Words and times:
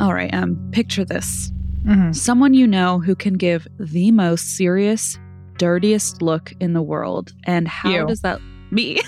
All 0.00 0.14
right, 0.14 0.32
um, 0.34 0.56
picture 0.72 1.04
this. 1.04 1.52
Mhm. 1.84 2.14
Someone 2.14 2.54
you 2.54 2.66
know 2.66 2.98
who 2.98 3.14
can 3.14 3.34
give 3.34 3.66
the 3.78 4.10
most 4.10 4.56
serious, 4.56 5.18
dirtiest 5.58 6.22
look 6.22 6.52
in 6.60 6.72
the 6.72 6.82
world. 6.82 7.32
And 7.44 7.68
how 7.68 7.90
You. 7.90 8.06
does 8.06 8.20
that 8.22 8.40
me? 8.70 9.00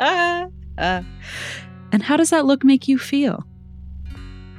Uh, 0.00 0.46
and 0.78 2.02
how 2.02 2.16
does 2.16 2.30
that 2.30 2.44
look 2.44 2.64
make 2.64 2.88
you 2.88 2.98
feel? 2.98 3.44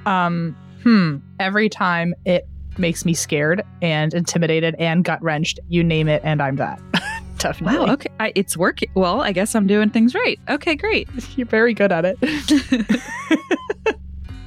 Um, 0.05 0.55
hmm. 0.83 1.17
Every 1.39 1.69
time 1.69 2.13
it 2.25 2.47
makes 2.77 3.05
me 3.05 3.13
scared 3.13 3.63
and 3.81 4.13
intimidated 4.13 4.75
and 4.79 5.03
gut 5.03 5.21
wrenched. 5.21 5.59
You 5.69 5.83
name 5.83 6.07
it, 6.07 6.21
and 6.25 6.41
I'm 6.41 6.55
that. 6.57 6.81
Definitely. 7.37 7.77
Wow, 7.79 7.93
okay. 7.93 8.09
I, 8.19 8.31
it's 8.35 8.55
working. 8.57 8.89
Well, 8.95 9.21
I 9.21 9.31
guess 9.33 9.53
I'm 9.53 9.67
doing 9.67 9.89
things 9.89 10.15
right. 10.15 10.39
Okay, 10.49 10.75
great. 10.75 11.07
You're 11.37 11.45
very 11.47 11.73
good 11.73 11.91
at 11.91 12.05
it. 12.05 12.17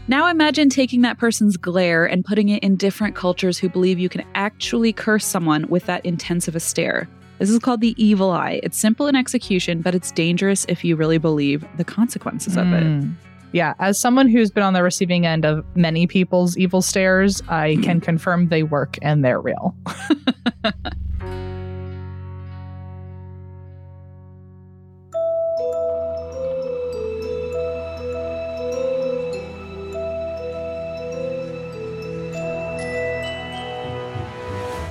Now 0.09 0.28
imagine 0.28 0.69
taking 0.69 1.01
that 1.02 1.19
person's 1.19 1.56
glare 1.56 2.05
and 2.06 2.24
putting 2.24 2.48
it 2.48 2.62
in 2.62 2.77
different 2.77 3.16
cultures 3.16 3.59
who 3.59 3.69
believe 3.69 3.98
you 3.98 4.09
can 4.09 4.24
actually 4.34 4.92
curse 4.92 5.24
someone 5.24 5.66
with 5.69 5.87
that 5.87 6.06
intense 6.06 6.46
of 6.46 6.55
a 6.55 6.60
stare. 6.60 7.09
This 7.38 7.51
is 7.51 7.59
called 7.59 7.80
the 7.80 7.95
evil 8.02 8.30
eye. 8.30 8.60
It's 8.62 8.79
simple 8.79 9.09
in 9.09 9.16
execution, 9.16 9.82
but 9.82 9.95
it's 9.95 10.12
dangerous 10.12 10.65
if 10.69 10.84
you 10.84 10.95
really 10.96 11.19
believe 11.19 11.65
the 11.77 11.84
consequences 11.84 12.56
of 12.56 12.73
it. 12.73 12.84
Mm. 12.84 13.15
Yeah, 13.52 13.74
as 13.79 13.98
someone 13.98 14.29
who's 14.29 14.51
been 14.51 14.62
on 14.62 14.74
the 14.74 14.82
receiving 14.82 15.27
end 15.27 15.45
of 15.45 15.65
many 15.77 16.07
people's 16.07 16.57
evil 16.57 16.82
stares, 16.82 17.43
I 17.48 17.74
Hmm. 17.74 17.82
can 17.82 18.01
confirm 18.01 18.48
they 18.48 18.62
work 18.62 18.98
and 19.02 19.24
they're 19.24 19.41
real. 19.41 19.74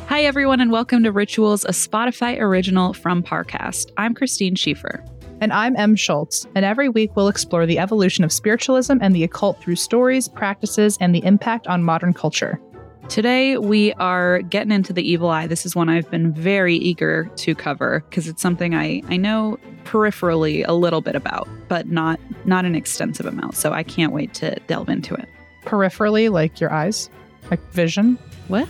Hi, 0.08 0.22
everyone, 0.22 0.62
and 0.62 0.72
welcome 0.72 1.04
to 1.04 1.12
Rituals, 1.12 1.66
a 1.66 1.70
Spotify 1.70 2.40
original 2.40 2.94
from 2.94 3.24
Parcast. 3.24 3.92
I'm 3.98 4.14
Christine 4.14 4.56
Schieffer. 4.56 5.04
And 5.42 5.52
I'm 5.52 5.76
Em 5.76 5.96
Schulz, 5.96 6.46
and 6.54 6.64
every 6.64 6.90
week 6.90 7.16
we'll 7.16 7.28
explore 7.28 7.66
the 7.66 7.80
evolution 7.80 8.24
of 8.24 8.32
spiritualism 8.32 8.98
and 9.02 9.16
the 9.16 9.24
occult 9.24 9.60
through 9.60 9.78
stories, 9.78 10.28
practices, 10.28 10.96
and 11.02 11.14
the 11.14 11.26
impact 11.26 11.66
on 11.66 11.84
modern 11.84 12.14
culture. 12.14 12.62
Today, 13.10 13.58
we 13.58 13.94
are 13.94 14.44
getting 14.44 14.72
into 14.72 14.94
the 14.94 15.02
evil 15.02 15.30
eye. 15.30 15.48
This 15.48 15.66
is 15.66 15.76
one 15.76 15.90
I've 15.90 16.10
been 16.12 16.32
very 16.32 16.76
eager 16.76 17.30
to 17.38 17.56
cover 17.56 18.04
because 18.08 18.28
it's 18.28 18.44
something 18.44 18.76
I, 18.76 19.02
I 19.10 19.18
know 19.18 19.58
peripherally 19.86 20.64
a 20.68 20.74
little 20.74 21.02
bit 21.02 21.16
about, 21.16 21.50
but 21.68 21.88
not 21.88 22.20
not 22.46 22.64
an 22.64 22.76
extensive 22.76 23.26
amount. 23.26 23.56
So 23.56 23.74
I 23.74 23.82
can't 23.82 24.14
wait 24.14 24.36
to 24.36 24.56
delve 24.68 24.90
into 24.90 25.16
it. 25.16 25.28
Peripherally, 25.64 26.32
like 26.32 26.60
your 26.62 26.72
eyes, 26.72 27.10
like 27.50 27.60
vision. 27.72 28.20
What? 28.48 28.70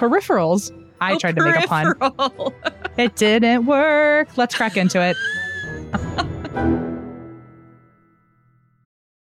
Peripherals. 0.00 0.72
I 1.00 1.12
Oh, 1.14 1.18
tried 1.18 1.36
to 1.36 1.44
make 1.44 1.64
a 1.64 1.68
pun. 1.68 1.94
It 2.96 3.16
didn't 3.16 3.66
work. 3.66 4.36
Let's 4.36 4.54
crack 4.54 4.76
into 4.76 5.00
it. 5.00 5.16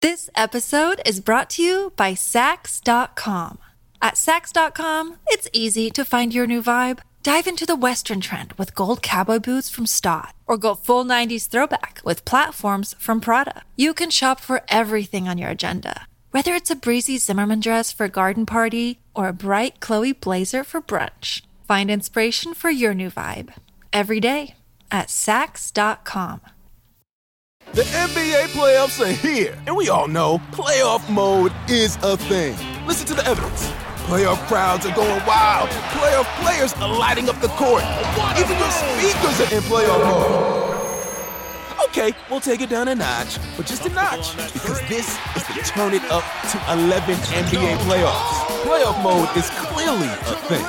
This 0.00 0.30
episode 0.34 1.00
is 1.04 1.20
brought 1.20 1.50
to 1.50 1.62
you 1.62 1.92
by 1.96 2.12
Saks.com. 2.12 3.58
At 4.00 4.14
Saks.com, 4.14 5.16
it's 5.26 5.48
easy 5.52 5.90
to 5.90 6.04
find 6.06 6.32
your 6.32 6.46
new 6.46 6.62
vibe. 6.62 7.00
Dive 7.22 7.46
into 7.46 7.66
the 7.66 7.76
Western 7.76 8.20
trend 8.22 8.54
with 8.54 8.74
gold 8.74 9.02
cowboy 9.02 9.40
boots 9.40 9.68
from 9.68 9.84
Staud, 9.84 10.32
or 10.46 10.56
go 10.56 10.74
full 10.74 11.04
90s 11.04 11.48
throwback 11.50 12.00
with 12.02 12.24
platforms 12.24 12.94
from 12.98 13.20
Prada. 13.20 13.62
You 13.76 13.92
can 13.92 14.08
shop 14.08 14.40
for 14.40 14.62
everything 14.68 15.28
on 15.28 15.36
your 15.36 15.50
agenda, 15.50 16.06
whether 16.30 16.54
it's 16.54 16.70
a 16.70 16.76
breezy 16.76 17.18
Zimmermann 17.18 17.60
dress 17.60 17.92
for 17.92 18.04
a 18.04 18.08
garden 18.08 18.46
party 18.46 19.00
or 19.14 19.28
a 19.28 19.32
bright 19.32 19.80
Chloe 19.80 20.12
blazer 20.12 20.64
for 20.64 20.80
brunch. 20.80 21.42
Find 21.66 21.90
inspiration 21.90 22.54
for 22.54 22.70
your 22.70 22.94
new 22.94 23.10
vibe 23.10 23.52
every 23.92 24.20
day 24.20 24.54
at 24.90 25.08
Saks.com. 25.08 26.40
The 27.72 27.82
NBA 27.82 28.48
playoffs 28.48 29.00
are 29.00 29.12
here, 29.12 29.56
and 29.66 29.76
we 29.76 29.88
all 29.88 30.08
know 30.08 30.38
playoff 30.50 31.08
mode 31.08 31.52
is 31.68 31.96
a 32.02 32.16
thing. 32.16 32.56
Listen 32.84 33.06
to 33.06 33.14
the 33.14 33.24
evidence. 33.26 33.70
Playoff 34.06 34.44
crowds 34.48 34.84
are 34.86 34.94
going 34.96 35.24
wild. 35.24 35.68
Playoff 35.94 36.26
players 36.42 36.72
are 36.74 36.98
lighting 36.98 37.28
up 37.28 37.40
the 37.40 37.48
court. 37.48 37.84
Even 38.36 38.58
your 38.58 38.70
speakers 38.72 39.40
are 39.40 39.54
in 39.54 39.62
playoff 39.62 40.04
mode. 40.04 40.69
Okay, 41.84 42.12
we'll 42.30 42.40
take 42.40 42.60
it 42.60 42.68
down 42.68 42.88
a 42.88 42.94
notch, 42.94 43.38
but 43.56 43.66
just 43.66 43.86
a 43.86 43.88
notch, 43.90 44.36
because 44.52 44.80
this 44.88 45.08
is 45.36 45.46
the 45.48 45.54
turn 45.64 45.94
it 45.94 46.02
up 46.10 46.24
to 46.50 46.58
11 46.72 47.14
NBA 47.14 47.76
playoffs. 47.78 48.46
Playoff 48.62 49.02
mode 49.02 49.28
is 49.36 49.48
clearly 49.50 50.06
a 50.06 50.36
thing. 50.46 50.64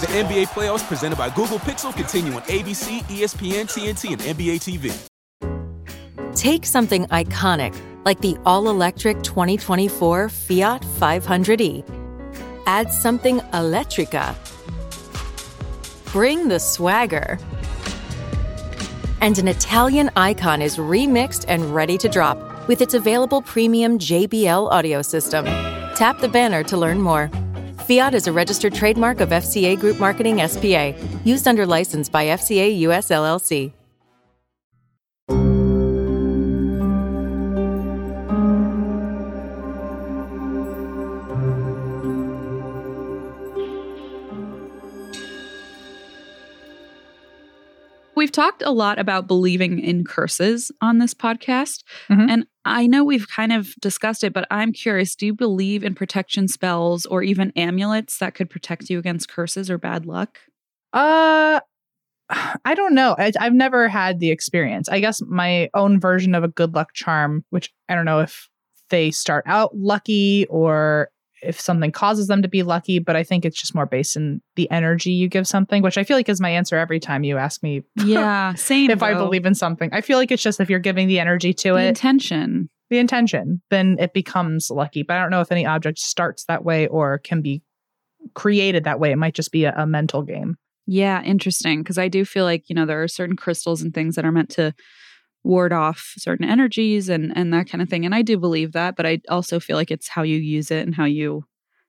The 0.00 0.06
NBA 0.06 0.46
playoffs 0.48 0.86
presented 0.86 1.16
by 1.16 1.28
Google 1.30 1.58
Pixel 1.58 1.94
continue 1.94 2.32
on 2.34 2.42
ABC, 2.42 3.00
ESPN, 3.04 3.64
TNT, 3.64 4.12
and 4.12 4.22
NBA 4.22 4.60
TV. 4.60 4.92
Take 6.34 6.64
something 6.64 7.06
iconic 7.06 7.74
like 8.04 8.20
the 8.20 8.36
all 8.46 8.68
electric 8.68 9.22
2024 9.22 10.28
Fiat 10.28 10.82
500e. 10.82 11.84
Add 12.66 12.92
something 12.92 13.40
electrica. 13.52 14.34
Bring 16.12 16.48
the 16.48 16.60
swagger. 16.60 17.38
And 19.20 19.38
an 19.38 19.48
Italian 19.48 20.10
icon 20.16 20.62
is 20.62 20.76
remixed 20.76 21.44
and 21.48 21.74
ready 21.74 21.96
to 21.98 22.08
drop 22.08 22.38
with 22.68 22.80
its 22.80 22.94
available 22.94 23.42
premium 23.42 23.98
JBL 23.98 24.70
audio 24.70 25.02
system. 25.02 25.44
Tap 25.94 26.20
the 26.20 26.28
banner 26.28 26.62
to 26.64 26.76
learn 26.76 27.00
more. 27.00 27.30
Fiat 27.86 28.14
is 28.14 28.26
a 28.26 28.32
registered 28.32 28.74
trademark 28.74 29.20
of 29.20 29.28
FCA 29.30 29.78
Group 29.78 29.98
Marketing 30.00 30.46
SPA, 30.46 30.94
used 31.24 31.46
under 31.46 31.64
license 31.64 32.08
by 32.08 32.26
FCA 32.26 32.78
US 32.80 33.08
LLC. 33.08 33.72
Talked 48.36 48.62
a 48.62 48.70
lot 48.70 48.98
about 48.98 49.26
believing 49.26 49.80
in 49.80 50.04
curses 50.04 50.70
on 50.80 50.98
this 50.98 51.14
podcast. 51.14 51.82
Mhm. 52.08 52.30
And 52.30 52.46
I 52.64 52.86
know 52.86 53.02
we've 53.04 53.28
kind 53.28 53.52
of 53.52 53.74
discussed 53.80 54.22
it, 54.22 54.32
but 54.32 54.46
I'm 54.50 54.72
curious 54.72 55.16
do 55.16 55.26
you 55.26 55.34
believe 55.34 55.82
in 55.82 55.94
protection 55.94 56.46
spells 56.46 57.06
or 57.06 57.22
even 57.22 57.52
amulets 57.56 58.18
that 58.18 58.34
could 58.34 58.50
protect 58.50 58.90
you 58.90 58.98
against 58.98 59.28
curses 59.28 59.70
or 59.70 59.78
bad 59.78 60.04
luck? 60.06 60.38
Uh, 60.92 61.60
I 62.64 62.74
don't 62.74 62.94
know. 62.94 63.14
I, 63.18 63.32
I've 63.40 63.54
never 63.54 63.88
had 63.88 64.20
the 64.20 64.30
experience. 64.30 64.88
I 64.88 65.00
guess 65.00 65.22
my 65.22 65.70
own 65.74 65.98
version 65.98 66.34
of 66.34 66.44
a 66.44 66.48
good 66.48 66.74
luck 66.74 66.92
charm, 66.92 67.44
which 67.50 67.72
I 67.88 67.94
don't 67.94 68.04
know 68.04 68.20
if 68.20 68.48
they 68.90 69.10
start 69.10 69.44
out 69.46 69.76
lucky 69.76 70.46
or 70.50 71.08
if 71.42 71.60
something 71.60 71.92
causes 71.92 72.26
them 72.28 72.42
to 72.42 72.48
be 72.48 72.62
lucky, 72.62 72.98
but 72.98 73.16
I 73.16 73.22
think 73.22 73.44
it's 73.44 73.58
just 73.60 73.74
more 73.74 73.86
based 73.86 74.16
in 74.16 74.40
the 74.56 74.70
energy 74.70 75.10
you 75.12 75.28
give 75.28 75.46
something, 75.46 75.82
which 75.82 75.98
I 75.98 76.04
feel 76.04 76.16
like 76.16 76.28
is 76.28 76.40
my 76.40 76.50
answer 76.50 76.76
every 76.76 76.98
time 77.00 77.24
you 77.24 77.36
ask 77.36 77.62
me 77.62 77.82
Yeah, 78.04 78.54
same. 78.56 78.90
if 78.90 79.02
I 79.02 79.14
believe 79.14 79.46
in 79.46 79.54
something. 79.54 79.90
I 79.92 80.00
feel 80.00 80.18
like 80.18 80.30
it's 80.30 80.42
just 80.42 80.60
if 80.60 80.70
you're 80.70 80.78
giving 80.78 81.08
the 81.08 81.20
energy 81.20 81.52
to 81.54 81.72
the 81.74 81.76
it, 81.84 81.88
intention. 81.88 82.68
the 82.90 82.98
intention, 82.98 83.60
then 83.70 83.96
it 83.98 84.12
becomes 84.14 84.70
lucky. 84.70 85.02
But 85.02 85.16
I 85.18 85.20
don't 85.22 85.30
know 85.30 85.40
if 85.42 85.52
any 85.52 85.66
object 85.66 85.98
starts 85.98 86.44
that 86.46 86.64
way 86.64 86.86
or 86.86 87.18
can 87.18 87.42
be 87.42 87.62
created 88.34 88.84
that 88.84 88.98
way. 89.00 89.12
It 89.12 89.16
might 89.16 89.34
just 89.34 89.52
be 89.52 89.64
a, 89.64 89.74
a 89.76 89.86
mental 89.86 90.22
game. 90.22 90.56
Yeah, 90.86 91.22
interesting. 91.22 91.80
Because 91.82 91.98
I 91.98 92.08
do 92.08 92.24
feel 92.24 92.44
like, 92.44 92.68
you 92.68 92.74
know, 92.74 92.86
there 92.86 93.02
are 93.02 93.08
certain 93.08 93.36
crystals 93.36 93.82
and 93.82 93.92
things 93.92 94.14
that 94.14 94.24
are 94.24 94.32
meant 94.32 94.50
to 94.50 94.72
ward 95.46 95.72
off 95.72 96.12
certain 96.18 96.44
energies 96.44 97.08
and 97.08 97.32
and 97.36 97.52
that 97.54 97.68
kind 97.70 97.80
of 97.82 97.88
thing. 97.88 98.04
And 98.04 98.14
I 98.14 98.22
do 98.22 98.36
believe 98.38 98.72
that, 98.72 98.96
but 98.96 99.06
I 99.06 99.20
also 99.28 99.60
feel 99.60 99.76
like 99.76 99.90
it's 99.90 100.08
how 100.08 100.22
you 100.22 100.36
use 100.38 100.70
it 100.70 100.84
and 100.86 100.94
how 100.94 101.04
you, 101.04 101.44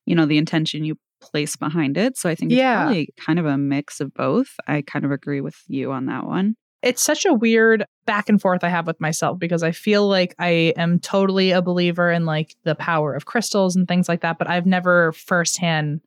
you 0.05 0.15
know, 0.15 0.25
the 0.25 0.37
intention 0.37 0.83
you 0.85 0.95
place 1.21 1.55
behind 1.55 1.97
it. 1.97 2.15
So 2.17 2.29
I 2.29 2.35
think 2.35 2.51
it's 2.51 2.59
Yeah. 2.59 2.83
probably 2.83 3.09
kind 3.19 3.39
of 3.39 3.45
a 3.45 3.57
mix 3.57 3.99
of 3.99 4.13
both. 4.13 4.49
I 4.67 4.83
kind 4.83 5.03
of 5.03 5.11
agree 5.11 5.41
with 5.41 5.55
you 5.67 5.91
on 5.91 6.05
that 6.05 6.25
one. 6.25 6.55
it's 6.83 7.01
such 7.03 7.25
a 7.25 7.33
weird 7.33 7.83
back 8.05 8.29
and 8.29 8.39
forth 8.39 8.63
I 8.63 8.69
have 8.69 8.85
with 8.85 9.01
myself 9.01 9.39
because 9.39 9.63
I 9.63 9.71
feel 9.71 10.07
like 10.07 10.35
I 10.37 10.73
am 10.77 10.99
totally 10.99 11.49
a 11.51 11.61
believer 11.61 12.11
in 12.11 12.25
like 12.25 12.55
the 12.65 12.75
power 12.75 13.15
of 13.15 13.25
crystals 13.25 13.75
and 13.75 13.87
things 13.87 14.07
like 14.07 14.21
that, 14.21 14.37
but 14.37 14.47
I've 14.47 14.67
never 14.67 15.11
firsthand 15.13 16.01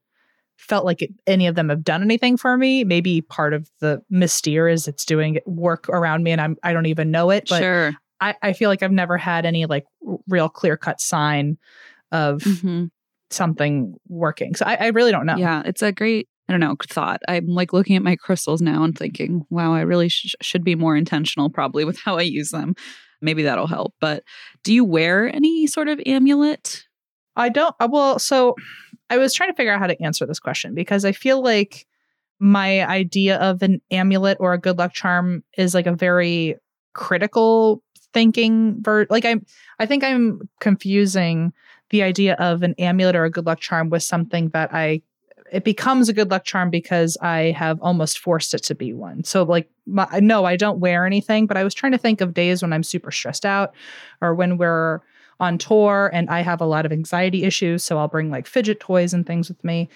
felt 0.60 0.84
like 0.84 1.02
it, 1.02 1.10
any 1.26 1.46
of 1.46 1.54
them 1.56 1.68
have 1.68 1.82
done 1.82 2.02
anything 2.02 2.36
for 2.36 2.56
me. 2.56 2.84
Maybe 2.84 3.20
part 3.22 3.54
of 3.54 3.68
the 3.80 4.02
mystere 4.10 4.68
is 4.68 4.86
it's 4.86 5.04
doing 5.04 5.38
work 5.46 5.88
around 5.88 6.22
me 6.22 6.30
and 6.30 6.40
I'm 6.40 6.56
I 6.62 6.72
don't 6.72 6.86
even 6.86 7.10
know 7.10 7.30
it, 7.30 7.48
but 7.48 7.60
sure. 7.60 7.92
I, 8.20 8.34
I 8.42 8.52
feel 8.52 8.68
like 8.68 8.82
I've 8.82 8.92
never 8.92 9.16
had 9.16 9.46
any 9.46 9.66
like 9.66 9.84
real 10.28 10.48
clear 10.48 10.76
cut 10.76 11.00
sign 11.00 11.56
of 12.12 12.40
Mhm. 12.42 12.90
something 13.30 13.94
working. 14.08 14.54
So 14.54 14.64
I, 14.66 14.74
I 14.74 14.86
really 14.88 15.12
don't 15.12 15.26
know. 15.26 15.36
Yeah, 15.36 15.62
it's 15.64 15.82
a 15.82 15.92
great, 15.92 16.28
I 16.48 16.52
don't 16.52 16.60
know, 16.60 16.76
thought. 16.88 17.20
I'm 17.28 17.46
like 17.46 17.72
looking 17.72 17.96
at 17.96 18.02
my 18.02 18.16
crystals 18.16 18.60
now 18.60 18.82
and 18.84 18.96
thinking, 18.96 19.46
wow, 19.50 19.72
I 19.72 19.80
really 19.82 20.08
sh- 20.08 20.34
should 20.42 20.64
be 20.64 20.74
more 20.74 20.96
intentional 20.96 21.48
probably 21.50 21.84
with 21.84 21.98
how 22.04 22.18
I 22.18 22.22
use 22.22 22.50
them. 22.50 22.74
maybe 23.22 23.42
that'll 23.44 23.66
help. 23.66 23.94
But 24.00 24.24
do 24.64 24.72
you 24.74 24.84
wear 24.84 25.32
any 25.34 25.66
sort 25.66 25.88
of 25.88 26.00
amulet? 26.06 26.84
I 27.36 27.48
don't. 27.50 27.74
uh, 27.78 27.88
Well, 27.90 28.18
so 28.18 28.54
I 29.10 29.18
was 29.18 29.34
trying 29.34 29.50
to 29.50 29.56
figure 29.56 29.72
out 29.72 29.80
how 29.80 29.88
to 29.88 30.02
answer 30.02 30.24
this 30.24 30.40
question 30.40 30.74
because 30.74 31.04
I 31.04 31.12
feel 31.12 31.42
like 31.42 31.86
my 32.38 32.86
idea 32.86 33.36
of 33.36 33.62
an 33.62 33.82
amulet 33.90 34.38
or 34.40 34.54
a 34.54 34.58
good 34.58 34.78
luck 34.78 34.94
charm 34.94 35.44
is 35.58 35.74
like 35.74 35.86
a 35.86 35.94
very 35.94 36.56
critical 36.94 37.82
thinking 38.12 38.76
ver 38.80 39.06
like 39.10 39.24
I'm 39.24 39.44
I 39.78 39.86
think 39.86 40.02
I'm 40.02 40.48
confusing 40.60 41.52
the 41.90 42.02
idea 42.02 42.34
of 42.34 42.62
an 42.62 42.74
amulet 42.78 43.14
or 43.14 43.24
a 43.24 43.30
good 43.30 43.46
luck 43.46 43.60
charm 43.60 43.90
with 43.90 44.02
something 44.02 44.48
that 44.50 44.72
I 44.72 45.02
it 45.52 45.64
becomes 45.64 46.08
a 46.08 46.12
good 46.12 46.30
luck 46.30 46.44
charm 46.44 46.70
because 46.70 47.16
I 47.20 47.54
have 47.56 47.80
almost 47.82 48.20
forced 48.20 48.54
it 48.54 48.62
to 48.64 48.74
be 48.74 48.92
one. 48.92 49.24
So 49.24 49.42
like 49.42 49.68
my, 49.84 50.06
no, 50.20 50.44
I 50.44 50.56
don't 50.56 50.78
wear 50.78 51.06
anything, 51.06 51.46
but 51.46 51.56
I 51.56 51.64
was 51.64 51.74
trying 51.74 51.92
to 51.92 51.98
think 51.98 52.20
of 52.20 52.34
days 52.34 52.62
when 52.62 52.72
I'm 52.72 52.84
super 52.84 53.10
stressed 53.10 53.44
out 53.44 53.74
or 54.20 54.34
when 54.34 54.58
we're 54.58 55.00
on 55.40 55.58
tour 55.58 56.10
and 56.12 56.28
I 56.30 56.40
have 56.40 56.60
a 56.60 56.66
lot 56.66 56.86
of 56.86 56.92
anxiety 56.92 57.44
issues, 57.44 57.82
so 57.84 57.98
I'll 57.98 58.08
bring 58.08 58.30
like 58.30 58.46
fidget 58.46 58.80
toys 58.80 59.12
and 59.14 59.26
things 59.26 59.48
with 59.48 59.62
me. 59.64 59.88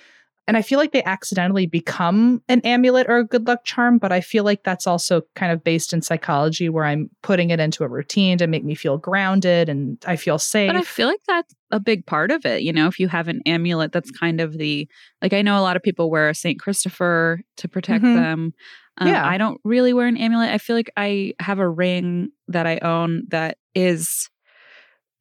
And 0.47 0.59
I 0.59 0.63
feel 0.63 0.79
like 0.79 0.93
they 0.93 1.03
accidentally 1.05 1.65
become 1.65 2.43
an 2.51 2.61
amulet 2.65 3.07
or 3.09 3.17
a 3.17 3.25
good 3.25 3.47
luck 3.47 3.65
charm, 3.65 3.97
but 3.97 4.13
I 4.13 4.21
feel 4.21 4.45
like 4.45 4.63
that's 4.63 4.87
also 4.87 5.23
kind 5.35 5.51
of 5.51 5.65
based 5.65 5.95
in 5.95 6.03
psychology 6.03 6.69
where 6.69 6.85
I'm 6.85 7.09
putting 7.23 7.49
it 7.49 7.61
into 7.61 7.83
a 7.83 7.89
routine 7.89 8.37
to 8.39 8.47
make 8.47 8.63
me 8.63 8.75
feel 8.75 8.99
grounded 8.99 9.71
and 9.71 9.97
I 10.07 10.17
feel 10.17 10.39
safe. 10.39 10.69
But 10.71 10.77
I 10.77 10.83
feel 10.83 11.09
like 11.09 11.23
that's 11.27 11.55
a 11.71 11.81
big 11.81 12.05
part 12.05 12.31
of 12.31 12.45
it. 12.45 12.61
You 12.61 12.75
know, 12.75 12.89
if 12.89 13.01
you 13.01 13.09
have 13.09 13.29
an 13.29 13.41
amulet, 13.47 13.93
that's 13.93 14.11
kind 14.11 14.39
of 14.39 14.59
the 14.59 14.87
like 15.23 15.33
I 15.33 15.41
know 15.41 15.59
a 15.59 15.63
lot 15.63 15.77
of 15.77 15.83
people 15.83 16.11
wear 16.11 16.29
a 16.29 16.35
Saint 16.35 16.61
Christopher 16.61 17.41
to 17.57 17.67
protect 17.69 18.05
Mhm. 18.05 18.15
them. 18.15 18.55
Um, 18.99 19.09
Yeah. 19.09 19.27
I 19.27 19.39
don't 19.39 19.59
really 19.65 19.95
wear 19.95 20.07
an 20.09 20.19
amulet. 20.19 20.51
I 20.51 20.59
feel 20.59 20.77
like 20.77 20.91
I 20.95 21.33
have 21.41 21.59
a 21.59 21.69
ring 21.69 22.29
that 22.49 22.67
I 22.67 22.79
own 22.83 23.25
that 23.29 23.57
is 23.75 24.29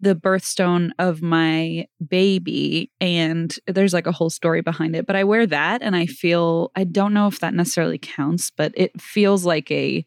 the 0.04 0.16
birthstone 0.16 0.90
of 1.00 1.22
my 1.22 1.88
baby 2.06 2.92
and 3.00 3.56
there's 3.68 3.94
like 3.94 4.06
a 4.06 4.12
whole 4.12 4.30
story 4.30 4.62
behind 4.62 4.98
it 4.98 5.06
but 5.06 5.16
i 5.16 5.24
wear 5.24 5.48
that 5.48 5.82
and 5.82 5.96
i 5.96 6.06
feel 6.06 6.72
i 6.76 6.84
don't 6.84 7.14
know 7.14 7.28
if 7.28 7.40
that 7.40 7.54
necessarily 7.54 7.98
counts 7.98 8.52
but 8.52 8.74
it 8.76 9.00
feels 9.00 9.46
like 9.46 9.72
a 9.72 10.06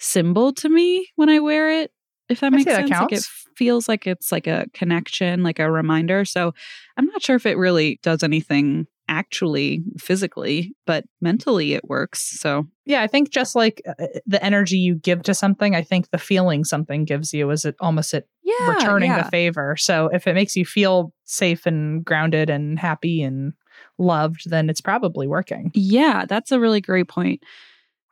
symbol 0.00 0.52
to 0.52 0.68
me 0.68 1.08
when 1.14 1.28
i 1.28 1.38
wear 1.38 1.70
it 1.70 1.92
if 2.28 2.40
that 2.40 2.50
makes 2.50 2.64
say 2.64 2.72
that 2.72 2.88
sense 2.88 3.00
like 3.00 3.12
it 3.12 3.24
feels 3.56 3.88
like 3.88 4.04
it's 4.04 4.32
like 4.32 4.48
a 4.48 4.66
connection 4.74 5.44
like 5.44 5.60
a 5.60 5.70
reminder 5.70 6.24
so 6.24 6.52
i'm 6.96 7.06
not 7.06 7.22
sure 7.22 7.36
if 7.36 7.46
it 7.46 7.56
really 7.56 8.00
does 8.02 8.24
anything 8.24 8.84
actually 9.08 9.84
physically 9.96 10.74
but 10.86 11.04
mentally 11.20 11.74
it 11.74 11.88
works 11.88 12.40
so. 12.40 12.66
Yeah, 12.84 13.02
I 13.02 13.08
think 13.08 13.30
just 13.30 13.56
like 13.56 13.82
uh, 13.86 14.06
the 14.26 14.42
energy 14.42 14.78
you 14.78 14.94
give 14.94 15.22
to 15.24 15.34
something, 15.34 15.74
I 15.74 15.82
think 15.82 16.10
the 16.10 16.18
feeling 16.18 16.64
something 16.64 17.04
gives 17.04 17.34
you 17.34 17.50
is 17.50 17.64
it 17.64 17.74
almost 17.80 18.14
it 18.14 18.28
yeah 18.46 18.74
returning 18.74 19.10
yeah. 19.10 19.22
the 19.22 19.30
favor. 19.30 19.76
So 19.76 20.08
if 20.12 20.26
it 20.26 20.34
makes 20.34 20.56
you 20.56 20.64
feel 20.64 21.12
safe 21.24 21.66
and 21.66 22.04
grounded 22.04 22.48
and 22.48 22.78
happy 22.78 23.22
and 23.22 23.52
loved, 23.98 24.48
then 24.48 24.70
it's 24.70 24.80
probably 24.80 25.26
working. 25.26 25.70
Yeah, 25.74 26.24
that's 26.26 26.52
a 26.52 26.60
really 26.60 26.80
great 26.80 27.08
point. 27.08 27.42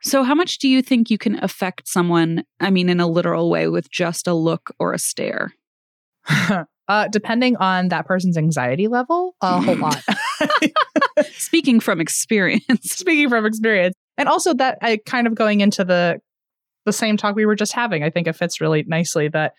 So, 0.01 0.23
how 0.23 0.35
much 0.35 0.59
do 0.59 0.67
you 0.67 0.81
think 0.81 1.09
you 1.09 1.17
can 1.17 1.43
affect 1.43 1.87
someone, 1.87 2.43
I 2.59 2.69
mean, 2.69 2.89
in 2.89 2.99
a 2.99 3.07
literal 3.07 3.49
way, 3.49 3.67
with 3.69 3.89
just 3.89 4.27
a 4.27 4.33
look 4.33 4.69
or 4.77 4.93
a 4.93 4.99
stare? 4.99 5.53
uh, 6.87 7.07
depending 7.11 7.55
on 7.57 7.87
that 7.87 8.05
person's 8.05 8.37
anxiety 8.37 8.87
level, 8.87 9.35
a 9.41 9.59
whole 9.61 9.75
lot. 9.79 10.03
Speaking 11.31 11.79
from 11.79 11.99
experience. 11.99 12.83
Speaking 12.83 13.29
from 13.29 13.45
experience, 13.45 13.95
and 14.17 14.29
also 14.29 14.53
that 14.53 14.77
I 14.81 14.99
kind 15.05 15.27
of 15.27 15.33
going 15.33 15.61
into 15.61 15.83
the 15.83 16.19
the 16.85 16.93
same 16.93 17.17
talk 17.17 17.35
we 17.35 17.47
were 17.47 17.55
just 17.55 17.73
having, 17.73 18.03
I 18.03 18.11
think 18.11 18.27
it 18.27 18.35
fits 18.35 18.61
really 18.61 18.83
nicely 18.83 19.27
that 19.29 19.53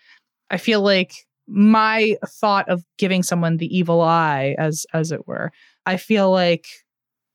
I 0.49 0.57
feel 0.57 0.81
like 0.81 1.13
my 1.47 2.17
thought 2.25 2.67
of 2.69 2.83
giving 2.97 3.23
someone 3.23 3.57
the 3.57 3.77
evil 3.77 4.01
eye, 4.01 4.55
as 4.57 4.85
as 4.93 5.11
it 5.11 5.27
were, 5.27 5.51
I 5.85 5.97
feel 5.97 6.31
like 6.31 6.67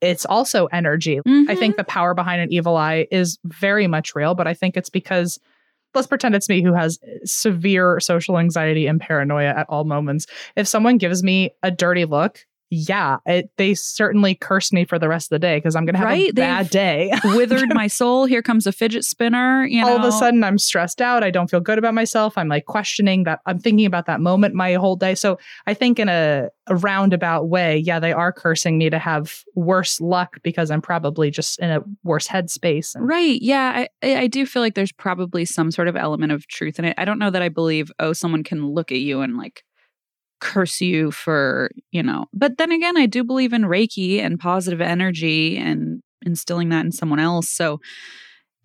it's 0.01 0.27
also 0.27 0.67
energy. 0.67 1.21
I 1.21 1.55
think 1.55 1.75
mm-hmm. 1.75 1.77
the 1.77 1.85
power 1.85 2.13
behind 2.13 2.43
an 2.43 2.53
evil 2.53 2.77
eye 2.77 3.07
is 3.11 3.39
very 3.45 3.87
much 3.87 4.15
real, 4.15 4.35
but 4.35 4.49
I 4.49 4.55
think 4.55 4.77
it's 4.77 4.91
because 4.91 5.39
let's 5.95 6.09
pretend 6.09 6.35
it's 6.35 6.49
me 6.49 6.63
who 6.63 6.73
has 6.73 6.99
eh, 7.07 7.19
severe 7.25 8.01
social 8.01 8.39
anxiety 8.39 8.87
and 8.87 9.01
paranoia 9.01 9.51
at 9.51 9.67
all 9.69 9.85
moments. 9.85 10.27
If 10.57 10.67
someone 10.67 10.99
gives 10.99 11.23
me 11.23 11.51
a 11.63 11.71
dirty 11.71 12.05
look, 12.05 12.45
yeah, 12.75 13.19
it, 13.27 13.51
they 13.59 13.75
certainly 13.75 14.35
curse 14.35 14.73
me 14.73 14.87
for 14.87 14.99
the 14.99 15.07
rest 15.07 15.27
of 15.27 15.37
the 15.37 15.39
day 15.39 15.59
because 15.59 15.77
I'm 15.77 15.85
going 15.85 15.93
to 15.93 15.99
have 15.99 16.09
a 16.09 16.11
Right? 16.11 16.35
bad 16.35 16.65
They've 16.65 16.71
day. 16.71 17.13
withered 17.37 17.69
my 17.75 17.87
soul. 17.87 18.25
Here 18.25 18.41
comes 18.41 18.67
a 18.67 18.73
fidget 18.73 19.05
spinner. 19.05 19.67
You 19.67 19.83
know, 19.83 19.91
all 19.91 19.99
of 19.99 20.05
a 20.05 20.11
sudden 20.13 20.43
I'm 20.43 20.57
stressed 20.57 21.03
out. 21.03 21.23
I 21.23 21.31
don't 21.31 21.51
feel 21.51 21.61
good 21.61 21.77
about 21.77 21.93
myself. 21.93 22.39
I'm 22.39 22.49
like 22.49 22.65
questioning 22.65 23.25
that. 23.25 23.41
I'm 23.45 23.59
thinking 23.59 23.85
about 23.85 24.07
that 24.07 24.23
moment 24.23 24.55
my 24.55 24.73
whole 24.73 24.97
day. 24.97 25.15
So 25.15 25.39
I 25.67 25.75
think 25.75 25.99
in 25.99 26.09
a, 26.09 26.49
a 26.67 26.77
roundabout 26.77 27.51
way, 27.51 27.77
yeah, 27.77 28.01
they 28.01 28.13
are 28.15 28.33
cursing 28.33 28.79
me 28.79 28.89
to 28.89 28.99
have 28.99 29.43
worse 29.55 30.01
luck 30.01 30.39
because 30.43 30.71
I'm 30.71 30.81
probably 30.81 31.31
just 31.31 31.59
in 31.59 31.71
a 31.71 31.81
worse 32.05 32.27
headspace. 32.27 32.95
And 32.95 33.07
Right. 33.07 33.39
Yeah. 33.43 33.73
I, 33.77 33.89
I 34.03 34.17
I 34.23 34.27
do 34.29 34.47
feel 34.47 34.63
like 34.63 34.77
there's 34.77 34.93
probably 34.93 35.45
some 35.45 35.71
sort 35.71 35.89
of 35.89 35.97
element 35.97 36.33
of 36.33 36.47
truth 36.49 36.79
in 36.79 36.87
it. 36.87 36.95
I 36.97 37.05
don't 37.05 37.19
know 37.19 37.29
that 37.29 37.43
I 37.43 37.51
believe, 37.51 37.93
oh, 37.99 38.15
someone 38.15 38.43
can 38.45 38.65
look 38.67 38.91
at 38.93 38.99
you 39.01 39.21
and 39.21 39.37
like 39.37 39.63
curse 40.43 40.81
you 40.81 41.13
for, 41.13 41.71
you 41.93 42.03
know, 42.03 42.27
but 42.35 42.59
then 42.59 42.73
again, 42.73 42.97
I 42.97 43.07
do 43.07 43.23
believe 43.23 43.53
in 43.53 43.63
Reiki 43.63 44.19
and 44.19 44.41
positive 44.41 44.81
energy 44.81 45.57
and 45.57 46.03
instilling 46.27 46.69
that 46.71 46.85
in 46.85 46.91
someone 46.91 47.21
else. 47.21 47.49
So 47.49 47.81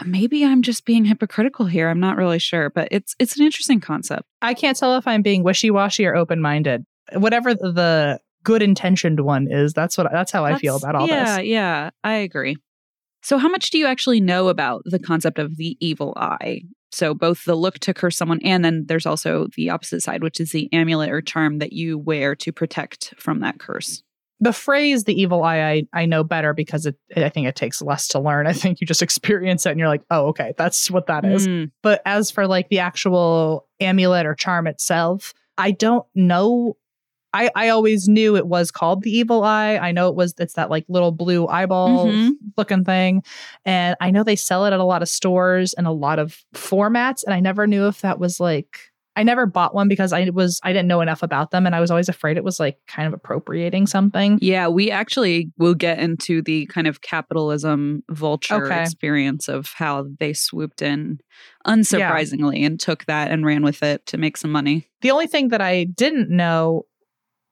maybe 0.04 0.44
I'm 0.44 0.64
just 0.64 0.86
being 0.86 1.06
hypocritical 1.06 1.68
here. 1.68 1.88
I'm 1.88 2.00
not 2.00 2.18
really 2.18 2.40
sure, 2.40 2.72
but 2.72 2.88
it's 2.90 3.16
it's 3.20 3.38
an 3.38 3.46
interesting 3.46 3.80
concept. 3.80 4.24
I 4.42 4.56
can't 4.56 4.76
tell 4.76 4.98
if 4.98 5.08
I'm 5.08 5.22
being 5.22 5.44
wishy 5.44 5.70
washy 5.70 6.06
or 6.06 6.16
open 6.16 6.42
minded. 6.42 6.84
Whatever 7.14 7.54
the 7.54 8.20
good 8.44 8.64
intentioned 8.64 9.20
one 9.20 9.48
is, 9.50 9.74
that's 9.74 9.98
what 9.98 10.12
that's 10.12 10.32
how 10.32 10.46
I 10.46 10.58
feel 10.58 10.78
about 10.78 10.96
all 10.96 11.08
yeah, 11.08 11.38
this. 11.38 11.46
Yeah, 11.46 11.90
I 12.04 12.14
agree. 12.16 12.58
So, 13.22 13.38
how 13.38 13.50
much 13.50 13.70
do 13.70 13.78
you 13.78 13.86
actually 13.86 14.20
know 14.20 14.48
about 14.48 14.82
the 14.86 15.00
concept 15.00 15.38
of 15.38 15.58
the 15.58 15.78
evil 15.80 16.14
eye? 16.18 16.62
So, 16.98 17.14
both 17.14 17.46
the 17.46 17.56
look 17.56 17.80
to 17.80 17.94
curse 17.94 18.18
someone, 18.18 18.40
and 18.44 18.66
then 18.66 18.86
there's 18.88 19.06
also 19.06 19.48
the 19.56 19.70
opposite 19.70 20.02
side, 20.02 20.24
which 20.24 20.40
is 20.40 20.52
the 20.52 20.68
amulet 20.74 21.12
or 21.12 21.22
charm 21.22 21.60
that 21.60 21.72
you 21.74 21.98
wear 21.98 22.36
to 22.36 22.52
protect 22.52 23.14
from 23.18 23.40
that 23.42 23.60
curse. 23.60 24.02
The 24.40 24.54
phrase 24.54 25.04
"the 25.04 25.20
evil 25.20 25.44
eye" 25.44 25.60
I, 25.94 26.02
I 26.02 26.06
know 26.06 26.24
better 26.24 26.54
because 26.54 26.86
it, 26.86 26.96
I 27.16 27.30
think 27.30 27.48
it 27.48 27.56
takes 27.56 27.82
less 27.82 28.08
to 28.10 28.20
learn. 28.20 28.48
I 28.48 28.54
think 28.54 28.82
you 28.82 28.88
just 28.88 29.02
experience 29.08 29.66
it 29.66 29.72
and 29.72 29.80
you're 29.80 29.88
like, 29.88 30.04
oh, 30.12 30.28
okay, 30.28 30.54
that's 30.58 30.92
what 30.92 31.08
that 31.08 31.24
is. 31.26 31.48
Mm, 31.48 31.72
But 31.84 32.02
as 32.06 32.30
for 32.32 32.48
like 32.48 32.70
the 32.70 32.80
actual 32.80 33.68
amulet 33.80 34.26
or 34.26 34.36
charm 34.36 34.68
itself, 34.68 35.34
I 35.58 35.72
don't 35.72 36.06
know. 36.16 36.78
I, 37.34 37.50
I 37.56 37.70
always 37.70 38.08
knew 38.08 38.36
it 38.36 38.48
was 38.48 38.72
called 38.72 39.04
the 39.04 39.12
evil 39.12 39.44
eye. 39.44 39.78
I 39.78 39.92
know 39.92 40.08
it 40.10 40.16
was 40.16 40.34
it's 40.40 40.54
that 40.54 40.70
like 40.70 40.86
little 40.88 41.12
blue 41.12 41.48
eyeball 41.48 42.08
Mhm. 42.08 42.32
looking 42.58 42.84
thing. 42.84 43.24
And 43.66 43.96
I 44.00 44.12
know 44.12 44.24
they 44.24 44.36
sell 44.36 44.66
it 44.66 44.74
at 44.74 44.80
a 44.80 44.84
lot 44.86 45.02
of 45.02 45.10
stores 45.10 45.74
and 45.74 45.86
a 45.86 45.92
lot 45.92 46.20
of 46.20 46.38
formats. 46.56 47.24
And 47.24 47.34
I 47.34 47.40
never 47.40 47.68
knew 47.68 47.88
if 47.88 48.02
that 48.02 48.20
was 48.20 48.40
like 48.40 48.78
I 49.16 49.24
never 49.24 49.48
bought 49.48 49.74
one 49.74 49.88
because 49.88 50.14
I 50.14 50.30
was 50.30 50.60
I 50.64 50.72
didn't 50.72 50.88
know 50.88 51.02
enough 51.02 51.24
about 51.24 51.50
them 51.50 51.66
and 51.66 51.76
I 51.76 51.80
was 51.80 51.90
always 51.90 52.08
afraid 52.08 52.38
it 52.38 52.44
was 52.44 52.60
like 52.60 52.78
kind 52.88 53.08
of 53.08 53.14
appropriating 53.14 53.88
something. 53.88 54.38
Yeah, 54.42 54.68
we 54.68 54.92
actually 54.92 55.52
will 55.58 55.74
get 55.74 55.98
into 55.98 56.44
the 56.44 56.68
kind 56.68 56.86
of 56.86 57.02
capitalism 57.02 58.04
vulture 58.12 58.68
Okay. 58.68 58.84
experience 58.84 59.48
of 59.48 59.72
how 59.76 60.06
they 60.20 60.34
swooped 60.34 60.84
in 60.84 61.20
unsurprisingly 61.66 62.66
and 62.66 62.80
took 62.80 63.06
that 63.06 63.32
and 63.32 63.46
ran 63.46 63.64
with 63.64 63.84
it 63.84 64.06
to 64.08 64.18
make 64.18 64.38
some 64.38 64.52
money. 64.52 64.88
The 65.02 65.12
only 65.12 65.28
thing 65.28 65.50
that 65.50 65.62
I 65.62 65.86
didn't 65.86 66.30
know, 66.30 66.86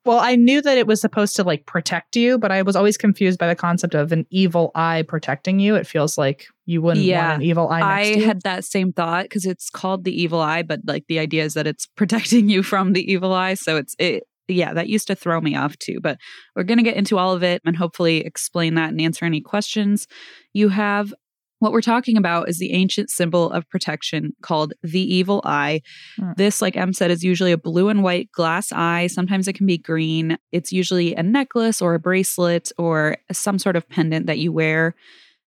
well, 0.06 0.20
I 0.20 0.36
knew 0.36 0.62
that 0.62 0.78
it 0.78 0.88
was 0.88 1.02
supposed 1.02 1.36
to 1.38 1.44
like 1.44 1.66
protect 1.66 2.16
you, 2.16 2.38
but 2.38 2.52
I 2.52 2.62
was 2.62 2.76
always 2.76 2.98
confused 2.98 3.40
by 3.40 3.48
the 3.48 3.56
concept 3.56 3.96
of 3.96 4.12
an 4.12 4.26
evil 4.30 4.72
eye 4.76 5.04
protecting 5.08 5.60
you. 5.60 5.76
It 5.76 5.88
feels 5.88 6.18
like 6.18 6.46
you 6.66 6.82
wouldn't 6.82 7.06
Yeah. 7.06 7.30
want 7.30 7.42
an 7.42 7.48
evil 7.50 7.70
eye 7.70 7.82
I 8.02 8.14
to 8.14 8.20
you. 8.20 8.26
had 8.26 8.42
that 8.44 8.66
same 8.66 8.94
thought 8.94 9.24
because 9.24 9.46
it's 9.46 9.70
called 9.70 10.04
the 10.04 10.22
evil 10.22 10.40
eye, 10.40 10.62
but 10.64 10.82
like 10.86 11.06
the 11.08 11.20
idea 11.20 11.44
is 11.44 11.56
that 11.56 11.68
it's 11.68 11.86
protecting 11.98 12.50
you 12.50 12.62
from 12.64 12.94
the 12.94 13.12
evil 13.12 13.34
eye. 13.34 13.56
So 13.56 13.78
it's 13.78 13.96
it. 14.00 14.24
Yeah, 14.48 14.74
that 14.76 14.88
used 14.90 15.08
to 15.08 15.16
throw 15.16 15.42
me 15.42 15.56
off 15.56 15.76
too. 15.80 16.00
But 16.00 16.20
we're 16.56 16.64
going 16.66 16.78
to 16.78 16.84
get 16.84 16.98
into 16.98 17.18
all 17.18 17.34
of 17.34 17.42
it 17.42 17.64
and 17.66 17.76
hopefully 17.76 18.18
explain 18.18 18.76
that 18.76 18.90
and 18.92 19.02
answer 19.02 19.26
any 19.26 19.42
questions 19.42 20.06
you 20.54 20.70
have. 20.70 21.12
What 21.60 21.72
we're 21.72 21.82
talking 21.82 22.18
about 22.18 22.50
is 22.50 22.60
the 22.60 22.74
ancient 22.74 23.10
symbol 23.10 23.50
of 23.52 23.68
protection 23.70 24.34
called 24.42 24.74
the 24.84 25.02
evil 25.02 25.42
eye. 25.46 25.82
Hmm. 26.18 26.32
This, 26.36 26.62
like 26.62 26.76
Em 26.76 26.94
said, 26.94 27.12
is 27.12 27.24
usually 27.24 27.52
a 27.52 27.58
blue 27.58 27.90
and 27.90 28.04
white 28.04 28.32
glass 28.32 28.72
eye. 28.72 29.08
Sometimes 29.08 29.48
it 29.48 29.54
can 29.54 29.66
be 29.66 29.78
green. 29.78 30.38
It's 30.52 30.72
usually 30.72 31.16
a 31.16 31.24
necklace 31.24 31.82
or 31.82 31.94
a 31.94 32.00
bracelet 32.00 32.72
or 32.78 33.18
some 33.32 33.58
sort 33.58 33.76
of 33.76 33.88
pendant 33.88 34.26
that 34.28 34.40
you 34.40 34.52
wear. 34.52 34.96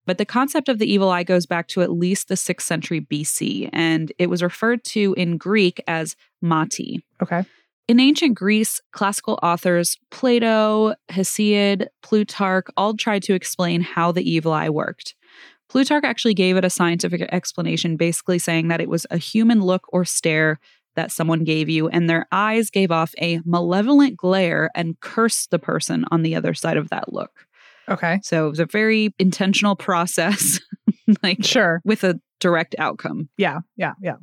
But 0.06 0.16
the 0.16 0.24
concept 0.24 0.70
of 0.70 0.78
the 0.78 0.90
evil 0.90 1.10
eye 1.10 1.22
goes 1.22 1.44
back 1.44 1.68
to 1.68 1.82
at 1.82 1.92
least 1.92 2.28
the 2.28 2.34
6th 2.34 2.62
century 2.62 3.02
BC, 3.02 3.68
and 3.74 4.10
it 4.18 4.30
was 4.30 4.42
referred 4.42 4.82
to 4.84 5.14
in 5.18 5.36
Greek 5.36 5.82
as 5.86 6.16
mati. 6.40 7.04
okay. 7.22 7.44
In 7.88 8.00
ancient 8.00 8.34
Greece, 8.34 8.80
classical 8.92 9.38
authors 9.42 9.96
Plato, 10.10 10.94
Hesiod, 11.10 11.86
Plutarch 12.02 12.66
all 12.76 12.94
tried 12.94 13.22
to 13.24 13.34
explain 13.34 13.80
how 13.80 14.12
the 14.12 14.22
evil 14.22 14.52
eye 14.52 14.68
worked. 14.68 15.14
Plutarch 15.68 16.04
actually 16.04 16.34
gave 16.34 16.56
it 16.56 16.64
a 16.64 16.70
scientific 16.70 17.22
explanation, 17.32 17.96
basically 17.96 18.38
saying 18.38 18.68
that 18.68 18.80
it 18.80 18.88
was 18.88 19.06
a 19.10 19.18
human 19.18 19.60
look 19.60 19.84
or 19.92 20.04
stare 20.04 20.58
that 20.96 21.12
someone 21.12 21.44
gave 21.44 21.68
you, 21.68 21.88
and 21.88 22.08
their 22.08 22.26
eyes 22.32 22.70
gave 22.70 22.90
off 22.90 23.14
a 23.20 23.40
malevolent 23.44 24.16
glare 24.16 24.70
and 24.74 24.98
cursed 25.00 25.50
the 25.50 25.58
person 25.58 26.04
on 26.10 26.22
the 26.22 26.34
other 26.34 26.54
side 26.54 26.76
of 26.76 26.88
that 26.88 27.12
look. 27.12 27.46
Okay. 27.88 28.18
So 28.22 28.46
it 28.46 28.50
was 28.50 28.58
a 28.60 28.66
very 28.66 29.14
intentional 29.18 29.76
process, 29.76 30.60
like 31.22 31.44
Sure. 31.44 31.80
with 31.84 32.02
a 32.04 32.20
direct 32.40 32.74
outcome. 32.78 33.28
Yeah. 33.36 33.60
Yeah. 33.76 33.92
Yeah. 34.02 34.16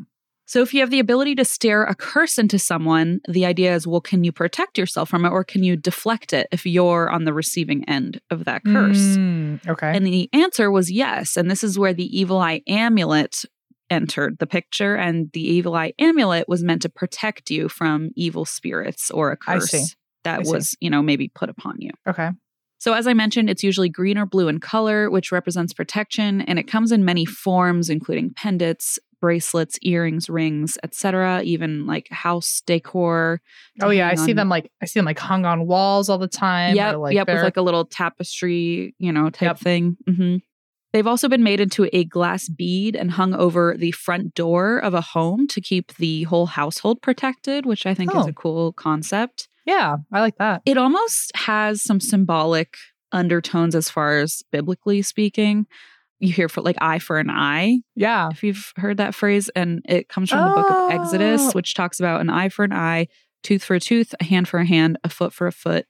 So 0.48 0.62
if 0.62 0.74
you 0.74 0.80
have 0.82 0.92
the 0.92 1.00
ability 1.00 1.36
to 1.36 1.46
stare 1.46 1.84
a 1.84 1.96
curse 1.96 2.38
into 2.38 2.60
someone, 2.60 3.20
the 3.28 3.46
idea 3.46 3.74
is 3.74 3.88
well, 3.88 4.02
can 4.02 4.24
you 4.24 4.32
protect 4.32 4.78
yourself 4.78 5.10
from 5.10 5.26
it 5.26 5.30
or 5.30 5.44
can 5.44 5.64
you 5.64 5.76
deflect 5.76 6.34
it 6.34 6.48
if 6.52 6.66
you're 6.66 7.10
on 7.10 7.24
the 7.24 7.34
receiving 7.34 7.88
end 7.90 8.22
of 8.30 8.46
that 8.46 8.64
curse? 8.64 9.18
Mm, 9.18 9.68
okay. 9.68 9.96
And 9.96 10.06
the 10.06 10.30
answer 10.34 10.70
was 10.70 10.92
yes. 10.92 11.36
And 11.36 11.50
this 11.50 11.64
is 11.64 11.80
where 11.80 11.94
the 11.94 12.18
evil 12.18 12.38
eye 12.40 12.62
amulet 12.68 13.44
entered 13.90 14.38
the 14.40 14.48
picture. 14.48 14.96
And 14.96 15.32
the 15.34 15.42
evil 15.42 15.76
eye 15.76 15.94
amulet 16.00 16.48
was 16.48 16.64
meant 16.64 16.84
to 16.84 16.90
protect 16.90 17.50
you 17.50 17.68
from 17.68 18.12
evil 18.16 18.46
spirits 18.46 19.10
or 19.10 19.32
a 19.32 19.38
curse 19.38 19.96
that 20.24 20.40
I 20.40 20.44
see. 20.44 20.52
was, 20.52 20.78
you 20.80 20.90
know, 20.90 21.02
maybe 21.02 21.28
put 21.28 21.50
upon 21.50 21.78
you. 21.80 21.92
okay. 22.08 22.30
So, 22.78 22.94
as 22.94 23.08
I 23.08 23.14
mentioned, 23.14 23.50
it's 23.50 23.64
usually 23.64 23.90
green 23.90 24.18
or 24.18 24.26
blue 24.26 24.48
in 24.48 24.60
color, 24.60 25.10
which 25.10 25.32
represents 25.32 25.74
protection, 25.74 26.42
and 26.42 26.60
it 26.60 26.68
comes 26.68 26.92
in 26.92 27.06
many 27.06 27.26
forms, 27.26 27.90
including 27.90 28.34
pendants, 28.36 29.00
bracelets, 29.26 29.80
earrings, 29.82 30.30
rings, 30.30 30.78
etc. 30.84 31.42
Even 31.44 31.88
like 31.88 32.08
house 32.10 32.62
decor. 32.68 33.42
Oh 33.82 33.90
yeah, 33.90 34.06
I 34.06 34.10
hang 34.16 34.18
see 34.26 34.34
them 34.34 34.50
like 34.50 34.72
I 34.84 34.86
see 34.86 35.00
them 35.00 35.06
like 35.06 35.18
hung 35.18 35.46
on 35.46 35.66
walls 35.66 36.10
all 36.10 36.20
the 36.20 36.28
time. 36.28 36.76
Yeah, 36.76 36.92
like 36.92 37.16
yep, 37.16 37.28
with 37.28 37.42
like 37.42 37.58
a 37.58 37.64
little 37.64 37.86
tapestry, 37.86 38.94
you 39.00 39.12
know, 39.12 39.30
type 39.32 39.48
Yep. 39.48 39.60
thing. 39.60 39.98
hmm 40.08 40.36
They've 40.94 41.08
also 41.08 41.28
been 41.28 41.44
made 41.44 41.60
into 41.60 41.90
a 41.92 42.06
glass 42.06 42.48
bead 42.48 42.96
and 42.96 43.12
hung 43.12 43.34
over 43.34 43.76
the 43.78 43.92
front 43.92 44.34
door 44.34 44.78
of 44.78 44.94
a 44.94 45.02
home 45.02 45.46
to 45.48 45.60
keep 45.60 45.96
the 45.96 46.24
whole 46.24 46.46
household 46.46 47.02
protected, 47.02 47.66
which 47.66 47.86
I 47.86 47.94
think 47.94 48.12
is 48.16 48.26
Oh. 48.28 48.30
a 48.30 48.34
cool 48.34 48.72
concept. 48.74 49.50
yeah, 49.66 49.98
I 50.14 50.22
like 50.22 50.38
that. 50.38 50.62
It 50.66 50.78
almost 50.78 51.36
has 51.36 51.82
some 51.82 52.00
symbolic 52.00 52.78
undertones 53.12 53.74
as 53.76 53.90
far 53.90 54.20
as 54.20 54.44
biblically 54.52 55.02
speaking. 55.02 55.66
You 56.20 56.32
hear 56.32 56.48
for 56.50 56.62
like 56.62 56.78
eye 56.80 57.00
for 57.00 57.20
an 57.20 57.30
eye, 57.30 57.80
Yeah. 57.96 58.30
if 58.32 58.44
you've 58.44 58.72
heard 58.78 58.98
that 58.98 59.14
phrase, 59.14 59.50
and 59.56 59.82
it 59.88 60.08
comes 60.10 60.30
from 60.30 60.48
the 60.48 60.56
book 60.56 60.72
of 60.72 60.92
Exodus, 60.92 61.42
Oh. 61.44 61.52
which 61.52 61.74
talks 61.74 62.00
about 62.00 62.22
an 62.22 62.30
eye 62.30 62.50
for 62.50 62.64
an 62.64 62.72
eye, 62.74 63.08
tooth 63.44 63.64
for 63.64 63.76
a 63.76 63.80
tooth, 63.80 64.16
a 64.20 64.24
hand 64.24 64.48
for 64.48 64.60
a 64.60 64.66
hand, 64.66 64.98
a 65.04 65.10
foot 65.10 65.34
for 65.34 65.46
a 65.48 65.52
foot, 65.52 65.86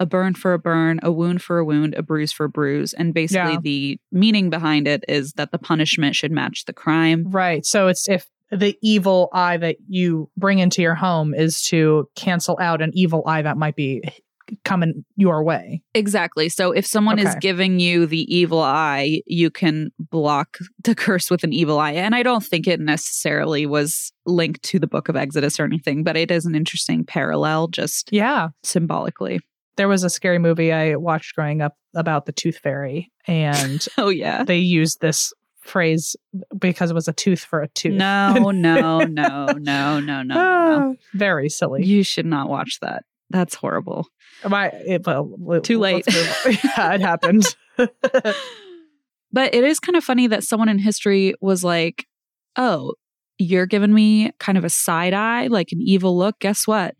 a 0.00 0.06
burn 0.06 0.34
for 0.34 0.52
a 0.52 0.58
burn, 0.58 0.98
a 1.02 1.10
wound 1.12 1.42
for 1.42 1.58
a 1.58 1.64
wound, 1.64 1.94
a 1.94 2.02
bruise 2.02 2.32
for 2.32 2.44
a 2.44 2.48
bruise. 2.48 2.92
And 2.92 3.14
basically, 3.14 3.52
Yeah. 3.54 3.60
the 3.62 4.00
meaning 4.12 4.50
behind 4.50 4.86
it 4.88 5.04
is 5.08 5.32
that 5.34 5.52
the 5.52 5.58
punishment 5.58 6.14
should 6.16 6.32
match 6.32 6.64
the 6.66 6.72
crime. 6.72 7.24
Right. 7.28 7.64
So 7.64 7.88
it's 7.88 8.08
if 8.08 8.26
the 8.50 8.76
evil 8.82 9.28
eye 9.32 9.58
that 9.58 9.76
you 9.88 10.30
bring 10.36 10.58
into 10.58 10.82
your 10.82 10.94
home 10.94 11.34
is 11.34 11.62
to 11.64 12.08
cancel 12.16 12.58
out 12.60 12.80
an 12.82 12.90
evil 12.94 13.22
eye 13.26 13.42
that 13.42 13.56
might 13.58 13.76
be 13.76 14.02
coming 14.64 15.04
your 15.16 15.42
way. 15.42 15.82
Exactly. 15.94 16.48
So 16.48 16.72
if 16.72 16.86
someone 16.86 17.18
is 17.18 17.34
giving 17.40 17.80
you 17.80 18.06
the 18.06 18.22
evil 18.34 18.60
eye, 18.60 19.22
you 19.26 19.50
can 19.50 19.90
block 19.98 20.58
the 20.84 20.94
curse 20.94 21.30
with 21.30 21.44
an 21.44 21.52
evil 21.52 21.78
eye. 21.78 21.92
And 21.92 22.14
I 22.14 22.22
don't 22.22 22.44
think 22.44 22.66
it 22.66 22.80
necessarily 22.80 23.66
was 23.66 24.12
linked 24.26 24.62
to 24.64 24.78
the 24.78 24.86
book 24.86 25.08
of 25.08 25.16
Exodus 25.16 25.58
or 25.60 25.64
anything, 25.64 26.04
but 26.04 26.16
it 26.16 26.30
is 26.30 26.46
an 26.46 26.54
interesting 26.54 27.04
parallel 27.04 27.68
just 27.68 28.08
Yeah. 28.12 28.48
symbolically. 28.62 29.40
There 29.76 29.88
was 29.88 30.02
a 30.04 30.10
scary 30.10 30.38
movie 30.38 30.72
I 30.72 30.96
watched 30.96 31.34
growing 31.36 31.60
up 31.62 31.74
about 31.94 32.26
the 32.26 32.32
tooth 32.32 32.58
fairy 32.58 33.10
and 33.26 33.86
Oh, 33.98 34.08
yeah. 34.08 34.42
they 34.44 34.58
used 34.58 35.00
this 35.00 35.32
phrase 35.60 36.16
because 36.58 36.90
it 36.90 36.94
was 36.94 37.08
a 37.08 37.12
tooth 37.12 37.40
for 37.40 37.60
a 37.62 37.68
tooth. 37.68 37.92
No, 37.94 38.32
no, 38.50 38.50
no, 38.52 38.98
no, 39.04 39.46
no, 39.52 40.00
no, 40.00 40.22
no. 40.22 40.34
Ah, 40.36 40.92
Very 41.14 41.48
silly. 41.48 41.84
You 41.84 42.02
should 42.02 42.26
not 42.26 42.48
watch 42.48 42.78
that. 42.80 43.04
That's 43.30 43.54
horrible. 43.54 44.06
My, 44.48 44.68
it, 44.68 45.06
well, 45.06 45.60
Too 45.60 45.78
late. 45.78 46.04
yeah, 46.46 46.94
it 46.94 47.00
happened. 47.00 47.44
But 49.32 49.54
it 49.54 49.64
is 49.64 49.80
kind 49.80 49.96
of 49.96 50.04
funny 50.04 50.26
that 50.28 50.44
someone 50.44 50.68
in 50.68 50.78
history 50.78 51.34
was 51.40 51.62
like, 51.62 52.06
oh, 52.56 52.94
you're 53.38 53.66
giving 53.66 53.92
me 53.92 54.32
kind 54.38 54.58
of 54.58 54.64
a 54.64 54.70
side 54.70 55.14
eye, 55.14 55.48
like 55.48 55.70
an 55.72 55.80
evil 55.80 56.16
look. 56.16 56.38
Guess 56.40 56.66
what? 56.66 56.94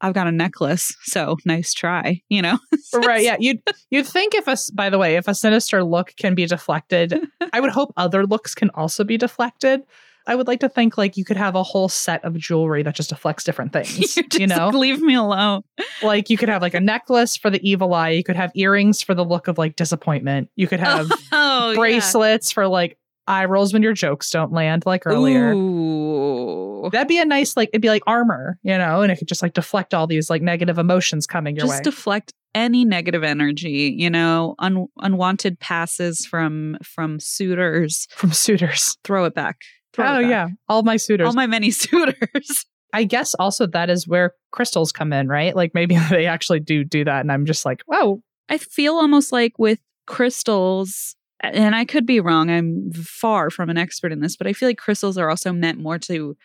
I've 0.00 0.14
got 0.14 0.26
a 0.26 0.32
necklace. 0.32 0.94
So 1.02 1.36
nice 1.44 1.72
try, 1.72 2.20
you 2.28 2.42
know? 2.42 2.58
right 2.94 3.22
yeah 3.22 3.36
you'd 3.40 3.60
you'd 3.90 4.06
think 4.06 4.34
if 4.34 4.46
a, 4.46 4.56
by 4.72 4.88
the 4.88 4.98
way 4.98 5.16
if 5.16 5.26
a 5.26 5.34
sinister 5.34 5.82
look 5.82 6.12
can 6.16 6.36
be 6.36 6.46
deflected 6.46 7.18
i 7.52 7.58
would 7.58 7.70
hope 7.70 7.92
other 7.96 8.24
looks 8.24 8.54
can 8.54 8.70
also 8.70 9.02
be 9.02 9.16
deflected 9.16 9.82
i 10.26 10.34
would 10.34 10.46
like 10.46 10.60
to 10.60 10.68
think 10.68 10.96
like 10.98 11.16
you 11.16 11.24
could 11.24 11.36
have 11.36 11.54
a 11.54 11.62
whole 11.62 11.88
set 11.88 12.24
of 12.24 12.36
jewelry 12.36 12.82
that 12.82 12.94
just 12.94 13.10
deflects 13.10 13.44
different 13.44 13.72
things 13.74 14.14
just 14.14 14.38
you 14.38 14.46
know 14.46 14.68
leave 14.68 15.00
me 15.00 15.14
alone. 15.14 15.62
like 16.02 16.30
you 16.30 16.36
could 16.36 16.48
have 16.48 16.62
like 16.62 16.74
a 16.74 16.80
necklace 16.80 17.36
for 17.36 17.50
the 17.50 17.60
evil 17.68 17.94
eye 17.94 18.10
you 18.10 18.24
could 18.24 18.36
have 18.36 18.50
earrings 18.54 19.02
for 19.02 19.14
the 19.14 19.24
look 19.24 19.48
of 19.48 19.58
like 19.58 19.76
disappointment 19.76 20.48
you 20.56 20.66
could 20.66 20.80
have 20.80 21.10
oh, 21.32 21.70
yeah. 21.70 21.76
bracelets 21.76 22.50
for 22.50 22.66
like 22.68 22.98
eye 23.26 23.44
rolls 23.44 23.72
when 23.72 23.82
your 23.82 23.94
jokes 23.94 24.30
don't 24.30 24.52
land 24.52 24.84
like 24.84 25.06
earlier 25.06 25.52
Ooh. 25.52 26.44
That'd 26.90 27.08
be 27.08 27.18
a 27.18 27.24
nice, 27.24 27.56
like, 27.56 27.70
it'd 27.72 27.82
be 27.82 27.88
like 27.88 28.02
armor, 28.06 28.58
you 28.62 28.76
know, 28.76 29.02
and 29.02 29.10
it 29.10 29.16
could 29.16 29.28
just 29.28 29.42
like 29.42 29.54
deflect 29.54 29.94
all 29.94 30.06
these 30.06 30.28
like 30.28 30.42
negative 30.42 30.78
emotions 30.78 31.26
coming 31.26 31.56
your 31.56 31.62
Just 31.62 31.70
way 31.70 31.76
Just 31.76 31.84
deflect 31.84 32.32
any 32.54 32.84
negative 32.84 33.24
energy, 33.24 33.94
you 33.96 34.10
know, 34.10 34.54
un- 34.58 34.86
unwanted 34.98 35.58
passes 35.60 36.26
from 36.26 36.76
from 36.82 37.18
suitors. 37.20 38.06
from 38.10 38.32
suitors. 38.32 38.96
Throw 39.04 39.24
it 39.24 39.34
back. 39.34 39.62
Oh, 40.02 40.20
back. 40.22 40.30
yeah. 40.30 40.48
All 40.68 40.82
my 40.82 40.96
suitors. 40.96 41.26
All 41.26 41.32
my 41.34 41.46
many 41.46 41.70
suitors. 41.82 42.66
I 42.92 43.04
guess 43.04 43.34
also 43.34 43.66
that 43.68 43.90
is 43.90 44.06
where 44.06 44.32
crystals 44.52 44.92
come 44.92 45.12
in, 45.12 45.28
right? 45.28 45.54
Like 45.56 45.72
maybe 45.74 45.96
they 46.10 46.26
actually 46.26 46.60
do 46.60 46.84
do 46.84 47.04
that. 47.04 47.20
And 47.20 47.32
I'm 47.32 47.46
just 47.46 47.64
like, 47.64 47.82
whoa. 47.86 48.22
I 48.48 48.58
feel 48.58 48.94
almost 48.94 49.32
like 49.32 49.58
with 49.58 49.78
crystals, 50.06 51.16
and 51.40 51.74
I 51.74 51.84
could 51.84 52.06
be 52.06 52.20
wrong, 52.20 52.50
I'm 52.50 52.90
far 52.92 53.50
from 53.50 53.70
an 53.70 53.76
expert 53.78 54.12
in 54.12 54.20
this, 54.20 54.36
but 54.36 54.46
I 54.46 54.52
feel 54.52 54.68
like 54.68 54.78
crystals 54.78 55.16
are 55.18 55.30
also 55.30 55.52
meant 55.52 55.78
more 55.78 55.98
to 56.00 56.36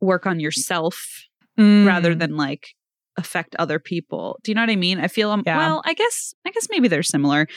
work 0.00 0.26
on 0.26 0.40
yourself 0.40 1.26
Mm. 1.58 1.84
rather 1.86 2.14
than 2.14 2.36
like 2.36 2.68
affect 3.18 3.54
other 3.58 3.78
people. 3.78 4.38
Do 4.42 4.50
you 4.50 4.54
know 4.54 4.62
what 4.62 4.70
I 4.70 4.76
mean? 4.76 4.98
I 5.00 5.08
feel 5.08 5.30
um, 5.30 5.42
Yeah. 5.44 5.58
well, 5.58 5.82
I 5.84 5.92
guess 5.94 6.32
I 6.46 6.50
guess 6.52 6.68
maybe 6.70 6.88
they're 6.88 7.02
similar. 7.02 7.48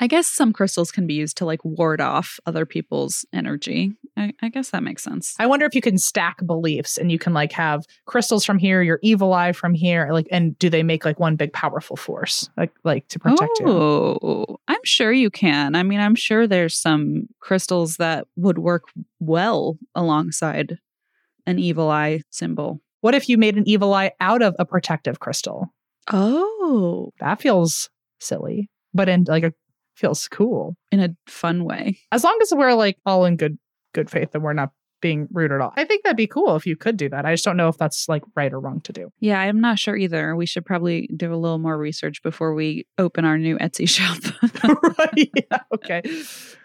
I 0.00 0.06
guess 0.08 0.26
some 0.26 0.52
crystals 0.52 0.90
can 0.90 1.06
be 1.06 1.14
used 1.14 1.36
to 1.36 1.44
like 1.44 1.60
ward 1.62 2.00
off 2.00 2.40
other 2.46 2.66
people's 2.66 3.24
energy. 3.32 3.92
I, 4.16 4.32
I 4.42 4.48
guess 4.48 4.70
that 4.70 4.82
makes 4.84 5.02
sense. 5.02 5.34
I 5.40 5.46
wonder 5.46 5.66
if 5.66 5.74
you 5.74 5.80
can 5.80 5.98
stack 5.98 6.44
beliefs 6.46 6.98
and 6.98 7.10
you 7.10 7.18
can 7.18 7.32
like 7.34 7.50
have 7.52 7.84
crystals 8.06 8.44
from 8.44 8.58
here, 8.58 8.80
your 8.80 9.00
evil 9.02 9.32
eye 9.32 9.50
from 9.52 9.74
here, 9.74 10.08
like, 10.12 10.28
and 10.30 10.56
do 10.58 10.70
they 10.70 10.82
make 10.84 11.04
like 11.04 11.18
one 11.18 11.34
big 11.34 11.52
powerful 11.52 11.96
force, 11.96 12.48
like, 12.56 12.70
like 12.84 13.08
to 13.08 13.18
protect 13.18 13.58
you? 13.58 13.66
oh, 13.68 14.56
I'm 14.68 14.78
sure 14.84 15.12
you 15.12 15.30
can. 15.30 15.74
I 15.74 15.82
mean, 15.82 15.98
I'm 15.98 16.14
sure 16.14 16.46
there's 16.46 16.76
some 16.78 17.26
crystals 17.40 17.96
that 17.96 18.28
would 18.36 18.58
work 18.58 18.84
well 19.18 19.78
alongside 19.96 20.78
an 21.46 21.58
evil 21.58 21.90
eye 21.90 22.20
symbol. 22.30 22.80
What 23.00 23.14
if 23.14 23.28
you 23.28 23.36
made 23.36 23.56
an 23.56 23.68
evil 23.68 23.92
eye 23.92 24.12
out 24.20 24.42
of 24.42 24.54
a 24.58 24.64
protective 24.64 25.18
crystal? 25.20 25.74
Oh, 26.12 27.10
That 27.20 27.40
feels 27.40 27.90
silly, 28.20 28.70
but 28.94 29.08
in 29.08 29.24
like 29.24 29.42
a 29.44 29.52
feels 29.96 30.26
cool. 30.28 30.76
in 30.92 31.00
a 31.00 31.10
fun 31.26 31.64
way. 31.64 31.98
As 32.12 32.24
long 32.24 32.38
as 32.42 32.52
we're 32.54 32.74
like 32.74 32.96
all 33.06 33.24
in 33.24 33.36
good 33.36 33.58
good 33.94 34.10
faith 34.10 34.30
and 34.34 34.42
we're 34.42 34.52
not 34.52 34.70
being 35.04 35.28
rude 35.32 35.52
at 35.52 35.60
all. 35.60 35.70
I 35.76 35.84
think 35.84 36.02
that'd 36.02 36.16
be 36.16 36.26
cool 36.26 36.56
if 36.56 36.64
you 36.64 36.76
could 36.76 36.96
do 36.96 37.10
that. 37.10 37.26
I 37.26 37.34
just 37.34 37.44
don't 37.44 37.58
know 37.58 37.68
if 37.68 37.76
that's 37.76 38.08
like 38.08 38.22
right 38.34 38.50
or 38.50 38.58
wrong 38.58 38.80
to 38.84 38.92
do. 38.92 39.10
Yeah, 39.20 39.38
I'm 39.38 39.60
not 39.60 39.78
sure 39.78 39.94
either. 39.94 40.34
We 40.34 40.46
should 40.46 40.64
probably 40.64 41.10
do 41.14 41.30
a 41.30 41.36
little 41.36 41.58
more 41.58 41.76
research 41.76 42.22
before 42.22 42.54
we 42.54 42.86
open 42.96 43.26
our 43.26 43.36
new 43.36 43.58
Etsy 43.58 43.86
shop. 43.86 44.16
right. 44.98 45.30
Yeah. 45.34 45.58
Okay. 45.74 46.00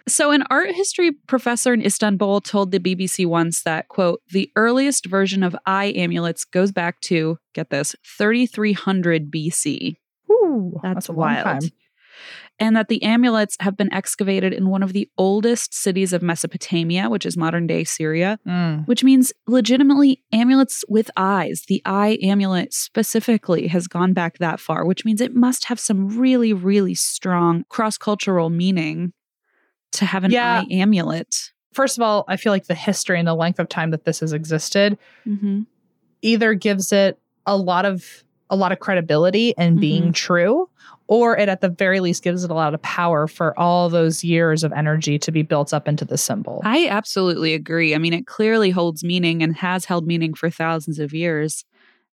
so, 0.08 0.32
an 0.32 0.44
art 0.50 0.72
history 0.72 1.12
professor 1.28 1.74
in 1.74 1.82
Istanbul 1.82 2.40
told 2.40 2.72
the 2.72 2.80
BBC 2.80 3.26
once 3.26 3.64
that, 3.64 3.90
quote, 3.90 4.22
the 4.32 4.50
earliest 4.56 5.06
version 5.08 5.44
of 5.44 5.54
eye 5.66 5.92
amulets 5.98 6.46
goes 6.46 6.72
back 6.72 7.02
to, 7.02 7.40
get 7.54 7.72
this, 7.72 7.94
3300 8.06 9.30
BC. 9.30 9.98
Ooh, 10.32 10.80
That's, 10.82 11.10
a 11.10 11.12
long 11.12 11.36
wild. 11.36 11.66
And 12.62 12.76
that 12.76 12.90
the 12.90 13.02
amulets 13.04 13.56
have 13.62 13.78
been 13.78 13.92
excavated 13.94 14.54
in 14.54 14.68
one 14.70 14.84
of 14.84 14.92
the 14.92 15.10
oldest 15.18 15.74
cities 15.74 16.12
of 16.12 16.22
Mesopotamia, 16.22 17.10
which 17.10 17.26
is 17.26 17.38
modern 17.38 17.68
day 17.68 17.84
Syria, 17.86 18.38
Mm. 18.46 18.86
which 18.88 19.04
means 19.04 19.32
legitimately 19.48 20.22
amulets 20.34 20.84
with 20.90 21.10
eyes. 21.16 21.64
The 21.68 21.82
eye 21.86 22.18
amulet 22.22 22.74
specifically 22.74 23.68
has 23.68 23.88
gone 23.88 24.12
back 24.14 24.40
that 24.40 24.60
far, 24.60 24.86
which 24.86 25.06
means 25.06 25.22
it 25.22 25.34
must 25.34 25.66
have 25.66 25.80
some 25.80 26.18
really, 26.20 26.52
really 26.54 26.96
strong 26.96 27.64
cross 27.70 27.98
cultural 27.98 28.50
meaning 28.50 29.14
to 29.94 30.06
have 30.06 30.24
an 30.24 30.32
Yeah. 30.32 30.62
eye 30.62 30.68
amulet. 30.74 31.52
First 31.74 31.98
of 31.98 32.02
all, 32.02 32.26
I 32.28 32.36
feel 32.36 32.52
like 32.52 32.66
the 32.68 32.76
history 32.76 33.20
and 33.20 33.28
the 33.28 33.36
length 33.36 33.60
of 33.60 33.70
time 33.70 33.92
that 33.92 34.04
this 34.06 34.20
has 34.20 34.34
existed 34.34 34.98
Mm-hmm. 35.28 35.62
either 36.22 36.54
gives 36.54 36.92
it 36.92 37.18
a 37.46 37.56
lot 37.56 37.86
of 37.86 38.24
a 38.52 38.56
lot 38.56 38.72
of 38.72 38.80
credibility 38.80 39.54
in 39.60 39.80
being 39.80 40.12
true, 40.12 40.69
or 41.12 41.36
it 41.36 41.50
at 41.50 41.60
the 41.62 41.70
very 41.70 42.00
least 42.00 42.24
gives 42.24 42.44
it 42.44 42.52
a 42.52 42.54
lot 42.54 42.74
of 42.76 42.82
power 42.84 43.28
for 43.28 43.58
all 43.60 43.90
those 43.90 44.24
years 44.24 44.64
of 44.64 44.72
energy 44.72 45.18
to 45.18 45.32
be 45.32 45.42
built 45.42 45.74
up 45.74 45.88
into 45.88 46.06
the 46.06 46.18
symbol. 46.18 46.62
I 46.64 46.88
absolutely 46.88 47.56
agree. 47.56 47.96
I 47.96 47.98
mean, 47.98 48.14
it 48.14 48.28
clearly 48.28 48.70
holds 48.70 49.04
meaning 49.04 49.42
and 49.42 49.56
has 49.58 49.86
held 49.86 50.06
meaning 50.06 50.36
for 50.36 50.50
thousands 50.52 51.00
of 51.00 51.12
years. 51.12 51.66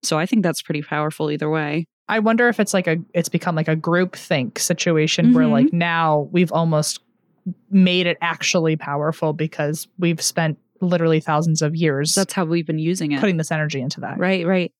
So 0.01 0.17
I 0.17 0.25
think 0.25 0.43
that's 0.43 0.61
pretty 0.61 0.81
powerful 0.81 1.29
either 1.29 1.49
way. 1.49 1.87
I 2.07 2.19
wonder 2.19 2.47
if 2.47 2.59
it's 2.59 2.73
like 2.73 2.87
a 2.87 2.97
it's 3.13 3.29
become 3.29 3.55
like 3.55 3.67
a 3.67 3.75
group 3.75 4.15
think 4.15 4.59
situation 4.59 5.33
where 5.33 5.45
Mhm. 5.45 5.51
like 5.51 5.73
now 5.73 6.29
we've 6.31 6.51
almost 6.53 6.99
made 7.69 8.07
it 8.07 8.17
actually 8.21 8.75
powerful 8.75 9.33
because 9.33 9.87
we've 9.99 10.21
spent 10.21 10.57
literally 10.81 11.19
thousands 11.19 11.61
of 11.61 11.75
years 11.75 12.13
That's 12.15 12.33
how 12.33 12.45
we've 12.45 12.65
been 12.65 12.79
using 12.79 13.11
it. 13.11 13.19
putting 13.19 13.37
this 13.37 13.51
energy 13.51 13.81
into 13.81 14.01
that. 14.01 14.17
Right, 14.19 14.45
right. 14.45 14.71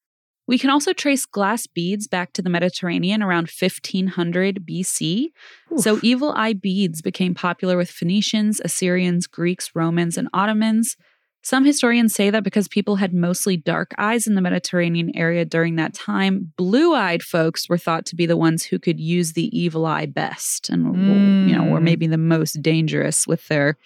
We 0.47 0.59
can 0.59 0.69
also 0.69 0.93
trace 0.93 1.25
glass 1.25 1.65
beads 1.65 2.07
back 2.07 2.33
to 2.33 2.41
the 2.41 2.49
Mediterranean 2.51 3.23
around 3.23 3.49
1500 3.49 4.65
BC. 4.65 5.27
So, 5.77 5.99
evil 6.03 6.31
eye 6.35 6.53
beads 6.53 7.01
became 7.01 7.33
popular 7.33 7.77
with 7.77 7.89
Phoenicians, 7.89 8.61
Assyrians, 8.63 9.27
Greeks, 9.27 9.71
Romans, 9.73 10.17
and 10.17 10.27
Ottomans. 10.33 10.95
Some 11.43 11.63
historians 11.65 12.15
say 12.15 12.31
that 12.31 12.43
because 12.43 12.67
people 12.67 12.95
had 12.95 13.13
mostly 13.13 13.55
dark 13.55 13.91
eyes 13.99 14.25
in 14.25 14.33
the 14.33 14.41
Mediterranean 14.41 15.11
area 15.15 15.45
during 15.45 15.75
that 15.75 15.93
time, 15.93 16.51
blue 16.57 16.93
eyed 16.93 17.21
folks 17.21 17.69
were 17.69 17.77
thought 17.77 18.05
to 18.07 18.15
be 18.15 18.25
the 18.25 18.37
ones 18.37 18.63
who 18.63 18.79
could 18.79 18.99
use 18.99 19.33
the 19.33 19.55
evil 19.55 19.85
eye 19.85 20.07
best 20.07 20.69
and, 20.69 20.85
you 21.47 21.55
know, 21.55 21.63
were 21.65 21.79
Mm. 21.79 21.83
maybe 21.83 22.07
the 22.07 22.17
most 22.17 22.61
dangerous 22.63 23.27
with 23.27 23.47
their 23.47 23.77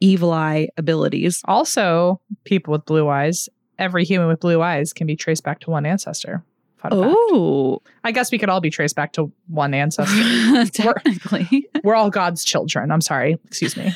evil 0.00 0.32
eye 0.32 0.68
abilities. 0.76 1.40
Also, 1.46 2.20
people 2.44 2.70
with 2.70 2.84
blue 2.84 3.08
eyes, 3.08 3.48
every 3.78 4.04
human 4.04 4.28
with 4.28 4.40
blue 4.40 4.60
eyes 4.62 4.92
can 4.92 5.06
be 5.06 5.16
traced 5.16 5.44
back 5.44 5.60
to 5.60 5.70
one 5.70 5.86
ancestor. 5.86 6.42
Oh, 6.90 7.82
I 8.04 8.12
guess 8.12 8.30
we 8.30 8.38
could 8.38 8.48
all 8.48 8.60
be 8.60 8.70
traced 8.70 8.94
back 8.94 9.12
to 9.14 9.32
one 9.48 9.74
ancestor. 9.74 10.64
technically. 10.72 11.68
We're 11.84 11.96
all 11.96 12.10
God's 12.10 12.44
children. 12.44 12.90
I'm 12.90 13.00
sorry. 13.00 13.36
Excuse 13.46 13.76
me. 13.76 13.92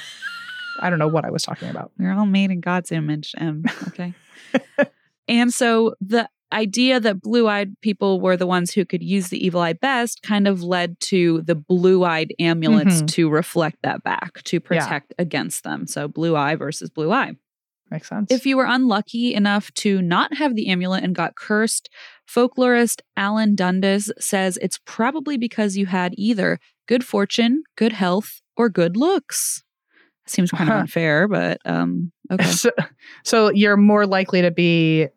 I 0.81 0.91
don't 0.91 0.99
know 0.99 1.09
what 1.09 1.25
I 1.25 1.31
was 1.31 1.43
talking 1.45 1.69
about. 1.69 1.93
We're 1.99 2.13
all 2.13 2.27
made 2.27 2.51
in 2.51 2.61
God's 2.61 2.91
image. 2.91 3.35
Um, 3.39 3.65
okay. 3.89 4.15
and 5.29 5.53
so 5.55 5.95
the 6.01 6.29
idea 6.53 6.99
that 7.01 7.21
blue 7.23 7.47
eyed 7.49 7.81
people 7.81 8.21
were 8.21 8.37
the 8.37 8.47
ones 8.47 8.73
who 8.73 8.85
could 8.85 9.03
use 9.03 9.29
the 9.29 9.43
evil 9.45 9.61
eye 9.61 9.73
best 9.75 10.23
kind 10.23 10.47
of 10.49 10.63
led 10.63 10.99
to 11.01 11.41
the 11.43 11.55
blue 11.55 12.05
eyed 12.05 12.35
amulets 12.39 13.01
Mhm. 13.03 13.09
to 13.13 13.31
reflect 13.31 13.79
that 13.85 14.03
back, 14.03 14.43
to 14.45 14.61
protect 14.61 15.15
against 15.19 15.63
them. 15.65 15.87
So 15.87 16.09
blue 16.09 16.37
eye 16.37 16.57
versus 16.57 16.91
blue 16.91 17.11
eye. 17.13 17.37
Makes 17.93 18.09
sense. 18.09 18.33
If 18.33 18.47
you 18.47 18.57
were 18.57 18.65
unlucky 18.65 19.35
enough 19.35 19.71
to 19.75 20.01
not 20.01 20.35
have 20.39 20.55
the 20.55 20.69
amulet 20.69 21.05
and 21.05 21.15
got 21.15 21.37
cursed, 21.37 21.91
folklorist 22.27 23.03
Alan 23.19 23.55
Dundes 23.55 24.11
says 24.19 24.59
it's 24.63 24.81
probably 24.87 25.37
because 25.37 25.77
you 25.77 25.85
had 25.85 26.15
either 26.17 26.59
good 26.89 27.05
fortune, 27.05 27.65
good 27.77 27.93
health, 27.93 28.41
or 28.57 28.71
good 28.71 28.97
looks. 28.97 29.63
Seems 30.27 30.51
kind 30.51 30.71
of 30.71 30.77
unfair, 30.77 31.29
but 31.29 31.59
um, 31.67 32.13
okay. 32.31 32.45
so, 32.51 32.71
so 33.25 33.51
you're 33.51 33.77
more 33.77 34.07
likely 34.07 34.41
to 34.41 34.51
be 34.51 35.09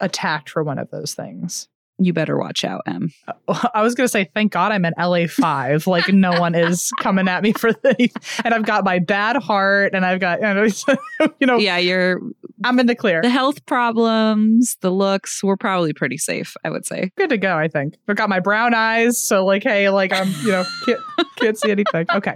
attacked 0.00 0.50
for 0.50 0.64
one 0.64 0.80
of 0.80 0.90
those 0.90 1.14
things. 1.14 1.68
You 2.00 2.12
better 2.12 2.38
watch 2.38 2.64
out, 2.64 2.82
Em. 2.86 3.10
I 3.74 3.82
was 3.82 3.94
going 3.96 4.04
to 4.04 4.08
say, 4.10 4.30
thank 4.32 4.52
God 4.52 4.70
I'm 4.70 4.84
in 4.84 4.94
LA 4.96 5.26
5. 5.26 5.86
Like, 5.88 6.08
no 6.12 6.38
one 6.40 6.54
is 6.54 6.90
coming 7.00 7.26
at 7.26 7.42
me 7.42 7.52
for 7.52 7.72
this. 7.72 8.08
And 8.44 8.54
I've 8.54 8.64
got 8.64 8.84
my 8.84 9.00
bad 9.00 9.36
heart 9.36 9.94
and 9.94 10.06
I've 10.06 10.20
got, 10.20 10.40
you 10.40 10.54
know, 10.54 11.28
you 11.40 11.46
know 11.46 11.56
Yeah, 11.58 11.78
you're 11.78 12.20
I'm 12.64 12.78
in 12.78 12.86
the 12.86 12.94
clear. 12.94 13.20
the 13.22 13.28
health 13.30 13.66
problems, 13.66 14.76
the 14.80 14.90
looks, 14.90 15.42
we're 15.42 15.56
probably 15.56 15.92
pretty 15.92 16.18
safe, 16.18 16.56
I 16.64 16.70
would 16.70 16.86
say. 16.86 17.10
Good 17.16 17.30
to 17.30 17.38
go, 17.38 17.56
I 17.56 17.66
think. 17.68 17.94
I've 18.08 18.16
got 18.16 18.28
my 18.28 18.40
brown 18.40 18.74
eyes. 18.74 19.18
So, 19.22 19.44
like, 19.44 19.64
hey, 19.64 19.88
like, 19.90 20.12
I'm, 20.12 20.28
you 20.42 20.52
know, 20.52 20.64
can't, 20.86 21.00
can't 21.40 21.58
see 21.58 21.70
anything. 21.70 22.06
Okay. 22.14 22.34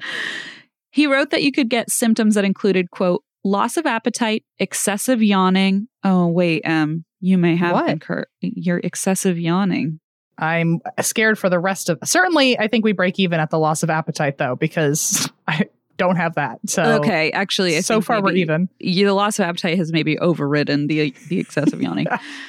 He 0.90 1.06
wrote 1.06 1.30
that 1.30 1.42
you 1.42 1.52
could 1.52 1.68
get 1.70 1.90
symptoms 1.90 2.34
that 2.34 2.44
included, 2.44 2.90
quote, 2.90 3.22
loss 3.44 3.76
of 3.76 3.86
appetite, 3.86 4.44
excessive 4.58 5.22
yawning. 5.22 5.88
Oh, 6.04 6.26
wait, 6.26 6.62
um, 6.66 7.04
you 7.22 7.38
may 7.38 7.56
have 7.56 7.72
What? 7.72 7.88
incur- 7.88 8.26
your 8.40 8.78
excessive 8.78 9.38
yawning. 9.38 10.00
I'm 10.38 10.80
scared 11.00 11.38
for 11.38 11.48
the 11.48 11.58
rest 11.58 11.88
of. 11.88 11.98
Certainly, 12.04 12.58
I 12.58 12.66
think 12.66 12.84
we 12.84 12.92
break 12.92 13.18
even 13.20 13.38
at 13.40 13.50
the 13.50 13.58
loss 13.58 13.82
of 13.82 13.90
appetite, 13.90 14.38
though, 14.38 14.56
because 14.56 15.30
I 15.46 15.68
don't 15.98 16.16
have 16.16 16.34
that. 16.34 16.58
So, 16.66 16.82
okay, 17.00 17.30
actually, 17.30 17.76
I 17.76 17.80
so 17.80 18.00
far 18.00 18.20
we're 18.22 18.32
even. 18.32 18.68
you- 18.80 19.06
The 19.06 19.12
loss 19.14 19.38
of 19.38 19.44
appetite 19.44 19.78
has 19.78 19.92
maybe 19.92 20.18
overridden 20.18 20.88
the 20.88 21.14
the 21.28 21.38
excessive 21.38 21.80
yawning. 21.86 22.06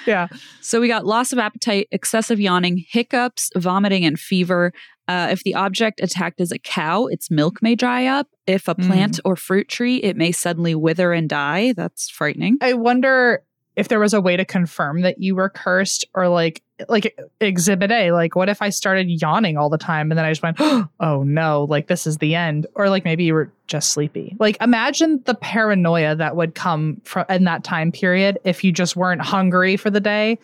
Yeah. 0.07 0.27
So 0.61 0.81
we 0.81 0.87
got 0.87 1.05
loss 1.05 1.31
of 1.33 1.39
appetite, 1.39 1.87
excessive 1.91 2.39
yawning, 2.39 2.83
hiccups, 2.89 3.51
vomiting, 3.55 4.05
and 4.05 4.19
fever. 4.19 4.73
Uh, 5.09 5.27
if 5.31 5.43
the 5.43 5.53
object 5.53 5.99
attacked 6.01 6.39
is 6.39 6.51
a 6.53 6.57
cow, 6.57 7.05
its 7.07 7.29
milk 7.29 7.61
may 7.61 7.75
dry 7.75 8.05
up. 8.07 8.27
If 8.47 8.69
a 8.69 8.75
plant 8.75 9.19
or 9.25 9.35
fruit 9.35 9.67
tree, 9.67 9.97
it 9.97 10.15
may 10.15 10.31
suddenly 10.31 10.73
wither 10.73 11.11
and 11.11 11.27
die. 11.29 11.73
That's 11.73 12.09
frightening. 12.09 12.57
I 12.61 12.73
wonder 12.73 13.43
if 13.75 13.87
there 13.87 13.99
was 13.99 14.13
a 14.13 14.21
way 14.21 14.37
to 14.37 14.45
confirm 14.45 15.01
that 15.01 15.19
you 15.19 15.35
were 15.35 15.49
cursed 15.49 16.05
or 16.13 16.27
like 16.27 16.61
like 16.89 17.17
exhibit 17.39 17.91
A, 17.91 18.11
like 18.11 18.35
what 18.35 18.49
if 18.49 18.61
I 18.61 18.69
started 18.69 19.09
yawning 19.09 19.57
all 19.57 19.69
the 19.69 19.77
time 19.77 20.11
and 20.11 20.17
then 20.17 20.25
I 20.25 20.31
just 20.31 20.43
went, 20.43 20.57
oh 20.99 21.23
no, 21.23 21.65
like 21.65 21.87
this 21.87 22.05
is 22.05 22.17
the 22.17 22.35
end. 22.35 22.67
Or 22.75 22.89
like 22.89 23.05
maybe 23.05 23.23
you 23.23 23.33
were 23.33 23.51
just 23.67 23.89
sleepy. 23.89 24.35
Like 24.39 24.57
imagine 24.61 25.21
the 25.25 25.35
paranoia 25.35 26.15
that 26.15 26.35
would 26.35 26.55
come 26.55 27.01
from 27.03 27.25
in 27.29 27.45
that 27.45 27.63
time 27.63 27.91
period 27.91 28.37
if 28.43 28.63
you 28.63 28.71
just 28.71 28.95
weren't 28.95 29.21
hungry 29.21 29.77
for 29.77 29.89
the 29.89 30.01
day 30.01 30.37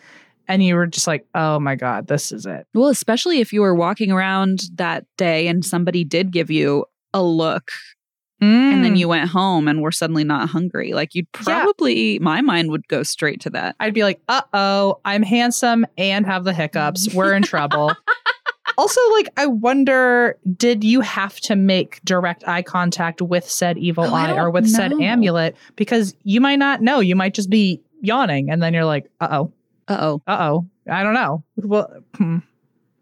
and 0.48 0.64
you 0.64 0.74
were 0.74 0.86
just 0.86 1.06
like, 1.06 1.26
oh 1.34 1.60
my 1.60 1.76
God, 1.76 2.08
this 2.08 2.32
is 2.32 2.46
it. 2.46 2.66
Well, 2.74 2.88
especially 2.88 3.40
if 3.40 3.52
you 3.52 3.60
were 3.60 3.74
walking 3.74 4.10
around 4.10 4.64
that 4.74 5.04
day 5.16 5.46
and 5.46 5.64
somebody 5.64 6.04
did 6.04 6.32
give 6.32 6.50
you 6.50 6.86
a 7.14 7.22
look 7.22 7.70
and 8.40 8.84
then 8.84 8.94
Mm. 8.94 8.98
you 8.98 9.08
went 9.08 9.28
home 9.30 9.68
and 9.68 9.82
were 9.82 9.92
suddenly 9.92 10.24
not 10.24 10.48
hungry. 10.48 10.92
Like 10.92 11.14
you'd 11.14 11.26
Yeah. 11.46 11.62
probably, 11.64 12.18
my 12.20 12.40
mind 12.40 12.70
would 12.70 12.88
go 12.88 13.02
straight 13.02 13.40
to 13.42 13.50
that. 13.50 13.76
I'd 13.80 13.94
be 13.94 14.02
like, 14.02 14.20
uh 14.28 14.42
oh, 14.54 14.98
I'm 15.04 15.22
handsome 15.22 15.84
and 15.98 16.24
have 16.26 16.44
the 16.44 16.52
hiccups. 16.54 17.12
We're 17.14 17.34
in 17.34 17.42
trouble. 17.42 17.92
also, 18.78 19.00
like, 19.12 19.28
I 19.36 19.46
wonder, 19.46 20.38
did 20.56 20.84
you 20.84 21.00
have 21.02 21.38
to 21.40 21.56
make 21.56 22.00
direct 22.04 22.46
eye 22.48 22.62
contact 22.62 23.20
with 23.20 23.48
said 23.48 23.76
evil 23.76 24.04
Oh, 24.04 24.14
eye 24.14 24.34
or 24.36 24.50
with 24.50 24.68
said 24.68 24.92
amulet? 24.94 25.54
Because 25.76 26.14
you 26.24 26.40
might 26.40 26.58
not 26.58 26.80
know. 26.80 27.00
You 27.00 27.16
might 27.16 27.34
just 27.34 27.50
be 27.50 27.80
yawning 28.00 28.50
and 28.50 28.62
then 28.62 28.72
you're 28.72 28.84
like, 28.86 29.10
uh 29.20 29.28
oh, 29.30 29.52
Uh 29.88 29.96
oh. 30.00 30.22
uh 30.26 30.36
oh. 30.40 30.66
I 30.90 31.02
don't 31.02 31.14
know. 31.14 31.44
Well, 31.56 31.92
hmm. 32.16 32.38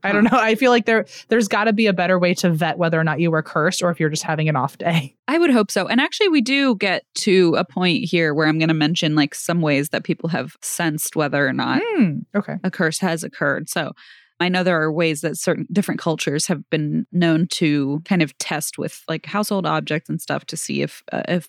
I 0.04 0.12
don't 0.12 0.24
know. 0.24 0.30
I 0.32 0.54
feel 0.54 0.70
like 0.70 0.86
there 0.86 1.06
there's 1.28 1.48
got 1.48 1.64
to 1.64 1.72
be 1.72 1.86
a 1.86 1.92
better 1.92 2.18
way 2.18 2.34
to 2.34 2.50
vet 2.50 2.78
whether 2.78 2.98
or 3.00 3.04
not 3.04 3.20
you 3.20 3.30
were 3.30 3.42
cursed 3.42 3.82
or 3.82 3.90
if 3.90 3.98
you're 3.98 4.08
just 4.10 4.22
having 4.22 4.48
an 4.48 4.56
off 4.56 4.78
day. 4.78 5.16
I 5.28 5.38
would 5.38 5.50
hope 5.50 5.70
so. 5.70 5.86
And 5.88 6.00
actually, 6.00 6.28
we 6.28 6.40
do 6.40 6.76
get 6.76 7.04
to 7.16 7.54
a 7.56 7.64
point 7.64 8.04
here 8.04 8.32
where 8.34 8.46
I'm 8.46 8.58
going 8.58 8.68
to 8.68 8.74
mention 8.74 9.14
like 9.14 9.34
some 9.34 9.60
ways 9.60 9.88
that 9.90 10.04
people 10.04 10.28
have 10.28 10.56
sensed 10.62 11.16
whether 11.16 11.46
or 11.46 11.52
not 11.52 11.82
Hmm. 11.84 12.18
Okay. 12.34 12.56
a 12.62 12.70
curse 12.70 12.98
has 13.00 13.24
occurred. 13.24 13.68
So 13.68 13.92
I 14.40 14.48
know 14.48 14.62
there 14.62 14.80
are 14.80 14.92
ways 14.92 15.22
that 15.22 15.36
certain 15.36 15.66
different 15.72 16.00
cultures 16.00 16.46
have 16.46 16.62
been 16.70 17.06
known 17.10 17.48
to 17.54 18.00
kind 18.04 18.22
of 18.22 18.38
test 18.38 18.78
with 18.78 19.02
like 19.08 19.26
household 19.26 19.66
objects 19.66 20.08
and 20.08 20.20
stuff 20.20 20.44
to 20.46 20.56
see 20.56 20.82
if 20.82 21.02
uh, 21.10 21.22
if 21.28 21.48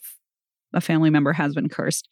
a 0.73 0.81
family 0.81 1.11
member 1.11 1.33
has 1.33 1.53
been 1.53 1.69
cursed. 1.69 2.09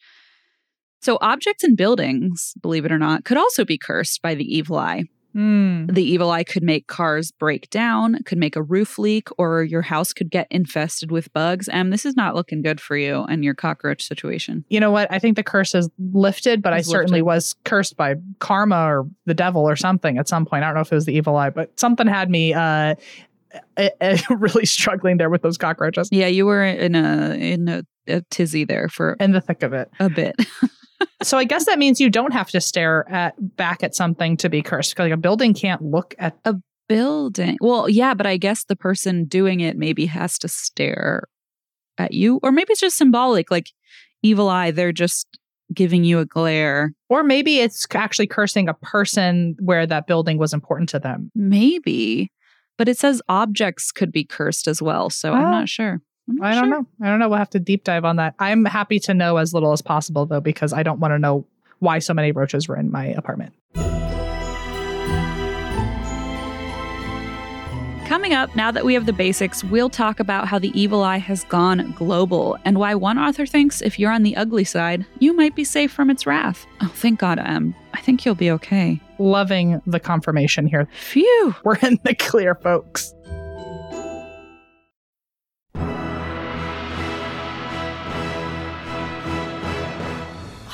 So 1.02 1.18
objects 1.22 1.64
and 1.64 1.76
buildings, 1.78 2.54
believe 2.62 2.86
it 2.86 2.92
or 2.92 2.98
not, 3.00 3.24
could 3.24 3.38
also 3.38 3.66
be 3.66 3.78
cursed 3.78 4.22
by 4.22 4.36
the 4.36 4.44
evil 4.46 4.78
eye. 4.78 5.06
Hmm. 5.38 5.86
The 5.86 6.02
evil 6.02 6.32
eye 6.32 6.44
could 6.44 6.64
make 6.64 6.88
cars 6.88 7.30
break 7.30 7.70
down, 7.70 8.24
could 8.24 8.40
make 8.40 8.56
a 8.56 8.62
roof 8.64 8.98
leak, 8.98 9.30
or 9.38 9.62
your 9.62 9.84
house 9.84 10.12
could 10.12 10.32
get 10.32 10.48
infested 10.50 11.12
with 11.12 11.32
bugs. 11.32 11.68
And 11.68 11.94
this 11.94 12.08
is 12.08 12.16
not 12.16 12.34
looking 12.34 12.64
good 12.64 12.82
for 12.82 12.98
you 12.98 13.22
and 13.26 13.44
your 13.44 13.54
cockroach 13.54 14.02
situation. 14.02 14.66
you 14.70 14.80
know 14.80 14.90
what? 14.90 15.08
I 15.12 15.20
think 15.20 15.36
the 15.36 15.44
curse 15.44 15.76
is 15.76 15.92
lifted, 16.12 16.64
but 16.64 16.74
I 16.74 16.82
certainly 16.82 17.20
lifted. 17.20 17.26
was 17.26 17.56
cursed 17.66 17.96
by 17.96 18.16
karma 18.40 18.84
or 18.88 19.08
the 19.26 19.36
devil 19.36 19.62
or 19.62 19.76
something 19.76 20.18
at 20.18 20.28
some 20.28 20.44
point. 20.44 20.64
I 20.64 20.70
don't 20.70 20.74
know 20.76 20.82
if 20.82 20.92
it 20.92 20.96
was 20.96 21.06
the 21.06 21.14
evil 21.14 21.36
eye, 21.36 21.52
but 21.52 21.80
something 21.80 22.08
had 22.08 22.32
me 22.32 22.56
uh, 22.56 22.96
eh, 23.78 23.90
eh, 24.02 24.18
really 24.32 24.66
struggling 24.66 25.18
there 25.18 25.30
with 25.30 25.44
those 25.44 25.60
cockroaches 25.60 26.10
Yeah, 26.12 26.28
you 26.28 26.48
were 26.48 26.64
in 26.64 26.96
a 26.96 27.36
in 27.36 27.68
a, 27.68 27.84
a 28.08 28.22
tizzy 28.32 28.66
there 28.66 28.90
for 28.90 29.16
in 29.20 29.34
the 29.34 29.42
thick 29.42 29.62
of 29.62 29.74
it. 29.74 29.92
a 30.00 30.10
bit. 30.10 30.36
So 31.22 31.38
I 31.38 31.44
guess 31.44 31.66
that 31.66 31.80
means 31.80 32.00
you 32.00 32.10
don't 32.10 32.34
have 32.34 32.50
to 32.52 32.62
stare 32.62 33.08
at 33.10 33.36
back 33.56 33.84
at 33.84 33.96
something 33.96 34.38
to 34.38 34.50
be 34.50 34.62
cursed 34.62 34.98
like 34.98 35.12
a 35.12 35.18
building 35.18 35.54
can't 35.54 35.82
look 35.82 36.16
at. 36.18 36.38
A 36.46 36.56
building. 36.88 37.58
Well, 37.62 37.90
yeah, 37.90 38.14
but 38.14 38.26
I 38.26 38.38
guess 38.38 38.64
the 38.64 38.76
person 38.76 39.26
doing 39.26 39.60
it 39.60 39.78
maybe 39.78 40.06
has 40.06 40.38
to 40.40 40.48
stare 40.48 41.24
at 41.98 42.14
you, 42.14 42.40
or 42.44 42.52
maybe 42.52 42.72
it's 42.72 42.82
just 42.82 42.98
symbolic, 42.98 43.52
like 43.52 43.72
evil 44.24 44.50
eye. 44.50 44.72
They're 44.72 44.92
just 44.92 45.40
giving 45.74 46.04
you 46.04 46.20
a 46.20 46.26
glare. 46.26 46.94
Or 47.10 47.24
maybe 47.24 47.60
it's 47.60 47.86
actually 47.94 48.28
cursing 48.28 48.70
a 48.70 48.74
person 48.74 49.56
where 49.60 49.86
that 49.86 50.08
building 50.08 50.38
was 50.38 50.54
important 50.54 50.90
to 50.90 51.00
them. 51.00 51.32
Maybe, 51.36 52.32
but 52.78 52.88
it 52.88 52.98
says 52.98 53.22
objects 53.28 53.92
could 53.92 54.12
be 54.12 54.24
cursed 54.24 54.68
as 54.68 54.82
well. 54.82 55.10
So 55.10 55.34
I'm 55.34 55.46
ah. 55.46 55.52
not 55.52 55.70
sure. 55.70 56.02
I'm 56.30 56.36
not 56.36 56.46
I 56.52 56.56
don't 56.56 56.64
sure. 56.66 56.70
know. 56.82 56.88
I 57.02 57.10
don't 57.10 57.20
know. 57.20 57.30
We'll 57.30 57.38
have 57.38 57.50
to 57.52 57.60
deep 57.60 57.84
dive 57.84 58.04
on 58.06 58.18
that. 58.18 58.36
I'm 58.40 58.66
happy 58.66 59.00
to 59.02 59.14
know 59.14 59.38
as 59.38 59.54
little 59.54 59.72
as 59.72 59.82
possible 59.82 60.26
though, 60.26 60.42
because 60.42 60.74
I 60.74 60.84
don't 60.84 61.00
want 61.00 61.14
to 61.14 61.20
know 61.20 61.46
why 61.80 62.00
so 62.00 62.14
many 62.14 62.32
roaches 62.32 62.68
were 62.68 62.76
in 62.76 62.92
my 62.92 63.06
apartment. 63.08 63.54
Coming 68.08 68.34
up, 68.34 68.56
now 68.56 68.72
that 68.72 68.86
we 68.86 68.94
have 68.94 69.06
the 69.06 69.12
basics, 69.12 69.66
we'll 69.66 69.90
talk 69.90 70.22
about 70.22 70.48
how 70.48 70.58
the 70.58 70.72
evil 70.80 71.04
eye 71.04 71.18
has 71.18 71.44
gone 71.44 71.92
global 71.92 72.58
and 72.64 72.80
why 72.80 72.96
one 72.96 73.18
author 73.20 73.46
thinks 73.46 73.82
if 73.82 74.00
you're 74.00 74.14
on 74.14 74.24
the 74.24 74.34
ugly 74.38 74.64
side, 74.64 75.06
you 75.20 75.34
might 75.34 75.56
be 75.56 75.66
safe 75.66 75.92
from 75.92 76.10
its 76.10 76.26
wrath. 76.26 76.66
Oh, 76.82 76.88
thank 76.96 77.20
God, 77.20 77.38
Em. 77.38 77.76
I 77.94 78.00
think 78.00 78.26
you'll 78.26 78.34
be 78.34 78.50
okay. 78.52 79.02
Loving 79.20 79.82
the 79.86 80.00
confirmation 80.00 80.68
here. 80.68 80.88
Phew. 80.94 81.54
We're 81.66 81.76
in 81.82 82.00
the 82.06 82.16
clear, 82.16 82.56
folks. 82.56 83.14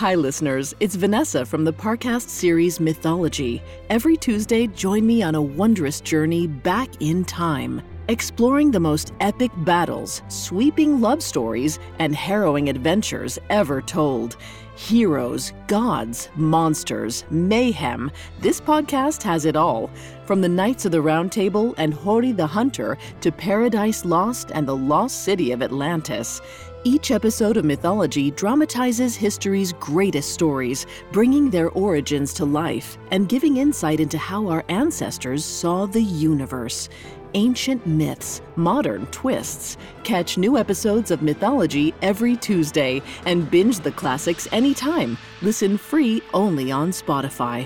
Hi, 0.03 0.15
listeners. 0.15 0.75
It's 0.81 0.95
Vanessa 0.95 1.45
from 1.45 1.63
the 1.63 1.71
Parcast 1.71 2.27
series 2.27 2.81
Mythology. 2.81 3.63
Every 3.89 4.17
Tuesday, 4.17 4.67
join 4.67 5.07
me 5.07 5.23
on 5.23 5.33
a 5.33 5.41
wondrous 5.41 6.01
journey 6.01 6.45
back 6.45 6.89
in 7.01 7.23
time, 7.23 7.81
exploring 8.09 8.69
the 8.69 8.81
most 8.81 9.13
epic 9.21 9.49
battles, 9.59 10.21
sweeping 10.27 10.99
love 10.99 11.23
stories, 11.23 11.79
and 11.99 12.13
harrowing 12.13 12.67
adventures 12.67 13.39
ever 13.49 13.81
told. 13.81 14.35
Heroes, 14.75 15.53
gods, 15.67 16.27
monsters, 16.35 17.23
mayhem. 17.29 18.11
This 18.41 18.59
podcast 18.59 19.23
has 19.23 19.45
it 19.45 19.55
all. 19.55 19.89
From 20.25 20.41
the 20.41 20.49
Knights 20.49 20.83
of 20.83 20.91
the 20.91 21.01
Round 21.01 21.31
Table 21.31 21.75
and 21.77 21.93
Hori 21.93 22.33
the 22.33 22.47
Hunter 22.47 22.97
to 23.21 23.31
Paradise 23.31 24.03
Lost 24.03 24.51
and 24.53 24.67
the 24.67 24.75
Lost 24.75 25.23
City 25.23 25.53
of 25.53 25.61
Atlantis. 25.61 26.41
Each 26.85 27.11
episode 27.11 27.55
of 27.55 27.63
Mythology 27.63 28.31
dramatizes 28.31 29.15
history's 29.15 29.71
greatest 29.71 30.33
stories, 30.33 30.85
bringing 31.13 31.49
their 31.49 31.69
origins 31.69 32.33
to 32.33 32.43
life 32.43 32.97
and 33.11 33.29
giving 33.29 33.55
insight 33.55 34.01
into 34.01 34.17
how 34.17 34.49
our 34.49 34.65
ancestors 34.67 35.45
saw 35.45 35.85
the 35.85 36.03
universe. 36.03 36.89
Ancient 37.35 37.87
myths, 37.87 38.41
modern 38.57 39.05
twists. 39.07 39.77
Catch 40.03 40.37
new 40.37 40.57
episodes 40.57 41.09
of 41.09 41.21
Mythology 41.21 41.93
every 42.01 42.35
Tuesday 42.35 43.01
and 43.25 43.49
binge 43.49 43.79
the 43.79 43.91
classics 43.91 44.45
anytime. 44.51 45.17
Listen 45.41 45.77
free 45.77 46.21
only 46.33 46.69
on 46.69 46.91
Spotify. 46.91 47.65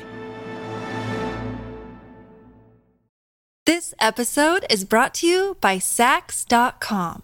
This 3.65 3.95
episode 3.99 4.63
is 4.69 4.85
brought 4.85 5.15
to 5.15 5.27
you 5.27 5.57
by 5.59 5.77
Saks.com. 5.77 7.23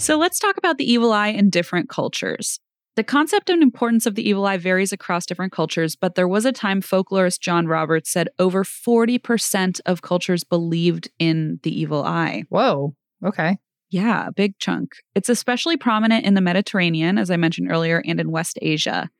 So 0.00 0.16
let's 0.16 0.38
talk 0.38 0.56
about 0.56 0.78
the 0.78 0.90
evil 0.90 1.12
eye 1.12 1.28
in 1.28 1.50
different 1.50 1.90
cultures. 1.90 2.58
The 2.96 3.04
concept 3.04 3.50
and 3.50 3.62
importance 3.62 4.06
of 4.06 4.14
the 4.14 4.26
evil 4.26 4.46
eye 4.46 4.56
varies 4.56 4.92
across 4.92 5.26
different 5.26 5.52
cultures, 5.52 5.94
but 5.94 6.14
there 6.14 6.26
was 6.26 6.46
a 6.46 6.52
time 6.52 6.80
folklorist 6.80 7.40
John 7.40 7.66
Roberts 7.66 8.10
said 8.10 8.30
over 8.38 8.64
40% 8.64 9.78
of 9.84 10.00
cultures 10.00 10.42
believed 10.42 11.10
in 11.18 11.60
the 11.64 11.80
evil 11.80 12.02
eye. 12.02 12.44
Whoa. 12.48 12.94
Okay. 13.22 13.58
Yeah, 13.90 14.28
a 14.28 14.32
big 14.32 14.58
chunk. 14.58 14.92
It's 15.14 15.28
especially 15.28 15.76
prominent 15.76 16.24
in 16.24 16.32
the 16.32 16.40
Mediterranean, 16.40 17.18
as 17.18 17.30
I 17.30 17.36
mentioned 17.36 17.70
earlier, 17.70 18.02
and 18.06 18.18
in 18.18 18.30
West 18.30 18.58
Asia. 18.62 19.10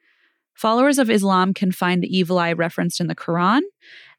Followers 0.54 0.98
of 0.98 1.10
Islam 1.10 1.52
can 1.52 1.72
find 1.72 2.02
the 2.02 2.16
evil 2.16 2.38
eye 2.38 2.54
referenced 2.54 3.00
in 3.00 3.06
the 3.06 3.14
Quran. 3.14 3.60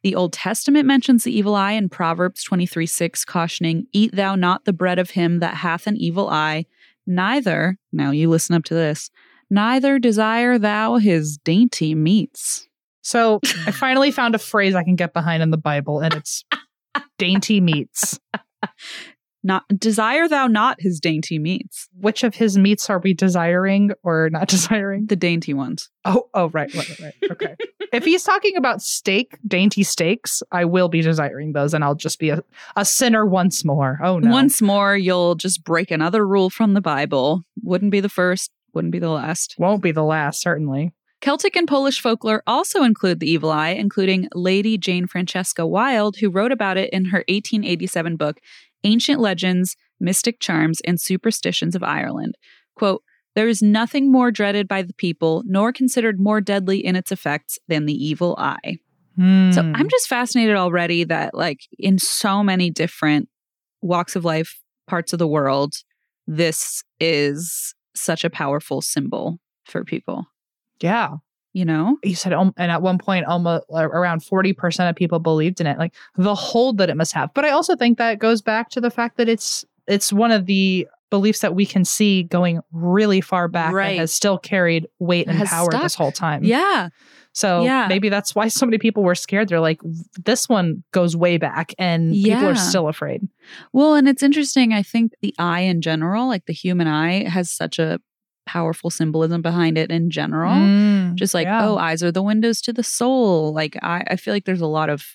The 0.04 0.16
Old 0.16 0.34
Testament 0.34 0.86
mentions 0.88 1.24
the 1.24 1.36
evil 1.36 1.56
eye 1.56 1.74
in 1.74 1.90
Proverbs 1.90 2.44
23 2.44 2.86
6, 2.86 3.26
cautioning, 3.26 3.88
Eat 3.92 4.16
thou 4.16 4.36
not 4.36 4.66
the 4.66 4.74
bread 4.74 5.00
of 5.00 5.12
him 5.12 5.40
that 5.40 5.56
hath 5.56 5.86
an 5.88 5.98
evil 5.98 6.30
eye, 6.30 6.66
neither, 7.06 7.78
now 7.92 8.12
you 8.12 8.30
listen 8.30 8.56
up 8.56 8.64
to 8.66 8.74
this, 8.74 9.12
neither 9.50 10.00
desire 10.00 10.58
thou 10.58 10.96
his 10.96 11.38
dainty 11.38 11.94
meats. 11.94 12.68
So 13.04 13.40
I 13.66 13.72
finally 13.72 14.12
found 14.12 14.36
a 14.36 14.40
phrase 14.40 14.76
I 14.76 14.84
can 14.84 14.96
get 14.96 15.14
behind 15.14 15.44
in 15.44 15.52
the 15.52 15.58
Bible, 15.58 16.00
and 16.00 16.14
it's 16.14 16.46
dainty 17.18 17.62
meats. 17.62 18.20
Not 19.44 19.64
desire 19.78 20.28
thou 20.28 20.46
not 20.48 20.78
his 20.80 21.00
dainty 21.00 21.40
meats, 21.40 21.88
Which 22.00 22.24
of 22.24 22.36
his 22.36 22.58
meats 22.58 22.90
are 22.92 23.00
we 23.00 23.14
desiring 23.14 23.92
or 24.04 24.30
not 24.32 24.48
desiring? 24.58 25.08
the 25.08 25.16
dainty 25.16 25.54
ones. 25.54 25.90
Oh, 26.06 26.28
oh, 26.34 26.50
right, 26.50 26.72
right, 26.76 27.00
right. 27.00 27.14
Okay. 27.32 27.56
if 27.92 28.04
he's 28.06 28.24
talking 28.24 28.56
about 28.56 28.82
steak, 28.82 29.38
dainty 29.48 29.82
steaks, 29.84 30.44
I 30.52 30.66
will 30.66 30.90
be 30.90 31.02
desiring 31.02 31.54
those, 31.54 31.74
and 31.74 31.84
I'll 31.84 31.96
just 31.96 32.20
be 32.20 32.30
a, 32.30 32.44
a 32.76 32.86
sinner 32.86 33.26
once 33.26 33.66
more. 33.66 34.00
Oh 34.04 34.20
no. 34.20 34.30
Once 34.32 34.62
more, 34.62 34.96
you'll 34.96 35.36
just 35.36 35.64
break 35.64 35.90
another 35.92 36.28
rule 36.28 36.50
from 36.52 36.74
the 36.76 36.82
Bible. 36.82 37.42
Wouldn't 37.64 37.92
be 37.92 38.00
the 38.00 38.10
first, 38.10 38.52
wouldn't 38.74 38.92
be 38.92 39.00
the 39.00 39.10
last. 39.10 39.56
won't 39.58 39.82
be 39.82 39.92
the 39.92 40.04
last, 40.04 40.42
certainly. 40.42 40.92
Celtic 41.20 41.56
and 41.56 41.68
Polish 41.68 42.02
folklore 42.02 42.42
also 42.48 42.82
include 42.84 43.20
the 43.20 43.30
evil 43.30 43.52
eye, 43.52 43.70
including 43.70 44.28
Lady 44.34 44.76
Jane 44.76 45.06
Francesca 45.06 45.68
Wilde, 45.68 46.18
who 46.18 46.32
wrote 46.32 46.52
about 46.52 46.78
it 46.78 46.90
in 46.92 47.06
her 47.06 47.24
1887 47.28 48.16
book, 48.18 48.40
Ancient 48.84 49.20
Legends, 49.20 49.76
Mystic 50.00 50.40
Charms, 50.40 50.82
and 50.86 51.00
Superstitions 51.00 51.76
of 51.76 51.84
Ireland. 51.84 52.36
Quote, 52.76 53.04
there 53.36 53.48
is 53.48 53.62
nothing 53.62 54.12
more 54.12 54.32
dreaded 54.32 54.68
by 54.68 54.82
the 54.82 54.94
people, 54.94 55.44
nor 55.46 55.72
considered 55.72 56.20
more 56.20 56.42
deadly 56.42 56.84
in 56.84 56.96
its 56.96 57.12
effects 57.12 57.58
than 57.68 57.86
the 57.86 57.94
evil 57.94 58.36
eye. 58.38 58.78
So 59.18 59.22
Hmm. 59.62 59.76
I'm 59.76 59.90
just 59.90 60.08
fascinated 60.08 60.56
already 60.56 61.04
that, 61.04 61.34
like, 61.34 61.60
in 61.78 62.00
so 62.00 62.42
many 62.44 62.70
different 62.70 63.30
walks 63.82 64.16
of 64.16 64.26
life, 64.26 64.60
parts 64.88 65.14
of 65.14 65.20
the 65.20 65.28
world, 65.28 65.76
this 66.28 66.84
is 67.00 67.76
such 67.94 68.24
a 68.24 68.30
powerful 68.30 68.82
symbol 68.82 69.40
for 69.66 69.84
people, 69.84 70.26
yeah. 70.82 71.16
You 71.54 71.66
know? 71.66 71.98
You 72.04 72.16
said, 72.16 72.34
um, 72.34 72.54
and 72.58 72.72
at 72.72 72.82
one 72.82 72.98
point, 72.98 73.26
almost 73.26 73.66
around 73.72 74.22
40% 74.22 74.90
of 74.90 74.96
people 74.96 75.20
believed 75.20 75.62
in 75.62 75.68
it, 75.68 75.78
like 75.78 75.94
the 76.16 76.36
hold 76.36 76.78
that 76.78 76.90
it 76.90 76.98
must 76.98 77.14
have. 77.14 77.34
But 77.34 77.46
I 77.46 77.50
also 77.50 77.76
think 77.76 77.98
that 77.98 78.20
goes 78.20 78.42
back 78.42 78.70
to 78.72 78.82
the 78.82 78.90
fact 78.92 79.18
that 79.18 79.28
it's 79.30 79.66
it's 79.88 80.14
one 80.14 80.32
of 80.32 80.46
the 80.46 80.88
beliefs 81.10 81.40
that 81.40 81.54
we 81.56 81.66
can 81.66 81.84
see 81.84 82.24
going 82.24 82.62
really 82.72 83.20
far 83.20 83.48
back 83.50 83.74
Right. 83.74 83.90
and 83.92 84.00
has 84.00 84.14
still 84.14 84.38
carried 84.38 84.88
weight 85.00 85.28
and 85.28 85.46
power 85.46 85.70
this 85.72 85.96
whole 85.96 86.12
time. 86.14 86.44
Yeah. 86.46 86.88
So 87.34 87.64
Yeah. 87.64 87.88
maybe 87.90 88.08
that's 88.08 88.34
why 88.34 88.48
so 88.48 88.66
many 88.66 88.78
people 88.78 89.04
were 89.04 89.16
scared. 89.16 89.50
They're 89.50 89.60
like, 89.60 89.82
this 90.24 90.48
one 90.48 90.84
goes 90.94 91.18
way 91.18 91.38
back, 91.38 91.74
and 91.78 92.14
people 92.14 92.46
are 92.48 92.56
still 92.56 92.88
afraid. 92.88 93.28
Well, 93.74 93.96
and 93.96 94.08
it's 94.08 94.24
interesting. 94.24 94.72
I 94.72 94.84
think 94.84 95.12
the 95.22 95.34
eye 95.38 95.62
in 95.62 95.82
general, 95.82 96.28
like 96.28 96.46
the 96.46 96.54
human 96.54 96.88
eye, 96.88 97.28
has 97.28 97.52
such 97.52 97.78
a 97.80 98.00
powerful 98.52 98.90
symbolism 98.90 99.42
behind 99.42 99.78
it 99.78 99.90
in 99.92 100.10
general. 100.10 100.52
Mm, 100.54 101.16
Just 101.16 101.34
like, 101.34 101.46
yeah. 101.46 101.66
oh, 101.68 101.78
eyes 101.78 102.04
are 102.04 102.12
the 102.12 102.22
windows 102.22 102.60
to 102.62 102.74
the 102.74 102.84
soul. 102.84 103.54
Like, 103.54 103.78
I, 103.82 104.04
I 104.12 104.16
feel 104.18 104.34
like 104.34 104.46
there's 104.46 104.62
a 104.62 104.68
lot 104.68 104.90
of 104.90 105.06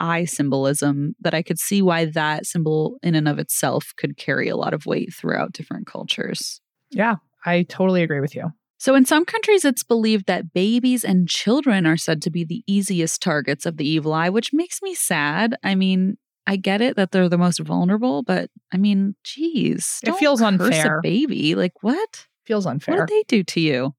eye 0.00 0.24
symbolism 0.24 1.14
that 1.20 1.34
I 1.34 1.42
could 1.42 1.58
see 1.58 1.82
why 1.82 2.06
that 2.06 2.46
symbol 2.46 2.98
in 3.02 3.14
and 3.14 3.28
of 3.28 3.38
itself 3.38 3.92
could 3.96 4.16
carry 4.16 4.48
a 4.48 4.56
lot 4.56 4.74
of 4.74 4.86
weight 4.86 5.14
throughout 5.14 5.52
different 5.52 5.86
cultures. 5.86 6.60
yeah, 6.90 7.16
I 7.46 7.62
totally 7.62 8.02
agree 8.02 8.20
with 8.20 8.34
you. 8.34 8.50
So, 8.78 8.94
in 8.94 9.04
some 9.04 9.24
countries, 9.24 9.64
it's 9.64 9.82
believed 9.84 10.26
that 10.26 10.52
babies 10.54 11.04
and 11.04 11.28
children 11.28 11.86
are 11.86 11.98
said 11.98 12.20
to 12.22 12.30
be 12.30 12.44
the 12.44 12.62
easiest 12.66 13.22
targets 13.22 13.66
of 13.66 13.76
the 13.76 13.86
evil 13.86 14.12
eye, 14.14 14.30
which 14.30 14.52
makes 14.54 14.80
me 14.82 14.94
sad. 14.94 15.54
I 15.62 15.74
mean, 15.74 16.16
I 16.46 16.56
get 16.56 16.80
it 16.80 16.96
that 16.96 17.10
they're 17.12 17.28
the 17.28 17.38
most 17.38 17.60
vulnerable, 17.60 18.22
but 18.22 18.50
I 18.72 18.78
mean, 18.78 19.14
geez, 19.22 20.00
It 20.02 20.16
feels 20.16 20.40
unfair. 20.40 20.98
A 20.98 21.02
baby, 21.02 21.54
like 21.54 21.82
what? 21.82 22.26
Feels 22.50 22.66
unfair. 22.66 22.96
What 22.96 23.06
did 23.06 23.14
they 23.14 23.22
do 23.28 23.44
to 23.44 23.60
you? 23.60 23.94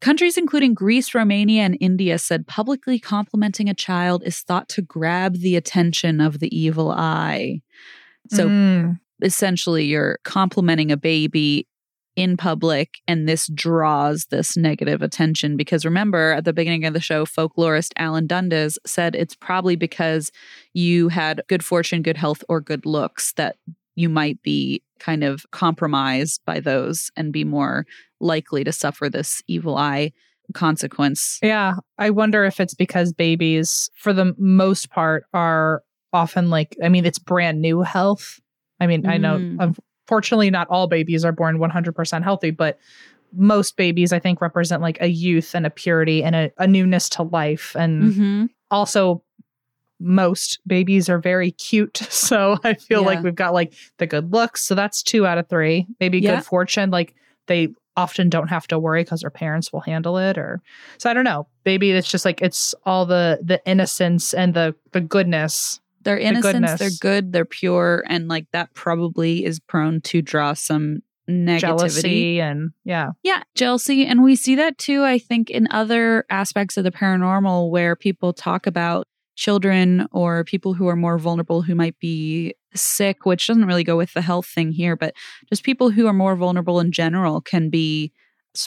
Countries 0.00 0.38
including 0.38 0.72
Greece, 0.72 1.14
Romania, 1.14 1.64
and 1.64 1.76
India 1.80 2.18
said 2.18 2.46
publicly 2.46 2.98
complimenting 2.98 3.68
a 3.68 3.74
child 3.74 4.22
is 4.24 4.40
thought 4.40 4.70
to 4.70 4.80
grab 4.80 5.34
the 5.34 5.54
attention 5.54 6.18
of 6.18 6.38
the 6.38 6.48
evil 6.56 6.90
eye. 6.90 7.60
So 8.30 8.48
Mm, 8.48 9.00
essentially, 9.22 9.84
you're 9.84 10.18
complimenting 10.24 10.90
a 10.90 10.96
baby 10.96 11.68
in 12.16 12.38
public, 12.38 13.00
and 13.06 13.28
this 13.28 13.48
draws 13.48 14.28
this 14.30 14.56
negative 14.56 15.02
attention. 15.02 15.54
Because 15.54 15.84
remember, 15.84 16.32
at 16.32 16.46
the 16.46 16.54
beginning 16.54 16.86
of 16.86 16.94
the 16.94 17.00
show, 17.00 17.26
folklorist 17.26 17.92
Alan 17.98 18.26
Dundes 18.26 18.78
said 18.86 19.14
it's 19.14 19.34
probably 19.34 19.76
because 19.76 20.32
you 20.72 21.10
had 21.10 21.42
good 21.48 21.62
fortune, 21.62 22.00
good 22.00 22.16
health, 22.16 22.42
or 22.48 22.62
good 22.62 22.86
looks 22.86 23.34
that 23.34 23.56
you 23.94 24.08
might 24.08 24.42
be 24.42 24.82
kind 24.98 25.24
of 25.24 25.44
compromised 25.50 26.40
by 26.44 26.60
those 26.60 27.10
and 27.16 27.32
be 27.32 27.44
more 27.44 27.86
likely 28.20 28.64
to 28.64 28.72
suffer 28.72 29.08
this 29.08 29.42
evil 29.46 29.76
eye 29.76 30.12
consequence. 30.52 31.38
Yeah. 31.42 31.74
I 31.98 32.10
wonder 32.10 32.44
if 32.44 32.60
it's 32.60 32.74
because 32.74 33.12
babies, 33.12 33.90
for 33.96 34.12
the 34.12 34.34
most 34.38 34.90
part, 34.90 35.24
are 35.34 35.82
often 36.12 36.50
like, 36.50 36.76
I 36.82 36.88
mean, 36.88 37.04
it's 37.04 37.18
brand 37.18 37.60
new 37.60 37.82
health. 37.82 38.40
I 38.80 38.86
mean, 38.86 39.06
I 39.06 39.18
know, 39.18 39.38
Mm. 39.38 39.76
unfortunately, 40.06 40.50
not 40.50 40.68
all 40.68 40.86
babies 40.86 41.24
are 41.24 41.32
born 41.32 41.58
100% 41.58 42.22
healthy, 42.22 42.50
but 42.50 42.78
most 43.32 43.76
babies, 43.76 44.12
I 44.12 44.20
think, 44.20 44.40
represent 44.40 44.80
like 44.80 44.98
a 45.00 45.08
youth 45.08 45.54
and 45.54 45.66
a 45.66 45.70
purity 45.70 46.22
and 46.22 46.36
a, 46.36 46.52
a 46.58 46.66
newness 46.68 47.08
to 47.10 47.24
life. 47.24 47.74
And 47.74 48.12
Mm-hmm. 48.12 48.44
also, 48.70 49.23
most 50.04 50.60
babies 50.66 51.08
are 51.08 51.18
very 51.18 51.50
cute. 51.50 51.98
So 52.10 52.58
I 52.64 52.74
feel 52.74 53.00
Yeah. 53.00 53.06
like 53.06 53.22
we've 53.22 53.34
got 53.34 53.52
like 53.54 53.72
the 53.98 54.06
good 54.06 54.32
looks. 54.32 54.64
So 54.64 54.74
that's 54.74 55.02
two 55.02 55.26
out 55.26 55.38
of 55.38 55.48
three. 55.48 55.86
Maybe 56.00 56.18
Yeah. 56.20 56.36
good 56.36 56.44
fortune. 56.44 56.90
Like 56.90 57.14
they 57.46 57.68
often 57.96 58.28
don't 58.28 58.48
have 58.48 58.66
to 58.68 58.78
worry 58.78 59.04
because 59.04 59.20
their 59.20 59.30
parents 59.30 59.72
will 59.72 59.80
handle 59.80 60.18
it 60.18 60.36
or 60.36 60.60
so 60.98 61.10
I 61.10 61.14
don't 61.14 61.24
know. 61.24 61.46
Maybe 61.64 61.90
it's 61.92 62.10
just 62.10 62.24
like 62.24 62.42
it's 62.42 62.74
all 62.84 63.06
the 63.06 63.38
the 63.42 63.60
innocence 63.66 64.34
and 64.34 64.54
the 64.54 64.74
the 64.92 65.00
goodness. 65.00 65.80
They're 66.02 66.18
innocent, 66.18 66.66
they're 66.78 66.90
good, 67.00 67.32
they're 67.32 67.46
pure, 67.46 68.04
and 68.08 68.28
like 68.28 68.46
that 68.52 68.74
probably 68.74 69.44
is 69.44 69.58
prone 69.58 70.02
to 70.02 70.20
draw 70.20 70.52
some 70.52 70.98
negativity. 71.30 71.60
Jealousy 71.60 72.40
and 72.42 72.72
yeah. 72.84 73.12
Yeah, 73.22 73.42
jealousy. 73.54 74.04
And 74.04 74.22
we 74.22 74.36
see 74.36 74.54
that 74.56 74.76
too, 74.76 75.02
I 75.02 75.18
think, 75.18 75.48
in 75.48 75.66
other 75.70 76.26
aspects 76.28 76.76
of 76.76 76.84
the 76.84 76.90
paranormal 76.90 77.70
where 77.70 77.96
people 77.96 78.34
talk 78.34 78.66
about 78.66 79.06
children 79.36 80.06
or 80.12 80.44
people 80.44 80.74
who 80.74 80.86
are 80.88 80.96
more 80.96 81.18
vulnerable 81.18 81.62
who 81.62 81.74
might 81.74 81.98
be 81.98 82.54
sick, 82.74 83.24
which 83.26 83.46
doesn't 83.46 83.66
really 83.66 83.84
go 83.84 83.96
with 83.96 84.12
the 84.14 84.22
health 84.22 84.46
thing 84.46 84.72
here, 84.72 84.96
but 84.96 85.14
just 85.48 85.64
people 85.64 85.90
who 85.90 86.06
are 86.06 86.12
more 86.12 86.36
vulnerable 86.36 86.80
in 86.80 86.92
general 86.92 87.40
can 87.40 87.70
be 87.70 88.12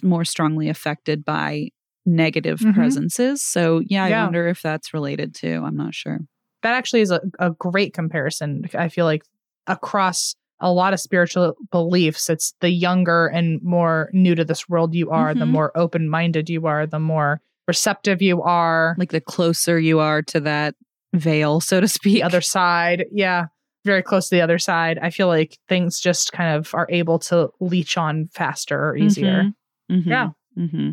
more 0.03 0.25
strongly 0.25 0.67
affected 0.69 1.23
by 1.23 1.69
negative 2.05 2.59
Mhm. 2.59 2.73
presences. 2.73 3.41
So, 3.41 3.81
yeah, 3.87 4.05
I 4.05 4.09
Yeah. 4.09 4.23
wonder 4.23 4.47
if 4.47 4.61
that's 4.61 4.93
related 4.93 5.33
to. 5.35 5.55
I'm 5.65 5.75
not 5.75 5.93
sure. 5.93 6.19
That 6.63 6.73
actually 6.73 7.01
is 7.01 7.11
a, 7.11 7.21
a 7.39 7.51
great 7.51 7.93
comparison. 7.93 8.63
I 8.73 8.89
feel 8.89 9.05
like 9.05 9.23
across 9.67 10.35
a 10.59 10.71
lot 10.71 10.93
of 10.93 10.99
spiritual 10.99 11.55
beliefs, 11.71 12.29
it's 12.29 12.53
the 12.61 12.69
younger 12.71 13.27
and 13.27 13.61
more 13.61 14.09
new 14.13 14.33
to 14.35 14.43
this 14.43 14.67
world 14.67 14.95
you 14.95 15.09
are, 15.11 15.35
the 15.35 15.45
Mhm. 15.45 15.49
more 15.49 15.71
open 15.77 16.09
minded 16.09 16.49
you 16.49 16.65
are, 16.65 16.87
the 16.87 16.99
more 16.99 17.41
receptive 17.67 18.21
you 18.21 18.41
are. 18.41 18.95
Like 18.97 19.11
the 19.11 19.21
closer 19.21 19.79
you 19.79 19.99
are 19.99 20.21
to 20.23 20.39
that 20.41 20.75
veil, 21.13 21.59
so 21.59 21.79
to 21.81 21.87
speak. 21.87 22.15
the 22.15 22.23
other 22.23 22.41
side. 22.41 23.05
Yeah. 23.11 23.45
Very 23.85 24.01
close 24.03 24.29
to 24.29 24.35
the 24.35 24.41
other 24.41 24.59
side. 24.59 24.99
I 25.01 25.09
feel 25.09 25.27
like 25.27 25.57
things 25.69 25.99
just 25.99 26.31
kind 26.33 26.55
of 26.55 26.73
are 26.73 26.87
able 26.89 27.19
to 27.19 27.49
leech 27.59 27.97
on 27.97 28.27
faster 28.33 28.89
or 28.89 28.97
easier. 28.97 29.51
Mhm. 29.91 30.05
Yeah. 30.05 30.29
hmm 30.55 30.91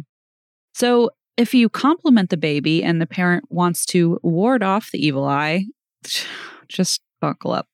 So 0.74 1.10
if 1.36 1.52
you 1.54 1.68
compliment 1.68 2.30
the 2.30 2.36
baby 2.36 2.84
and 2.84 3.00
the 3.00 3.06
parent 3.06 3.44
wants 3.50 3.84
to 3.86 4.20
ward 4.22 4.62
off 4.62 4.90
the 4.92 5.04
evil 5.04 5.24
eye, 5.24 5.66
just 6.68 7.00
buckle 7.20 7.52
up. 7.52 7.66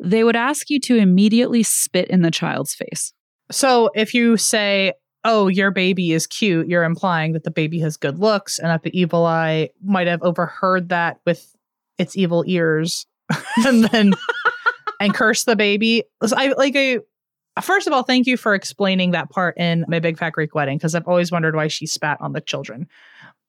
They 0.00 0.24
would 0.24 0.36
ask 0.36 0.70
you 0.70 0.80
to 0.80 0.96
immediately 0.96 1.62
spit 1.62 2.08
in 2.08 2.22
the 2.22 2.30
child's 2.30 2.74
face. 2.74 3.12
So 3.52 3.90
if 3.94 4.12
you 4.14 4.36
say, 4.36 4.92
oh, 5.24 5.48
your 5.48 5.70
baby 5.70 6.12
is 6.12 6.26
cute, 6.26 6.68
you're 6.68 6.84
implying 6.84 7.32
that 7.32 7.44
the 7.44 7.50
baby 7.50 7.80
has 7.80 7.96
good 7.96 8.18
looks 8.18 8.58
and 8.58 8.68
that 8.68 8.82
the 8.82 8.98
evil 8.98 9.24
eye 9.24 9.70
might 9.82 10.06
have 10.06 10.22
overheard 10.22 10.90
that 10.90 11.20
with 11.24 11.54
its 11.98 12.16
evil 12.16 12.44
ears 12.46 13.06
and 13.66 13.84
then 13.84 14.14
and 15.00 15.14
curse 15.14 15.44
the 15.44 15.56
baby. 15.56 16.04
So 16.24 16.36
I 16.36 16.48
like 16.56 16.76
a 16.76 17.00
First 17.62 17.86
of 17.86 17.92
all, 17.92 18.02
thank 18.02 18.26
you 18.26 18.36
for 18.36 18.52
explaining 18.54 19.12
that 19.12 19.30
part 19.30 19.56
in 19.56 19.84
my 19.86 20.00
Big 20.00 20.18
Fat 20.18 20.30
Greek 20.30 20.56
Wedding 20.56 20.76
because 20.76 20.96
I've 20.96 21.06
always 21.06 21.30
wondered 21.30 21.54
why 21.54 21.68
she 21.68 21.86
spat 21.86 22.18
on 22.20 22.32
the 22.32 22.40
children. 22.40 22.88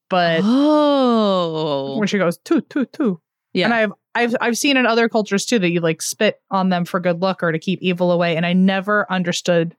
But 0.09 0.41
oh, 0.43 1.97
when 1.97 2.07
she 2.07 2.19
goes 2.19 2.37
toot 2.37 2.69
toot 2.69 2.93
toot, 2.93 3.17
yeah. 3.53 3.65
And 3.65 3.73
I've 3.73 3.91
I've 4.13 4.35
I've 4.41 4.57
seen 4.57 4.77
in 4.77 4.85
other 4.85 5.09
cultures 5.09 5.45
too 5.45 5.57
that 5.57 5.69
you 5.69 5.79
like 5.79 6.03
spit 6.03 6.39
on 6.51 6.69
them 6.69 6.85
for 6.85 6.99
good 6.99 7.21
luck 7.21 7.41
or 7.41 7.51
to 7.51 7.57
keep 7.57 7.81
evil 7.81 8.11
away. 8.11 8.37
And 8.37 8.45
I 8.45 8.53
never 8.53 9.11
understood. 9.11 9.75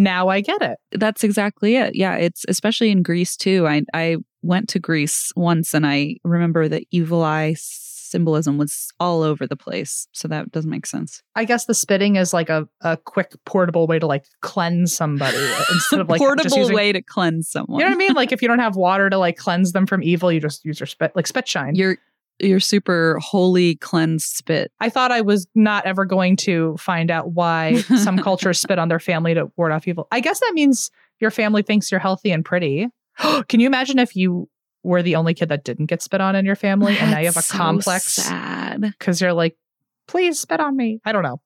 Now 0.00 0.28
I 0.28 0.40
get 0.40 0.62
it. 0.62 0.78
That's 0.92 1.22
exactly 1.22 1.76
it. 1.76 1.94
Yeah, 1.94 2.16
it's 2.16 2.46
especially 2.48 2.90
in 2.90 3.02
Greece 3.02 3.36
too. 3.36 3.66
I 3.68 3.82
I 3.92 4.16
went 4.40 4.70
to 4.70 4.78
Greece 4.78 5.30
once 5.36 5.74
and 5.74 5.86
I 5.86 6.16
remember 6.24 6.68
the 6.68 6.86
evil 6.90 7.22
eye 7.22 7.54
symbolism 7.58 8.56
was 8.56 8.88
all 8.98 9.22
over 9.22 9.46
the 9.46 9.56
place. 9.56 10.08
So 10.12 10.26
that 10.28 10.50
doesn't 10.50 10.70
make 10.70 10.86
sense. 10.86 11.22
I 11.36 11.44
guess 11.44 11.66
the 11.66 11.74
spitting 11.74 12.16
is 12.16 12.32
like 12.32 12.48
a, 12.48 12.66
a 12.80 12.96
quick 12.96 13.34
portable 13.44 13.86
way 13.86 13.98
to 13.98 14.06
like 14.06 14.24
cleanse 14.40 14.96
somebody 14.96 15.36
instead 15.70 16.00
of 16.00 16.08
like 16.08 16.18
portable 16.18 16.44
just 16.44 16.56
using, 16.56 16.74
way 16.74 16.92
to 16.92 17.02
cleanse 17.02 17.50
someone. 17.50 17.78
You 17.78 17.84
know 17.84 17.90
what 17.90 17.96
I 17.96 17.98
mean? 17.98 18.14
Like 18.14 18.32
if 18.32 18.40
you 18.40 18.48
don't 18.48 18.58
have 18.58 18.76
water 18.76 19.10
to 19.10 19.18
like 19.18 19.36
cleanse 19.36 19.72
them 19.72 19.86
from 19.86 20.02
evil, 20.02 20.32
you 20.32 20.40
just 20.40 20.64
use 20.64 20.80
your 20.80 20.86
spit 20.86 21.14
like 21.14 21.26
spit 21.26 21.46
shine. 21.46 21.74
Your 21.74 21.98
your 22.40 22.60
super 22.60 23.18
holy 23.20 23.76
cleansed 23.76 24.36
spit. 24.36 24.72
I 24.80 24.88
thought 24.88 25.12
I 25.12 25.20
was 25.20 25.46
not 25.54 25.86
ever 25.86 26.04
going 26.04 26.36
to 26.38 26.76
find 26.76 27.10
out 27.10 27.32
why 27.32 27.76
some 27.96 28.18
cultures 28.18 28.60
spit 28.60 28.78
on 28.78 28.88
their 28.88 28.98
family 28.98 29.34
to 29.34 29.50
ward 29.56 29.72
off 29.72 29.86
evil. 29.86 30.08
I 30.10 30.20
guess 30.20 30.40
that 30.40 30.52
means 30.54 30.90
your 31.18 31.30
family 31.30 31.62
thinks 31.62 31.90
you're 31.90 32.00
healthy 32.00 32.30
and 32.30 32.44
pretty. 32.44 32.88
Can 33.48 33.60
you 33.60 33.66
imagine 33.66 33.98
if 33.98 34.16
you 34.16 34.48
were 34.82 35.02
the 35.02 35.16
only 35.16 35.34
kid 35.34 35.50
that 35.50 35.64
didn't 35.64 35.86
get 35.86 36.02
spit 36.02 36.20
on 36.20 36.34
in 36.34 36.46
your 36.46 36.56
family 36.56 36.96
and 36.98 37.10
now 37.10 37.18
you 37.18 37.26
have 37.26 37.36
a 37.36 37.42
so 37.42 37.56
complex 37.56 38.14
sad. 38.14 38.80
because 38.80 39.20
you're 39.20 39.34
like, 39.34 39.56
please 40.08 40.38
spit 40.38 40.60
on 40.60 40.76
me. 40.76 41.00
I 41.04 41.12
don't 41.12 41.22
know. 41.22 41.40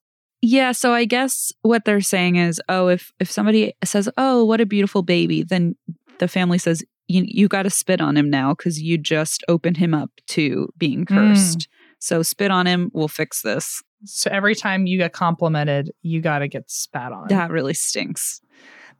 Yeah, 0.46 0.72
so 0.72 0.92
I 0.92 1.07
guess 1.07 1.52
what 1.62 1.87
they're 1.87 2.02
saying 2.02 2.37
is, 2.37 2.61
oh, 2.68 2.88
if 2.88 3.14
if 3.18 3.30
somebody 3.30 3.72
says, 3.83 4.11
"Oh, 4.18 4.44
what 4.44 4.61
a 4.61 4.66
beautiful 4.66 5.00
baby," 5.00 5.42
then 5.42 5.74
the 6.18 6.28
family 6.28 6.59
says, 6.59 6.85
"You 7.09 7.25
you 7.27 7.49
got 7.49 7.62
to 7.62 7.71
spit 7.71 8.01
on 8.01 8.17
him 8.17 8.31
now 8.31 8.55
because 8.55 8.81
you 8.81 8.99
just 8.99 9.45
opened 9.49 9.77
him 9.77 9.95
up 9.95 10.11
to 10.29 10.69
being 10.79 11.05
cursed." 11.05 11.69
So 11.99 12.23
spit 12.23 12.51
on 12.51 12.67
him. 12.67 12.90
We'll 12.93 13.09
fix 13.09 13.40
this. 13.43 13.83
So 14.05 14.29
every 14.31 14.55
time 14.55 14.87
you 14.87 14.99
get 14.99 15.12
complimented, 15.14 15.90
you 16.03 16.21
got 16.21 16.40
to 16.40 16.49
get 16.49 16.71
spat 16.71 17.12
on. 17.12 17.29
That 17.29 17.51
really 17.51 17.73
stinks. 17.73 18.43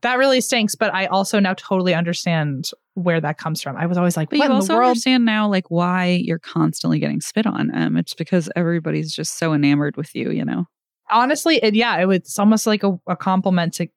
that 0.01 0.17
really 0.19 0.41
stinks. 0.41 0.75
But 0.75 0.95
I 0.95 1.07
also 1.07 1.39
now 1.39 1.53
totally 1.55 1.93
understand 1.93 2.71
where 2.95 3.21
that 3.21 3.37
comes 3.37 3.61
from. 3.61 3.77
I 3.77 3.85
was 3.87 3.99
always 3.99 4.17
like, 4.17 4.31
But 4.31 4.39
what 4.39 4.49
you 4.49 4.55
also 4.55 4.69
the 4.69 4.79
world? 4.79 4.89
understand 4.91 5.25
now, 5.27 5.49
like 5.49 5.71
why 5.71 6.19
you're 6.23 6.39
constantly 6.39 6.99
getting 6.99 7.21
spit 7.21 7.47
on. 7.47 7.75
Um, 7.77 7.97
it's 7.99 8.15
because 8.15 8.49
everybody's 8.57 9.13
just 9.15 9.37
so 9.39 9.53
enamored 9.53 9.97
with 9.99 10.15
you. 10.15 10.31
You 10.31 10.45
know, 10.47 10.65
Honestly, 11.11 11.57
it, 11.57 11.75
yeah, 11.75 11.99
it 12.01 12.07
was 12.07 12.39
almost 12.39 12.67
like 12.67 12.83
a, 12.83 12.99
a 13.07 13.17
compliment 13.17 13.75
to 13.75 13.89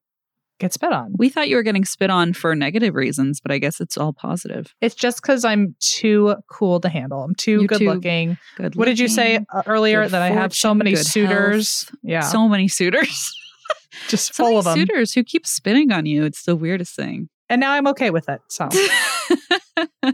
get 0.60 0.74
spit 0.74 0.92
on. 0.92 1.14
we 1.18 1.30
thought 1.30 1.50
you 1.50 1.56
were 1.56 1.64
getting 1.64 1.86
spit 1.86 2.10
on 2.10 2.34
for 2.34 2.56
negative 2.56 2.96
reasons, 2.96 3.40
but 3.40 3.52
I 3.52 3.58
guess 3.58 3.80
it's 3.80 3.98
all 3.98 4.14
positive. 4.14 4.74
It's 4.82 4.96
just 4.96 5.22
because 5.22 5.46
I'm 5.46 5.76
too 5.80 6.36
cool 6.48 6.80
to 6.82 6.90
handle. 6.90 7.24
I'm 7.24 7.36
too 7.36 7.52
You're 7.52 7.68
good 7.68 7.80
too 7.80 7.94
looking. 7.94 8.38
Good. 8.56 8.76
What 8.76 8.86
did 8.86 9.00
you 9.00 9.08
say 9.08 9.46
uh, 9.54 9.64
earlier 9.66 10.08
that 10.08 10.22
I 10.22 10.30
have 10.30 10.54
so 10.54 10.74
many 10.74 10.96
suitors? 10.96 11.84
health. 11.84 12.00
Yeah, 12.04 12.22
So 12.22 12.48
many 12.48 12.68
suitors. 12.68 13.34
just 14.08 14.34
so 14.34 14.44
full 14.44 14.46
many 14.48 14.58
of 14.58 14.66
them. 14.66 14.76
suitors 14.76 15.14
who 15.14 15.24
keep 15.24 15.46
spitting 15.46 15.92
on 15.92 16.06
you. 16.06 16.24
It's 16.24 16.44
the 16.44 16.56
weirdest 16.56 16.96
thing. 16.96 17.30
And 17.50 17.60
now 17.62 17.72
I'm 17.72 17.88
okay 17.88 18.10
with 18.10 18.28
it. 18.30 18.42
So 18.50 18.70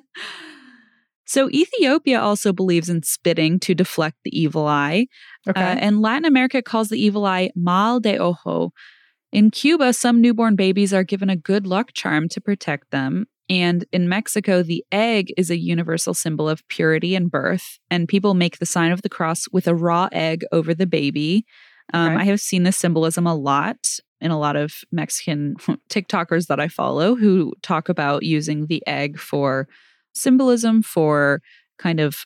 so 1.26 1.50
Ethiopia 1.50 2.20
also 2.22 2.54
believes 2.54 2.90
in 2.90 3.04
spitting 3.04 3.60
to 3.62 3.74
deflect 3.74 4.18
the 4.24 4.38
evil 4.40 4.68
eye, 4.68 5.08
okay. 5.48 5.60
uh, 5.60 5.76
and 5.80 6.02
Latin 6.02 6.26
America 6.26 6.62
calls 6.62 6.90
the 6.90 7.02
evil 7.02 7.26
eye 7.26 7.50
mal 7.56 8.00
de 8.00 8.18
ojo. 8.20 8.72
In 9.34 9.50
Cuba, 9.50 9.94
some 9.94 10.22
newborn 10.22 10.56
babies 10.56 10.94
are 10.94 11.04
given 11.04 11.28
a 11.28 11.36
good 11.36 11.66
luck 11.66 11.92
charm 11.94 12.30
to 12.30 12.40
protect 12.40 12.92
them. 12.92 13.26
And 13.50 13.84
in 13.92 14.08
Mexico, 14.08 14.62
the 14.62 14.86
egg 14.92 15.34
is 15.36 15.50
a 15.50 15.58
universal 15.58 16.14
symbol 16.14 16.48
of 16.48 16.66
purity 16.68 17.16
and 17.16 17.32
birth. 17.32 17.80
And 17.90 18.08
people 18.08 18.36
make 18.36 18.60
the 18.60 18.68
sign 18.68 18.92
of 18.92 19.02
the 19.02 19.10
cross 19.10 19.46
with 19.52 19.68
a 19.68 19.74
raw 19.74 20.08
egg 20.12 20.46
over 20.52 20.76
the 20.76 20.86
baby. 20.86 21.46
Um, 21.96 22.14
Okay. 22.14 22.22
I 22.22 22.26
have 22.26 22.40
seen 22.42 22.62
this 22.62 22.78
symbolism 22.78 23.26
a 23.26 23.34
lot 23.34 24.00
in 24.22 24.30
a 24.30 24.40
lot 24.40 24.56
of 24.56 24.84
Mexican 24.92 25.56
TikTokers 25.90 26.46
that 26.46 26.60
I 26.60 26.68
follow 26.68 27.16
who 27.16 27.54
talk 27.64 27.90
about 27.90 28.22
using 28.22 28.68
the 28.68 28.84
egg 28.86 29.18
for 29.18 29.68
symbolism, 30.14 30.84
for 30.84 31.42
kind 31.80 32.00
of 32.00 32.24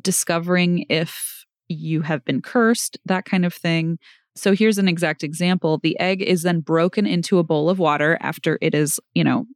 discovering 0.00 0.86
if 0.88 1.44
you 1.68 2.02
have 2.02 2.24
been 2.24 2.42
cursed, 2.42 2.96
that 3.06 3.24
kind 3.24 3.44
of 3.44 3.52
thing. 3.52 3.98
So 4.36 4.52
here's 4.54 4.78
an 4.78 4.88
exact 4.88 5.22
example. 5.22 5.78
The 5.82 5.98
egg 6.00 6.22
is 6.22 6.42
then 6.42 6.60
broken 6.60 7.06
into 7.06 7.38
a 7.38 7.44
bowl 7.44 7.70
of 7.70 7.78
water 7.78 8.18
after 8.20 8.58
it 8.60 8.74
is, 8.74 8.98
you 9.14 9.22
know, 9.24 9.46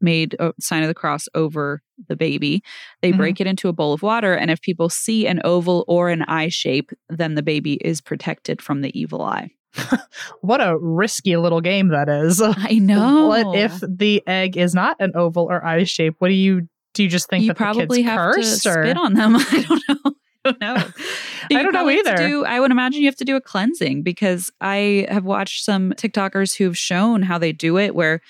made 0.00 0.34
a 0.40 0.52
sign 0.60 0.82
of 0.82 0.88
the 0.88 0.94
cross 0.94 1.28
over 1.34 1.80
the 2.08 2.16
baby. 2.16 2.62
They 3.02 3.12
Mhm. 3.12 3.16
break 3.16 3.40
it 3.40 3.46
into 3.46 3.68
a 3.68 3.72
bowl 3.72 3.92
of 3.92 4.02
water. 4.02 4.34
And 4.34 4.50
if 4.50 4.60
people 4.60 4.88
see 4.88 5.26
an 5.26 5.40
oval 5.44 5.84
or 5.86 6.08
an 6.08 6.22
eye 6.22 6.48
shape, 6.48 6.90
then 7.08 7.34
the 7.36 7.42
baby 7.42 7.74
is 7.84 8.00
protected 8.00 8.60
from 8.60 8.80
the 8.80 8.98
evil 8.98 9.22
eye. 9.22 9.50
what 10.40 10.60
a 10.60 10.76
risky 10.78 11.36
little 11.36 11.60
game 11.60 11.88
that 11.88 12.08
is. 12.08 12.40
I 12.44 12.78
know. 12.80 13.26
What 13.28 13.56
if 13.56 13.80
the 13.80 14.22
egg 14.26 14.56
is 14.56 14.74
not 14.74 14.96
an 15.00 15.12
oval 15.14 15.44
or 15.50 15.64
eye 15.64 15.84
shape? 15.84 16.16
What 16.18 16.28
do 16.28 16.34
you 16.34 16.68
do? 16.94 17.04
You 17.04 17.08
just 17.08 17.28
think 17.30 17.42
you 17.44 17.48
that 17.48 17.56
probably 17.56 18.02
the 18.02 18.08
kid's 18.08 18.10
have 18.10 18.34
cursed, 18.34 18.62
to 18.64 18.68
or 18.70 18.82
spit 18.84 18.96
on 18.96 19.14
them? 19.14 19.36
I 19.38 19.64
don't 19.68 19.82
know. 19.88 20.12
I 20.44 20.50
don't 20.50 20.60
know. 20.60 20.74
I 21.58 21.62
don't 21.62 21.64
know 21.72 21.78
probably 21.80 21.96
have 21.96 22.04
to 22.06 22.12
either. 22.14 22.28
do- 22.28 22.44
I 22.44 22.60
would 22.60 22.70
imagine 22.70 23.00
you 23.00 23.06
have 23.08 23.16
to 23.16 23.24
do 23.24 23.36
a 23.36 23.40
cleansing 23.40 24.02
because 24.02 24.50
I 24.60 25.06
have 25.10 25.24
watched 25.24 25.64
some 25.64 25.90
TikTokers 25.92 26.56
who've 26.56 26.76
shown 26.78 27.22
how 27.22 27.38
they 27.38 27.52
do 27.52 27.78
it, 27.78 27.94
where 27.94 28.20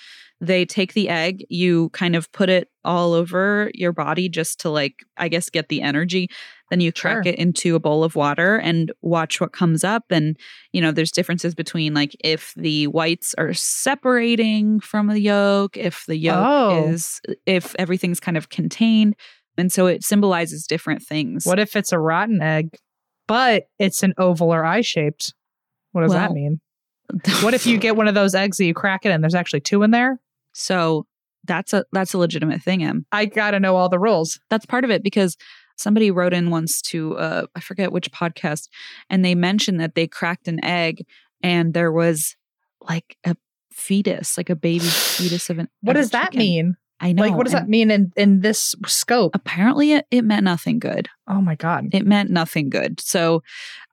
they 0.41 0.65
take 0.65 0.93
the 0.93 1.07
egg, 1.07 1.45
you 1.49 1.89
kind 1.91 2.17
of 2.17 2.29
put 2.33 2.49
it 2.49 2.67
all 2.83 3.13
over 3.13 3.71
your 3.73 3.93
body 3.93 4.27
just 4.27 4.59
to 4.59 4.69
like, 4.69 4.95
I 5.15 5.29
guess, 5.29 5.49
get 5.49 5.69
the 5.69 5.81
energy. 5.81 6.27
Then 6.69 6.81
you 6.81 6.91
crack 6.91 7.23
Sure. 7.23 7.31
it 7.33 7.35
into 7.39 7.75
a 7.75 7.79
bowl 7.79 8.03
of 8.03 8.15
water 8.15 8.57
and 8.57 8.91
watch 9.01 9.39
what 9.39 9.53
comes 9.53 9.85
up. 9.85 10.03
And, 10.09 10.35
you 10.73 10.81
know, 10.81 10.91
there's 10.91 11.11
differences 11.11 11.55
between 11.55 11.93
like 11.93 12.13
if 12.25 12.53
the 12.57 12.87
whites 12.87 13.33
are 13.37 13.53
separating 13.53 14.79
from 14.81 15.07
the 15.07 15.19
yolk, 15.21 15.77
if 15.77 16.05
the 16.07 16.17
yolk 16.17 16.45
Oh. 16.45 16.87
is, 16.89 17.21
if 17.45 17.73
everything's 17.79 18.19
kind 18.19 18.35
of 18.35 18.49
contained. 18.49 19.15
And 19.57 19.71
so 19.71 19.85
it 19.87 20.03
symbolizes 20.03 20.65
different 20.65 21.03
things. 21.03 21.45
What 21.45 21.59
if 21.59 21.75
it's 21.75 21.91
a 21.91 21.99
rotten 21.99 22.41
egg, 22.41 22.75
but 23.27 23.65
it's 23.79 24.03
an 24.03 24.13
oval 24.17 24.53
or 24.53 24.65
eye 24.65 24.81
shaped? 24.81 25.33
What 25.91 26.01
does 26.01 26.13
that 26.13 26.31
mean? 26.31 26.59
What 27.41 27.53
if 27.53 27.67
you 27.67 27.77
get 27.77 27.95
one 27.95 28.07
of 28.07 28.15
those 28.15 28.33
eggs 28.33 28.57
that 28.57 28.65
you 28.65 28.73
crack 28.73 29.05
it 29.05 29.09
and 29.09 29.23
there's 29.23 29.35
actually 29.35 29.59
two 29.59 29.83
in 29.83 29.91
there? 29.91 30.19
So 30.53 31.05
that's 31.43 31.73
a 31.73 31.85
that's 31.91 32.13
a 32.13 32.17
legitimate 32.17 32.61
thing, 32.63 32.83
Em. 32.83 33.05
I 33.11 33.25
gotta 33.25 33.59
know 33.59 33.75
all 33.75 33.89
the 33.89 33.99
rules. 33.99 34.39
That's 34.49 34.65
part 34.65 34.83
of 34.83 34.89
it 34.89 35.03
because 35.03 35.35
somebody 35.77 36.09
wrote 36.09 36.33
in 36.33 36.49
once 36.49 36.81
to 36.83 37.15
uh 37.17 37.45
I 37.55 37.59
forget 37.59 37.91
which 37.91 38.09
podcast 38.11 38.69
and 39.09 39.23
they 39.23 39.35
mentioned 39.35 39.79
that 39.81 39.93
they 39.95 40.07
cracked 40.07 40.47
an 40.47 40.63
egg 40.63 41.05
and 41.43 41.73
there 41.73 41.91
was 41.91 42.35
like 42.81 43.17
a 43.25 43.35
fetus, 43.71 44.37
like 44.37 44.49
a 44.49 44.55
baby 44.55 44.85
fetus 44.85 45.49
of 45.49 45.59
an 45.59 45.67
What 45.81 45.93
does 45.93 46.11
that 46.11 46.31
chicken. 46.31 46.39
mean? 46.39 46.75
I 47.03 47.11
know. 47.11 47.23
like, 47.23 47.35
what 47.35 47.43
does 47.45 47.53
and 47.53 47.63
that 47.65 47.69
mean 47.69 47.91
in 47.91 48.11
in 48.15 48.39
this 48.39 48.73
scope? 48.87 49.35
Apparently 49.35 49.91
it, 49.93 50.07
it 50.09 50.23
meant 50.23 50.43
nothing 50.45 50.79
good. 50.79 51.09
Oh 51.27 51.41
my 51.41 51.55
god! 51.55 51.89
It 51.91 52.05
meant 52.05 52.29
nothing 52.29 52.69
good. 52.69 53.01
So 53.01 53.43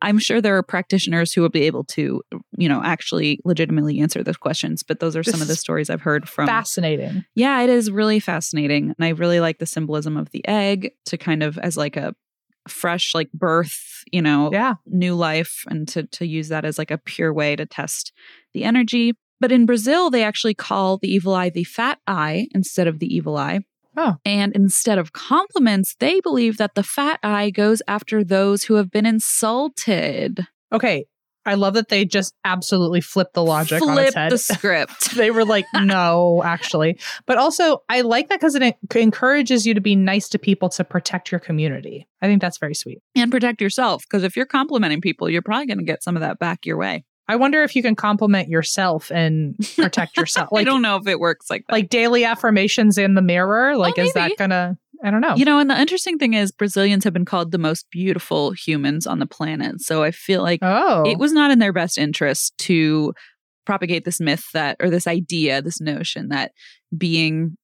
I'm 0.01 0.18
sure 0.18 0.40
there 0.40 0.57
are 0.57 0.62
practitioners 0.62 1.33
who 1.33 1.42
will 1.42 1.49
be 1.49 1.62
able 1.62 1.83
to, 1.85 2.23
you 2.57 2.68
know, 2.68 2.83
actually 2.85 3.40
legitimately 3.44 3.99
answer 4.01 4.23
those 4.23 4.37
questions. 4.37 4.85
But 4.85 5.01
those 5.01 5.16
are 5.16 5.25
some 5.25 5.42
of 5.42 5.49
the 5.49 5.57
stories 5.57 5.90
I've 5.90 6.01
heard 6.03 6.29
from 6.29 6.46
Fascinating. 6.46 7.25
Yeah, 7.35 7.61
it 7.62 7.68
is 7.68 7.90
really 7.90 8.20
fascinating. 8.20 8.94
And 8.96 9.05
I 9.05 9.09
really 9.11 9.40
like 9.40 9.59
the 9.59 9.66
symbolism 9.66 10.16
of 10.16 10.31
the 10.31 10.46
egg 10.46 10.92
to 11.07 11.18
kind 11.18 11.42
of 11.42 11.59
as 11.59 11.77
like 11.77 11.96
a 11.96 12.14
fresh 12.68 13.14
like 13.14 13.33
birth, 13.33 14.05
you 14.12 14.23
know, 14.23 14.51
Yeah. 14.53 14.75
new 14.87 15.14
life 15.16 15.64
and 15.68 15.88
to 15.88 16.05
to 16.05 16.27
use 16.27 16.49
that 16.49 16.64
as 16.64 16.79
like 16.79 16.90
a 16.92 16.99
pure 16.99 17.33
way 17.33 17.57
to 17.57 17.66
test 17.66 18.12
the 18.55 18.64
energy. 18.64 19.14
But 19.40 19.53
in 19.53 19.66
Brazil, 19.66 20.11
they 20.11 20.22
actually 20.22 20.55
call 20.55 20.98
the 20.98 21.09
evil 21.09 21.35
eye 21.35 21.50
the 21.50 21.64
fat 21.64 21.98
eye 22.07 22.48
instead 22.55 22.87
of 22.87 22.98
the 22.98 23.12
evil 23.12 23.37
eye. 23.37 23.61
Oh. 23.96 24.16
And 24.24 24.55
instead 24.55 24.98
of 24.98 25.12
compliments, 25.12 25.96
they 25.98 26.20
believe 26.20 26.59
that 26.59 26.74
the 26.74 26.83
fat 26.83 27.18
eye 27.22 27.50
goes 27.50 27.83
after 27.88 28.22
those 28.22 28.64
who 28.64 28.74
have 28.74 28.90
been 28.90 29.07
insulted. 29.07 30.46
Okay. 30.72 31.07
I 31.46 31.55
love 31.55 31.72
that 31.74 31.88
they 31.88 32.05
just 32.05 32.35
absolutely 32.44 33.00
flipped 33.00 33.33
the 33.33 33.42
logic 33.42 33.83
on 33.83 33.98
its 33.98 34.14
head. 34.14 34.31
the 34.31 34.38
script. 34.38 35.16
they 35.16 35.31
were 35.31 35.44
like, 35.44 35.64
no, 35.74 36.42
actually. 36.44 36.98
But 37.26 37.38
also, 37.38 37.83
I 37.88 38.03
like 38.03 38.29
that 38.29 38.40
because 38.40 38.55
it 38.55 38.76
encourages 38.94 39.66
you 39.66 39.72
to 39.72 39.81
be 39.81 39.96
nice 39.96 40.29
to 40.29 40.38
people 40.38 40.68
to 40.70 40.85
protect 40.85 41.33
your 41.33 41.40
community. 41.40 42.07
I 42.20 42.26
think 42.26 42.42
that's 42.42 42.59
very 42.59 42.74
sweet. 42.74 43.00
and 43.16 43.31
protect 43.31 43.62
yourself. 43.62 44.05
Because 44.09 44.22
if 44.22 44.37
you're 44.37 44.46
complimenting 44.46 45.00
people, 45.00 45.31
you're 45.31 45.42
probably 45.42 45.66
going 45.66 45.79
to 45.79 45.85
get 45.85 46.03
some 46.03 46.14
of 46.14 46.20
that 46.20 46.38
back 46.38 46.66
your 46.66 46.76
way. 46.76 47.05
I 47.31 47.37
wonder 47.37 47.62
if 47.62 47.77
you 47.77 47.83
can 47.83 47.95
compliment 47.95 48.49
yourself 48.49 49.12
and 49.12 49.57
protect 49.77 50.16
yourself. 50.16 50.49
Like, 50.51 50.62
I 50.66 50.69
don't 50.69 50.83
know 50.83 50.97
if 50.97 51.07
it 51.07 51.21
works 51.21 51.49
like 51.49 51.64
that. 51.69 51.73
like 51.73 51.88
daily 51.88 52.25
affirmations 52.25 52.99
in 52.99 53.14
the 53.14 53.23
mirror. 53.23 53.77
Like, 53.77 53.99
is 53.99 54.12
that 54.14 54.33
gonna? 54.37 54.77
I 55.05 55.12
don't 55.12 55.21
know. 55.21 55.37
You 55.37 55.45
know, 55.45 55.61
and 55.61 55.71
the 55.71 55.81
interesting 55.81 56.19
thing 56.19 56.35
is, 56.35 56.51
Brazilians 56.51 57.05
have 57.05 57.12
been 57.12 57.25
called 57.25 57.53
the 57.53 57.59
most 57.59 57.87
beautiful 57.93 58.51
humans 58.51 59.07
on 59.07 59.21
the 59.21 59.27
planet. 59.27 59.81
So 59.81 60.03
I 60.03 60.11
feel 60.11 60.43
like 60.43 60.59
oh, 60.61 61.05
it 61.07 61.19
was 61.19 61.33
not 61.33 61.53
in 61.53 61.61
their 61.61 61.73
best 61.73 61.99
interest 61.99 62.59
to 62.59 63.14
propagate 63.64 64.05
this 64.05 64.19
myth 64.19 64.47
that, 64.53 64.77
or 64.81 64.90
this 64.90 65.07
idea, 65.07 65.62
this 65.62 65.81
notion 65.81 66.31
that 66.31 66.51
being 66.99 67.57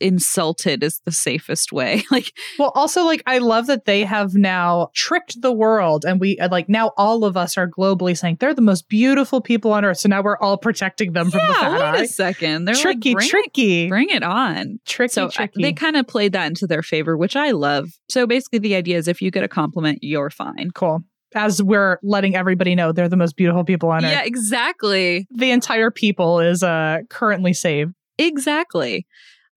insulted 0.00 0.82
is 0.82 1.00
the 1.04 1.12
safest 1.12 1.72
way. 1.72 2.02
Like, 2.10 2.32
Well, 2.58 2.72
also, 2.74 3.04
like, 3.04 3.22
I 3.26 3.38
love 3.38 3.66
that 3.68 3.84
they 3.84 4.02
have 4.04 4.34
now 4.34 4.88
tricked 4.94 5.40
the 5.42 5.52
world, 5.52 6.04
and 6.04 6.18
we 6.20 6.38
uh, 6.38 6.48
like 6.50 6.68
now 6.68 6.92
all 6.96 7.24
of 7.24 7.36
us 7.36 7.56
are 7.56 7.68
globally 7.68 8.16
saying 8.18 8.38
they're 8.40 8.54
the 8.54 8.62
most 8.62 8.88
beautiful 8.88 9.40
people 9.40 9.72
on 9.72 9.84
earth. 9.84 9.98
So 9.98 10.08
now 10.08 10.22
we're 10.22 10.38
all 10.38 10.56
protecting 10.58 11.12
them 11.12 11.30
from 11.30 11.38
the 11.40 11.52
yeah, 11.52 11.60
fat 11.60 11.72
wait 11.72 12.00
eye. 12.00 12.02
a 12.02 12.06
second. 12.06 12.64
They're 12.64 12.74
tricky, 12.74 13.10
like, 13.10 13.16
bring, 13.18 13.28
tricky, 13.28 13.84
It, 13.84 13.88
bring 13.90 14.10
it 14.10 14.22
on. 14.22 14.80
tricky, 14.86 15.12
So 15.12 15.30
I- 15.38 15.48
they 15.54 15.72
kind 15.72 15.96
of 15.96 16.06
played 16.06 16.32
that 16.32 16.46
into 16.46 16.66
their 16.66 16.82
favor, 16.82 17.16
which 17.16 17.36
I 17.36 17.50
love. 17.52 17.88
So 18.08 18.26
basically, 18.26 18.58
the 18.60 18.74
idea 18.74 18.96
is 18.98 19.06
if 19.08 19.20
you 19.22 19.30
get 19.30 19.44
a 19.44 19.48
compliment, 19.48 19.98
you're 20.02 20.30
fine. 20.30 20.70
cool. 20.74 21.04
As 21.34 21.62
we're 21.62 21.98
letting 22.02 22.34
everybody 22.34 22.74
know 22.74 22.90
they're 22.90 23.08
the 23.08 23.16
most 23.16 23.36
beautiful 23.36 23.62
people 23.62 23.88
on 23.90 24.04
earth. 24.04 24.10
Yeah, 24.10 24.22
exactly. 24.24 25.28
The 25.30 25.52
entire 25.52 25.92
people 25.92 26.40
is 26.40 26.62
uh 26.64 26.98
currently 27.08 27.52
saved. 27.52 27.92
Exactly. 28.18 29.06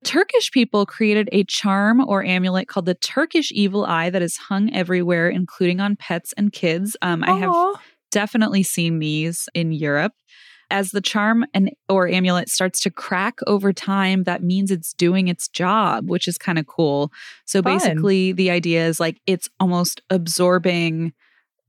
Turkish 0.03 0.51
people 0.51 0.85
created 0.85 1.29
a 1.31 1.43
charm 1.43 1.99
or 2.07 2.23
amulet 2.23 2.67
called 2.67 2.85
the 2.85 2.95
Turkish 2.95 3.51
Evil 3.51 3.85
Eye 3.85 4.09
that 4.09 4.21
is 4.21 4.37
hung 4.37 4.73
everywhere, 4.73 5.29
including 5.29 5.79
on 5.79 5.95
pets 5.95 6.33
and 6.37 6.51
kids. 6.51 6.95
Um, 7.01 7.23
I 7.23 7.33
have 7.33 7.53
definitely 8.11 8.63
seen 8.63 8.99
these 8.99 9.49
in 9.53 9.71
Europe. 9.71 10.13
As 10.69 10.91
the 10.91 11.01
charm 11.01 11.45
and 11.53 11.71
or 11.87 12.07
amulet 12.07 12.49
starts 12.49 12.79
to 12.81 12.89
crack 12.89 13.39
over 13.45 13.73
time, 13.73 14.23
that 14.23 14.43
means 14.43 14.71
it's 14.71 14.93
doing 14.93 15.27
its 15.27 15.47
job, 15.47 16.09
which 16.09 16.27
is 16.27 16.37
kind 16.37 16.57
of 16.57 16.65
cool. 16.67 17.11
So 17.45 17.61
Fun. 17.61 17.77
basically, 17.77 18.31
the 18.31 18.49
idea 18.49 18.87
is 18.87 18.99
like 18.99 19.19
it's 19.27 19.49
almost 19.59 20.01
absorbing 20.09 21.13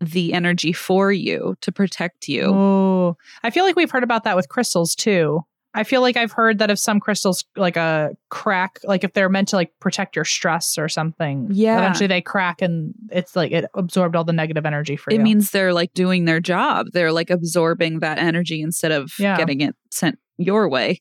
the 0.00 0.32
energy 0.32 0.72
for 0.72 1.12
you 1.12 1.56
to 1.60 1.72
protect 1.72 2.28
you. 2.28 2.44
Oh, 2.46 3.16
I 3.42 3.50
feel 3.50 3.64
like 3.64 3.76
we've 3.76 3.90
heard 3.90 4.04
about 4.04 4.24
that 4.24 4.36
with 4.36 4.48
crystals 4.48 4.94
too. 4.94 5.44
I 5.76 5.82
feel 5.82 6.00
like 6.02 6.16
I've 6.16 6.30
heard 6.32 6.58
that 6.58 6.70
if 6.70 6.78
some 6.78 7.00
crystals 7.00 7.44
like 7.56 7.76
a 7.76 8.16
crack, 8.30 8.78
like 8.84 9.02
if 9.02 9.12
they're 9.12 9.28
meant 9.28 9.48
to 9.48 9.56
like 9.56 9.72
protect 9.80 10.14
your 10.14 10.24
stress 10.24 10.78
or 10.78 10.88
something, 10.88 11.48
Yeah. 11.50 11.78
eventually 11.78 12.06
they 12.06 12.20
crack 12.20 12.62
and 12.62 12.94
it's 13.10 13.34
like 13.34 13.50
it 13.50 13.64
absorbed 13.74 14.14
all 14.14 14.22
the 14.24 14.32
negative 14.32 14.64
energy 14.66 14.94
for 14.96 15.10
it 15.10 15.14
you. 15.14 15.20
It 15.20 15.24
means 15.24 15.50
they're 15.50 15.72
like 15.74 15.92
doing 15.92 16.26
their 16.26 16.40
job. 16.40 16.86
They're 16.92 17.12
like 17.12 17.28
absorbing 17.30 17.98
that 18.00 18.18
energy 18.18 18.62
instead 18.62 18.92
of 18.92 19.12
Yeah. 19.18 19.36
getting 19.36 19.60
it 19.62 19.74
sent 19.90 20.18
your 20.38 20.68
way. 20.68 21.00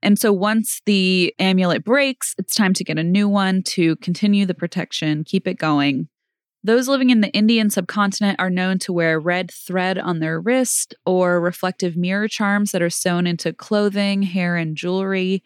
And 0.00 0.18
so 0.18 0.32
once 0.32 0.80
the 0.86 1.34
amulet 1.38 1.82
breaks, 1.82 2.34
it's 2.38 2.54
time 2.54 2.74
to 2.74 2.84
get 2.84 2.98
a 2.98 3.02
new 3.02 3.26
one 3.28 3.62
to 3.68 3.96
continue 3.96 4.44
the 4.46 4.54
protection, 4.54 5.24
keep 5.24 5.48
it 5.48 5.54
going. 5.58 6.08
Those 6.66 6.88
living 6.88 7.10
in 7.10 7.20
the 7.20 7.30
Indian 7.32 7.68
subcontinent 7.68 8.40
are 8.40 8.48
known 8.48 8.78
to 8.80 8.92
wear 8.92 9.20
red 9.20 9.50
thread 9.50 9.98
on 9.98 10.20
their 10.20 10.40
wrist 10.40 10.94
or 11.04 11.38
reflective 11.38 11.94
mirror 11.94 12.26
charms 12.26 12.72
that 12.72 12.80
are 12.80 12.88
sewn 12.88 13.26
into 13.26 13.52
clothing, 13.52 14.22
hair, 14.22 14.56
and 14.56 14.74
jewelry. 14.74 15.44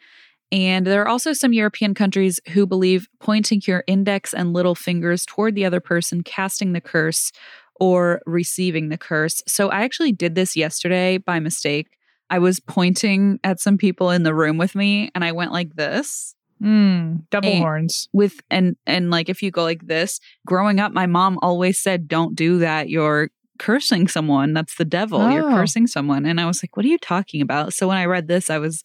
And 0.53 0.87
there 0.87 1.03
are 1.03 1.09
also 1.09 1.33
some 1.33 1.53
European 1.53 1.93
countries 1.93 2.39
who 2.51 2.69
believe 2.69 3.09
pointing 3.19 3.61
your 3.67 3.83
index 3.89 4.33
and 4.33 4.53
little 4.53 4.77
fingers 4.77 5.27
toward 5.27 5.57
the 5.57 5.65
other 5.65 5.81
person 5.81 6.23
casting 6.23 6.73
the 6.73 6.81
curse 6.81 7.33
or 7.81 8.23
receiving 8.25 8.89
the 8.89 8.97
curse. 8.97 9.43
So 9.49 9.71
I 9.71 9.83
actually 9.83 10.13
did 10.13 10.37
this 10.37 10.57
yesterday 10.57 11.19
by 11.19 11.41
mistake. 11.41 11.89
I 12.31 12.39
was 12.39 12.61
pointing 12.61 13.41
at 13.43 13.59
some 13.59 13.77
people 13.77 14.11
in 14.11 14.23
the 14.23 14.35
room 14.35 14.57
with 14.57 14.77
me 14.77 15.11
and 15.17 15.25
I 15.25 15.33
went 15.33 15.51
like 15.51 15.75
this 15.75 16.37
Mm, 16.63 17.25
double 17.31 17.49
And- 17.51 17.59
horns. 17.59 18.09
with 18.13 18.41
and 18.51 18.77
and 18.87 19.11
like 19.11 19.29
if 19.29 19.43
you 19.43 19.51
go 19.51 19.63
like 19.63 19.87
this, 19.87 20.21
growing 20.47 20.81
up 20.81 20.93
my 20.93 21.07
mom 21.07 21.39
always 21.43 21.79
said 21.79 22.09
don't 22.09 22.35
do 22.35 22.59
that. 22.59 22.89
You're 22.89 23.31
cursing 23.59 24.09
someone. 24.09 24.53
That's 24.55 24.77
the 24.77 24.85
devil. 24.85 25.31
You're 25.31 25.51
Oh. 25.51 25.55
cursing 25.55 25.87
someone. 25.87 26.25
And 26.27 26.41
I 26.41 26.47
was 26.47 26.63
like, 26.63 26.77
what 26.77 26.85
are 26.87 26.89
you 26.89 26.99
talking 26.99 27.41
about? 27.43 27.73
So 27.75 27.89
when 27.89 27.97
I 27.97 28.05
read 28.07 28.29
this, 28.29 28.49
I 28.51 28.59
was 28.59 28.83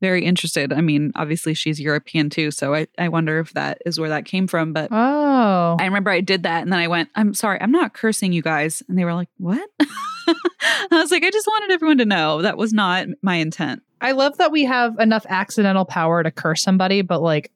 very 0.00 0.24
interested. 0.24 0.72
I 0.72 0.80
mean, 0.82 1.12
obviously 1.14 1.54
she's 1.54 1.80
European 1.80 2.28
too, 2.28 2.50
so 2.50 2.74
I 2.74 2.86
I 2.98 3.08
wonder 3.08 3.38
if 3.38 3.52
that 3.54 3.78
is 3.86 3.98
where 3.98 4.10
that 4.10 4.24
came 4.26 4.46
from, 4.46 4.72
but 4.72 4.88
Oh, 4.92 5.76
I 5.80 5.84
remember 5.84 6.10
I 6.10 6.20
did 6.20 6.42
that 6.42 6.62
and 6.62 6.72
then 6.72 6.80
I 6.80 6.88
went, 6.88 7.08
I'm 7.14 7.32
sorry, 7.34 7.60
I'm 7.60 7.70
not 7.72 7.94
cursing 7.94 8.32
you 8.32 8.42
guys. 8.42 8.82
And 8.88 8.98
they 8.98 9.04
were 9.04 9.14
like, 9.14 9.28
What? 9.38 9.68
I 10.28 10.86
was 10.90 11.10
like, 11.10 11.22
I 11.24 11.30
just 11.30 11.46
wanted 11.46 11.70
everyone 11.72 11.98
to 11.98 12.04
know 12.04 12.42
that 12.42 12.56
was 12.58 12.72
not 12.72 13.06
my 13.22 13.36
intent. 13.36 13.82
I 14.00 14.12
love 14.12 14.36
that 14.38 14.52
we 14.52 14.64
have 14.64 14.98
enough 14.98 15.24
accidental 15.28 15.84
power 15.84 16.22
to 16.22 16.30
curse 16.30 16.62
somebody, 16.62 17.02
but 17.02 17.22
like, 17.22 17.50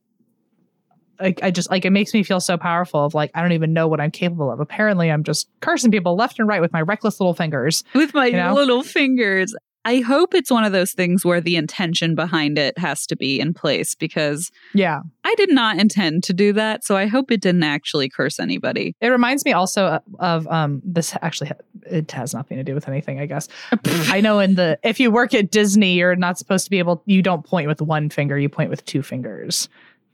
I, 1.21 1.35
I 1.43 1.51
just 1.51 1.71
like 1.71 1.85
it 1.85 1.91
makes 1.91 2.15
me 2.15 2.23
feel 2.23 2.41
so 2.41 2.57
powerful. 2.57 3.05
Of 3.05 3.15
like, 3.15 3.31
I 3.35 3.43
don't 3.43 3.53
even 3.53 3.73
know 3.73 3.89
what 3.89 4.01
I'm 4.01 4.11
capable 4.11 4.51
of. 4.51 4.61
Apparently, 4.61 5.11
I'm 5.11 5.23
just 5.25 5.49
cursing 5.61 5.91
people 5.91 6.17
left 6.17 6.39
and 6.39 6.49
right 6.49 6.61
with 6.61 6.73
my 6.73 6.81
reckless 6.81 7.21
little 7.21 7.35
fingers. 7.35 7.85
With 7.95 8.15
my 8.15 8.27
You 8.27 8.37
know? 8.37 8.55
little 8.55 8.83
fingers. 8.83 9.55
I 9.83 10.01
hope 10.01 10.35
it's 10.35 10.51
one 10.51 10.65
of 10.65 10.73
those 10.73 10.93
things 10.93 11.25
where 11.25 11.41
the 11.41 11.57
intention 11.57 12.15
behind 12.15 12.59
it 12.59 12.77
has 12.79 13.07
to 13.07 13.17
be 13.17 13.41
in 13.41 13.55
place 13.55 13.95
because 13.95 14.51
Yeah, 14.75 15.01
I 15.25 15.35
did 15.37 15.51
not 15.51 15.79
intend 15.79 16.23
to 16.25 16.35
do 16.35 16.53
that. 16.53 16.85
So 16.85 16.99
I 16.99 17.07
hope 17.07 17.31
it 17.31 17.41
didn't 17.41 17.63
actually 17.63 18.11
curse 18.11 18.39
anybody. 18.39 18.95
it 19.01 19.09
reminds 19.09 19.43
me 19.47 19.53
also 19.53 20.01
of 20.19 20.47
um. 20.49 20.83
This 20.85 21.17
actually 21.23 21.53
it 21.87 22.11
has 22.13 22.35
nothing 22.35 22.59
to 22.59 22.63
do 22.63 22.75
with 22.75 22.89
anything. 22.89 23.21
I 23.21 23.27
guess 23.27 23.49
I 24.11 24.21
know 24.21 24.39
in 24.39 24.55
the 24.57 24.79
if 24.83 25.01
you 25.01 25.11
work 25.11 25.33
at 25.33 25.51
Disney, 25.51 25.95
you're 25.95 26.15
not 26.15 26.37
supposed 26.39 26.65
to 26.67 26.71
be 26.71 26.79
able. 26.79 27.03
You 27.07 27.23
don't 27.23 27.47
point 27.47 27.67
with 27.67 27.81
one 27.81 28.11
finger. 28.11 28.39
You 28.39 28.51
point 28.51 28.69
with 28.69 28.85
two 28.85 29.03
fingers. 29.03 29.71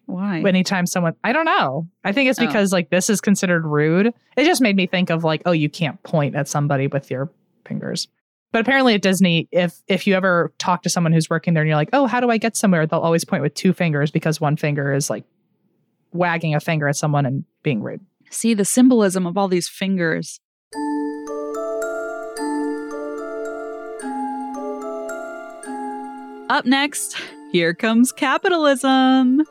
Why? 0.06 0.40
anytime 0.40 0.86
someone 0.86 1.14
I 1.24 1.32
don't 1.32 1.44
know. 1.44 1.88
I 2.04 2.12
think 2.12 2.30
it's 2.30 2.40
Oh. 2.40 2.46
because 2.46 2.72
like 2.72 2.90
this 2.90 3.10
is 3.10 3.20
considered 3.20 3.64
rude. 3.64 4.14
It 4.36 4.44
just 4.44 4.62
made 4.62 4.76
me 4.76 4.86
think 4.86 5.10
of 5.10 5.24
like, 5.24 5.42
oh, 5.46 5.52
you 5.52 5.68
can't 5.68 6.00
point 6.04 6.36
at 6.36 6.48
somebody 6.48 6.86
with 6.86 7.10
your 7.10 7.30
fingers. 7.66 8.08
But 8.52 8.60
apparently 8.60 8.94
at 8.94 9.02
Disney, 9.02 9.48
if 9.50 9.82
if 9.88 10.06
you 10.06 10.14
ever 10.14 10.52
talk 10.58 10.82
to 10.84 10.88
someone 10.88 11.12
who's 11.12 11.28
working 11.28 11.54
there 11.54 11.62
and 11.62 11.68
you're 11.68 11.76
like, 11.76 11.90
oh, 11.92 12.06
how 12.06 12.20
do 12.20 12.30
I 12.30 12.38
get 12.38 12.56
somewhere? 12.56 12.86
They'll 12.86 13.00
always 13.00 13.24
point 13.24 13.42
with 13.42 13.54
two 13.54 13.72
fingers 13.72 14.10
because 14.10 14.40
one 14.40 14.56
finger 14.56 14.92
is 14.94 15.10
like 15.10 15.24
wagging 16.12 16.54
a 16.54 16.60
finger 16.60 16.88
at 16.88 16.96
someone 16.96 17.26
and 17.26 17.44
being 17.62 17.82
rude. 17.82 18.00
See 18.30 18.54
the 18.54 18.64
symbolism 18.64 19.26
of 19.26 19.36
all 19.36 19.48
these 19.48 19.68
fingers. 19.68 20.40
Up 26.48 26.64
next, 26.64 27.16
here 27.52 27.74
comes 27.74 28.12
capitalism. 28.12 29.42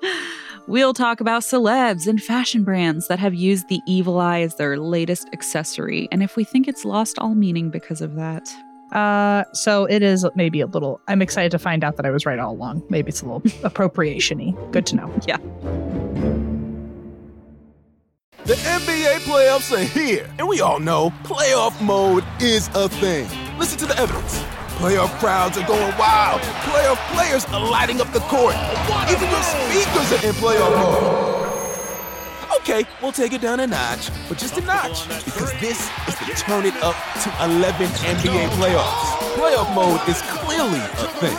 We'll 0.67 0.95
talk 0.95 1.21
about 1.21 1.43
celebs 1.43 2.07
and 2.07 2.21
fashion 2.21 2.63
brands 2.63 3.07
that 3.07 3.19
have 3.19 3.35
used 3.35 3.67
the 3.67 3.81
evil 3.85 4.19
eye 4.19 4.41
as 4.41 4.55
their 4.55 4.77
latest 4.77 5.29
accessory, 5.31 6.07
and 6.11 6.23
if 6.23 6.35
we 6.35 6.43
think 6.43 6.67
it's 6.67 6.83
lost 6.83 7.19
all 7.19 7.35
meaning 7.35 7.69
because 7.69 8.01
of 8.01 8.15
that. 8.15 8.51
Uh, 8.91 9.43
so 9.53 9.85
it 9.85 10.01
is 10.01 10.25
maybe 10.35 10.61
a 10.61 10.65
little. 10.65 10.99
I'm 11.07 11.21
excited 11.21 11.51
to 11.51 11.59
find 11.59 11.83
out 11.83 11.97
that 11.97 12.05
I 12.05 12.09
was 12.09 12.25
right 12.25 12.39
all 12.39 12.53
along. 12.53 12.83
Maybe 12.89 13.09
it's 13.09 13.21
a 13.21 13.25
little 13.27 13.43
appropriation-y. 13.63 14.55
Good 14.71 14.87
to 14.87 14.95
know. 14.95 15.13
Yeah. 15.27 15.37
The 18.45 18.53
NBA 18.55 19.19
playoffs 19.19 19.71
are 19.71 19.83
here, 19.83 20.27
and 20.39 20.47
we 20.47 20.61
all 20.61 20.79
know 20.79 21.11
playoff 21.23 21.79
mode 21.79 22.23
is 22.39 22.69
a 22.73 22.89
thing. 22.89 23.27
Listen 23.59 23.77
to 23.79 23.85
the 23.85 23.99
evidence. 23.99 24.43
Playoff 24.75 25.17
crowds 25.19 25.57
are 25.57 25.65
going 25.65 25.97
wild. 25.97 26.41
Playoff 26.41 26.97
players 27.15 27.45
are 27.45 27.71
lighting 27.71 28.01
up 28.01 28.11
the 28.11 28.19
court. 28.19 28.55
Even 29.09 29.29
your 29.29 29.41
speakers 29.41 30.11
are 30.11 30.27
in 30.27 30.33
playoff 30.35 30.75
mode. 30.75 31.45
Okay, 32.57 32.83
we'll 33.01 33.13
take 33.13 33.31
it 33.31 33.41
down 33.41 33.61
a 33.61 33.67
notch, 33.67 34.09
but 34.27 34.37
just 34.37 34.57
a 34.57 34.61
notch, 34.61 35.07
because 35.23 35.53
this 35.61 35.89
is 36.07 36.15
the 36.19 36.33
turn 36.35 36.65
it 36.65 36.75
up 36.83 36.95
to 37.23 37.29
11 37.45 37.87
NBA 37.87 38.49
playoffs. 38.57 39.15
Playoff 39.35 39.73
mode 39.73 40.01
is 40.09 40.21
clearly 40.23 40.79
a 40.79 41.07
thing. 41.19 41.35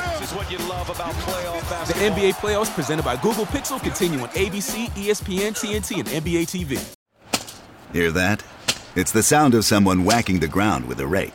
The 1.86 1.94
NBA 1.94 2.34
playoffs 2.36 2.74
presented 2.74 3.04
by 3.04 3.16
Google 3.16 3.44
Pixel 3.44 3.82
continue 3.82 4.20
on 4.20 4.28
ABC, 4.30 4.88
ESPN, 4.90 5.52
TNT, 5.52 6.00
and 6.00 6.08
NBA 6.08 6.46
TV. 6.46 6.96
Hear 7.92 8.10
that? 8.12 8.42
It's 8.94 9.12
the 9.12 9.22
sound 9.22 9.54
of 9.54 9.66
someone 9.66 10.04
whacking 10.04 10.40
the 10.40 10.48
ground 10.48 10.88
with 10.88 11.00
a 11.00 11.06
rake. 11.06 11.34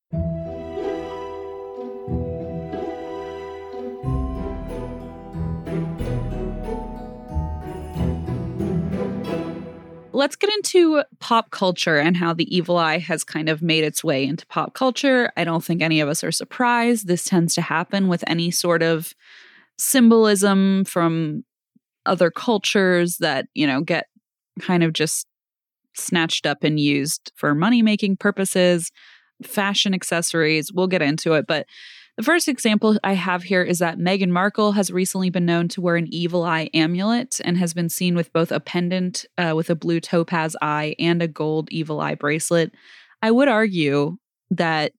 Let's 10.13 10.35
get 10.35 10.49
into 10.51 11.03
pop 11.19 11.51
culture 11.51 11.97
and 11.97 12.17
how 12.17 12.33
the 12.33 12.53
evil 12.55 12.77
eye 12.77 12.99
has 12.99 13.23
kind 13.23 13.49
of 13.49 13.61
made 13.61 13.83
its 13.83 14.03
way 14.03 14.25
into 14.25 14.45
pop 14.47 14.73
culture. 14.73 15.31
I 15.37 15.43
don't 15.43 15.63
think 15.63 15.81
any 15.81 16.01
of 16.01 16.09
us 16.09 16.23
are 16.23 16.31
surprised. 16.31 17.07
This 17.07 17.23
tends 17.23 17.55
to 17.55 17.61
happen 17.61 18.07
with 18.07 18.23
any 18.27 18.51
sort 18.51 18.83
of 18.83 19.13
symbolism 19.77 20.85
from 20.85 21.43
other 22.05 22.29
cultures 22.29 23.17
that, 23.17 23.45
you 23.53 23.65
know, 23.65 23.81
get 23.81 24.07
kind 24.59 24.83
of 24.83 24.93
just 24.93 25.27
snatched 25.95 26.45
up 26.45 26.63
and 26.63 26.79
used 26.79 27.31
for 27.35 27.55
money 27.55 27.81
making 27.81 28.17
purposes, 28.17 28.91
fashion 29.43 29.93
accessories. 29.93 30.71
We'll 30.73 30.87
get 30.87 31.01
into 31.01 31.33
it. 31.33 31.45
But 31.47 31.65
the 32.21 32.25
first 32.25 32.47
example 32.47 32.99
I 33.03 33.13
have 33.13 33.41
here 33.41 33.63
is 33.63 33.79
that 33.79 33.97
Meghan 33.97 34.29
Markle 34.29 34.73
has 34.73 34.91
recently 34.91 35.31
been 35.31 35.47
known 35.47 35.67
to 35.69 35.81
wear 35.81 35.95
an 35.95 36.05
evil 36.13 36.43
eye 36.43 36.69
amulet 36.71 37.41
and 37.43 37.57
has 37.57 37.73
been 37.73 37.89
seen 37.89 38.13
with 38.13 38.31
both 38.31 38.51
a 38.51 38.59
pendant 38.59 39.25
uh, 39.39 39.53
with 39.55 39.71
a 39.71 39.75
blue 39.75 39.99
topaz 39.99 40.55
eye 40.61 40.95
and 40.99 41.23
a 41.23 41.27
gold 41.27 41.67
evil 41.71 41.99
eye 41.99 42.13
bracelet. 42.13 42.73
I 43.23 43.31
would 43.31 43.47
argue 43.47 44.17
that 44.51 44.91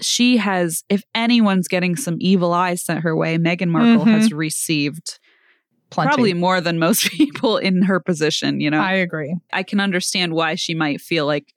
she 0.00 0.36
has, 0.36 0.84
if 0.88 1.02
anyone's 1.12 1.66
getting 1.66 1.96
some 1.96 2.18
evil 2.20 2.52
eyes 2.52 2.84
sent 2.84 3.00
her 3.00 3.16
way, 3.16 3.36
Meghan 3.36 3.70
Markle 3.70 4.04
has 4.04 4.32
received 4.32 5.18
Plenty. 5.90 6.08
probably 6.08 6.34
more 6.34 6.60
than 6.60 6.78
most 6.78 7.10
people 7.10 7.56
in 7.56 7.82
her 7.82 8.00
position. 8.00 8.60
You 8.60 8.70
know, 8.70 8.80
I 8.80 8.92
agree. 8.94 9.36
I 9.52 9.62
can 9.62 9.78
understand 9.80 10.34
why 10.34 10.54
she 10.56 10.74
might 10.74 11.00
feel 11.00 11.24
like 11.26 11.52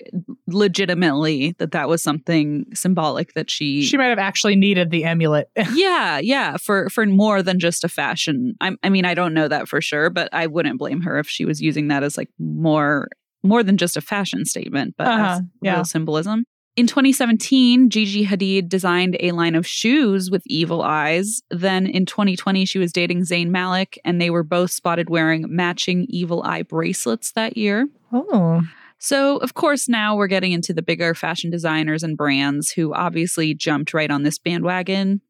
legitimately 0.47 1.55
that 1.59 1.71
that 1.71 1.87
was 1.89 2.01
something 2.03 2.65
symbolic 2.73 3.33
that 3.33 3.49
she. 3.49 3.83
She 3.83 3.97
might 3.97 4.07
have 4.07 4.19
actually 4.19 4.55
needed 4.55 4.91
the 4.91 5.03
amulet. 5.05 5.49
yeah, 5.73 6.19
yeah, 6.19 6.57
for 6.57 6.89
for 6.89 7.05
more 7.05 7.41
than 7.43 7.59
just 7.59 7.83
a 7.83 7.89
fashion. 7.89 8.55
I, 8.61 8.71
I 8.83 8.89
mean, 8.89 9.05
I 9.05 9.13
don't 9.13 9.33
know 9.33 9.47
that 9.47 9.67
for 9.67 9.81
sure, 9.81 10.09
but 10.09 10.29
I 10.33 10.47
wouldn't 10.47 10.79
blame 10.79 11.01
her 11.01 11.17
if 11.19 11.27
she 11.27 11.45
was 11.45 11.61
using 11.61 11.87
that 11.89 12.03
as 12.03 12.17
like 12.17 12.29
more 12.39 13.07
more 13.43 13.63
than 13.63 13.77
just 13.77 13.95
a 13.95 14.01
fashion 14.01 14.45
statement, 14.45 14.95
but 14.97 15.07
Uh-huh, 15.07 15.41
yeah. 15.61 15.75
real 15.75 15.85
symbolism. 15.85 16.45
In 16.77 16.85
2017, 16.85 17.89
Gigi 17.89 18.23
Hadid 18.23 18.69
designed 18.69 19.17
a 19.19 19.31
line 19.31 19.55
of 19.55 19.65
shoes 19.65 20.29
with 20.29 20.43
evil 20.45 20.83
eyes. 20.83 21.41
Then 21.49 21.87
in 21.87 22.05
2020, 22.05 22.65
she 22.65 22.77
was 22.77 22.93
dating 22.93 23.21
Zayn 23.21 23.47
Malik, 23.47 23.99
and 24.05 24.21
they 24.21 24.29
were 24.29 24.43
both 24.43 24.69
spotted 24.69 25.09
wearing 25.09 25.45
matching 25.49 26.05
evil 26.07 26.43
eye 26.43 26.61
bracelets 26.61 27.31
that 27.31 27.57
year. 27.57 27.89
oh. 28.13 28.61
So, 28.99 29.37
of 29.37 29.55
course, 29.55 29.89
now 29.89 30.15
we're 30.15 30.27
getting 30.27 30.51
into 30.51 30.73
the 30.73 30.81
bigger 30.81 31.13
fashion 31.13 31.49
designers 31.49 32.03
and 32.03 32.17
brands 32.17 32.71
who 32.71 32.93
obviously 32.93 33.53
jumped 33.55 33.93
right 33.93 34.09
on 34.09 34.23
this 34.23 34.39
bandwagon. 34.39 35.21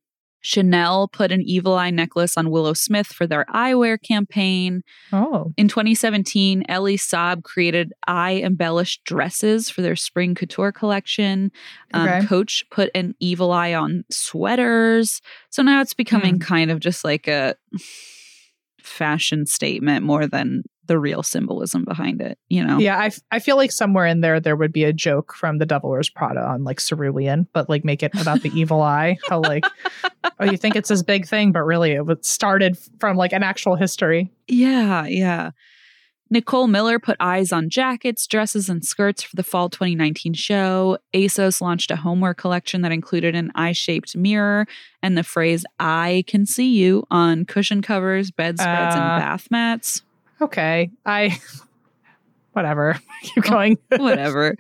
Chanel 0.48 1.10
put 1.10 1.34
an 1.34 1.42
evil 1.42 1.76
eye 1.76 1.90
necklace 1.90 2.38
on 2.38 2.50
Willow 2.50 2.72
Smith 2.72 3.08
for 3.08 3.28
their 3.28 3.44
eyewear 3.54 4.02
campaign. 4.02 4.82
Oh. 5.12 5.52
In 5.58 5.68
2017, 5.68 6.64
Elie 6.70 6.96
Saab 6.96 7.44
created 7.44 7.92
eye 8.08 8.38
embellished 8.38 9.04
dresses 9.04 9.70
for 9.70 9.82
their 9.82 9.98
spring 9.98 10.36
couture 10.36 10.72
collection. 10.72 11.52
Um, 11.94 12.08
Okay. 12.08 12.26
Coach 12.28 12.64
put 12.72 12.90
an 12.96 13.14
evil 13.20 13.52
eye 13.52 13.74
on 13.74 14.06
sweaters. 14.10 15.22
So 15.50 15.64
now 15.64 15.82
it's 15.82 15.94
becoming 15.94 16.40
kind 16.40 16.72
of 16.72 16.80
just 16.80 17.04
like 17.04 17.28
a 17.28 17.54
fashion 18.82 19.46
statement 19.46 20.06
more 20.06 20.28
than 20.28 20.64
the 20.88 20.98
real 21.00 21.24
symbolism 21.24 21.86
behind 21.86 22.22
it, 22.22 22.38
you 22.50 22.64
know? 22.64 22.78
Yeah, 22.80 22.98
I, 22.98 23.06
f- 23.08 23.20
I 23.32 23.40
feel 23.40 23.56
like 23.56 23.72
somewhere 23.72 24.06
in 24.06 24.22
there 24.22 24.40
there 24.40 24.56
would 24.56 24.74
be 24.74 24.84
a 24.84 24.94
joke 24.94 25.34
from 25.34 25.58
the 25.58 25.66
Devil 25.66 25.90
Wears 25.90 26.10
Prada 26.10 26.42
on 26.42 26.64
like 26.64 26.80
cerulean, 26.80 27.48
but 27.54 27.70
like 27.70 27.86
make 27.86 28.04
it 28.04 28.12
about 28.20 28.42
the 28.42 28.52
evil 28.54 28.82
eye. 28.82 29.18
How 29.30 29.40
like, 29.42 29.66
oh, 30.40 30.46
you 30.46 30.58
think 30.58 30.76
it's 30.76 30.90
this 30.90 31.04
big 31.04 31.28
thing, 31.28 31.52
but 31.52 31.62
really 31.64 31.92
it 31.92 32.06
was 32.06 32.20
started 32.22 32.78
from 33.00 33.18
like 33.18 33.34
an 33.34 33.44
actual 33.44 33.76
history. 33.76 34.32
Yeah, 34.48 35.06
yeah. 35.06 35.52
Nicole 36.30 36.68
Miller 36.68 37.00
put 37.00 37.16
eyes 37.22 37.54
on 37.54 37.70
jackets, 37.70 38.28
dresses, 38.28 38.68
and 38.68 38.84
skirts 38.84 39.24
for 39.24 39.34
the 39.38 39.44
fall 39.44 39.70
2019 39.70 40.34
show. 40.34 40.98
ASOS 41.14 41.62
launched 41.62 41.90
a 41.90 41.96
homeware 41.96 42.34
collection 42.34 42.82
that 42.82 42.92
included 42.92 43.34
an 43.34 43.50
eye 43.56 43.72
shaped 43.72 44.14
mirror 44.14 44.68
and 45.02 45.18
the 45.18 45.24
phrase, 45.24 45.66
I 45.80 46.26
can 46.28 46.46
see 46.46 46.76
you 46.76 47.06
on 47.10 47.46
cushion 47.46 47.82
covers, 47.82 48.30
bedspreads, 48.30 48.96
Uh, 48.96 49.00
and 49.00 49.22
bath 49.22 49.48
mats. 49.50 50.02
Okay, 50.42 50.92
I 51.06 51.40
whatever. 52.58 53.00
Keep 53.22 53.44
going. 53.46 53.78
Whatever. 53.98 54.56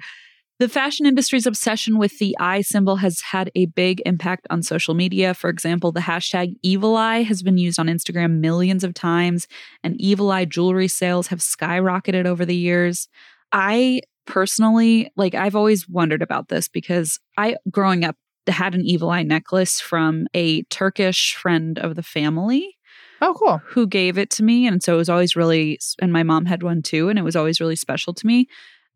The 0.59 0.69
fashion 0.69 1.05
industry's 1.05 1.45
obsession 1.45 1.99
with 1.99 2.17
the 2.17 2.35
eye 2.39 2.61
symbol 2.61 2.95
has 2.95 3.21
had 3.21 3.51
a 3.53 3.67
big 3.67 4.01
impact 4.07 4.47
on 4.49 4.63
social 4.63 4.95
media. 4.95 5.35
For 5.35 5.49
example, 5.49 5.91
the 5.91 5.99
hashtag 5.99 6.55
evil 6.63 6.95
eye 6.95 7.21
has 7.23 7.43
been 7.43 7.59
used 7.59 7.79
on 7.79 7.87
Instagram 7.87 8.39
millions 8.39 8.83
of 8.83 8.95
times, 8.95 9.47
and 9.83 9.99
evil 10.01 10.31
eye 10.31 10.45
jewelry 10.45 10.87
sales 10.87 11.27
have 11.27 11.39
skyrocketed 11.39 12.25
over 12.25 12.43
the 12.43 12.55
years. 12.55 13.07
I 13.51 14.01
personally, 14.25 15.11
like, 15.15 15.35
I've 15.35 15.55
always 15.55 15.87
wondered 15.87 16.23
about 16.23 16.49
this 16.49 16.67
because 16.67 17.19
I, 17.37 17.57
growing 17.69 18.03
up, 18.03 18.15
had 18.47 18.73
an 18.73 18.85
evil 18.85 19.09
eye 19.09 19.23
necklace 19.23 19.79
from 19.79 20.27
a 20.33 20.63
Turkish 20.63 21.35
friend 21.35 21.77
of 21.77 21.95
the 21.95 22.03
family 22.03 22.76
oh, 23.21 23.33
cool. 23.37 23.61
who 23.65 23.87
gave 23.87 24.17
it 24.17 24.29
to 24.31 24.43
me. 24.43 24.67
And 24.67 24.81
so 24.81 24.93
it 24.95 24.97
was 24.97 25.09
always 25.09 25.35
really, 25.35 25.79
and 26.01 26.11
my 26.11 26.23
mom 26.23 26.45
had 26.45 26.63
one 26.63 26.81
too, 26.81 27.09
and 27.09 27.17
it 27.17 27.23
was 27.23 27.35
always 27.35 27.59
really 27.59 27.75
special 27.75 28.13
to 28.13 28.27
me. 28.27 28.47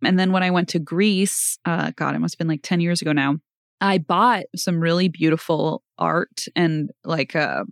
And 0.03 0.17
then 0.17 0.31
when 0.31 0.43
I 0.43 0.51
went 0.51 0.69
to 0.69 0.79
Greece, 0.79 1.59
uh, 1.65 1.91
God, 1.95 2.15
it 2.15 2.19
must 2.19 2.35
have 2.35 2.39
been 2.39 2.47
like 2.47 2.63
10 2.63 2.79
years 2.79 3.01
ago 3.01 3.11
now, 3.11 3.37
I 3.79 3.97
bought 3.97 4.43
some 4.55 4.79
really 4.79 5.07
beautiful 5.07 5.83
art 5.97 6.45
and 6.55 6.91
like 7.03 7.35
uh, 7.35 7.63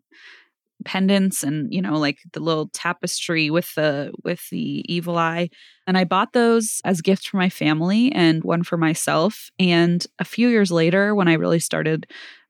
pendants 0.86 1.44
and, 1.44 1.72
you 1.74 1.82
know, 1.82 1.98
like 1.98 2.18
the 2.34 2.40
little 2.40 2.70
tapestry 2.70 3.50
with 3.50 3.74
the, 3.76 4.12
with 4.24 4.48
the 4.50 4.84
evil 4.92 5.18
eye. 5.18 5.50
And 5.86 5.98
I 5.98 6.04
bought 6.04 6.34
those 6.34 6.82
as 6.84 7.02
gifts 7.02 7.26
for 7.26 7.38
my 7.38 7.50
family 7.50 8.12
and 8.12 8.44
one 8.44 8.64
for 8.64 8.78
myself. 8.78 9.50
And 9.60 10.06
a 10.18 10.26
few 10.26 10.48
years 10.48 10.72
later, 10.72 11.14
when 11.14 11.28
I 11.28 11.34
really 11.34 11.60
started 11.60 12.08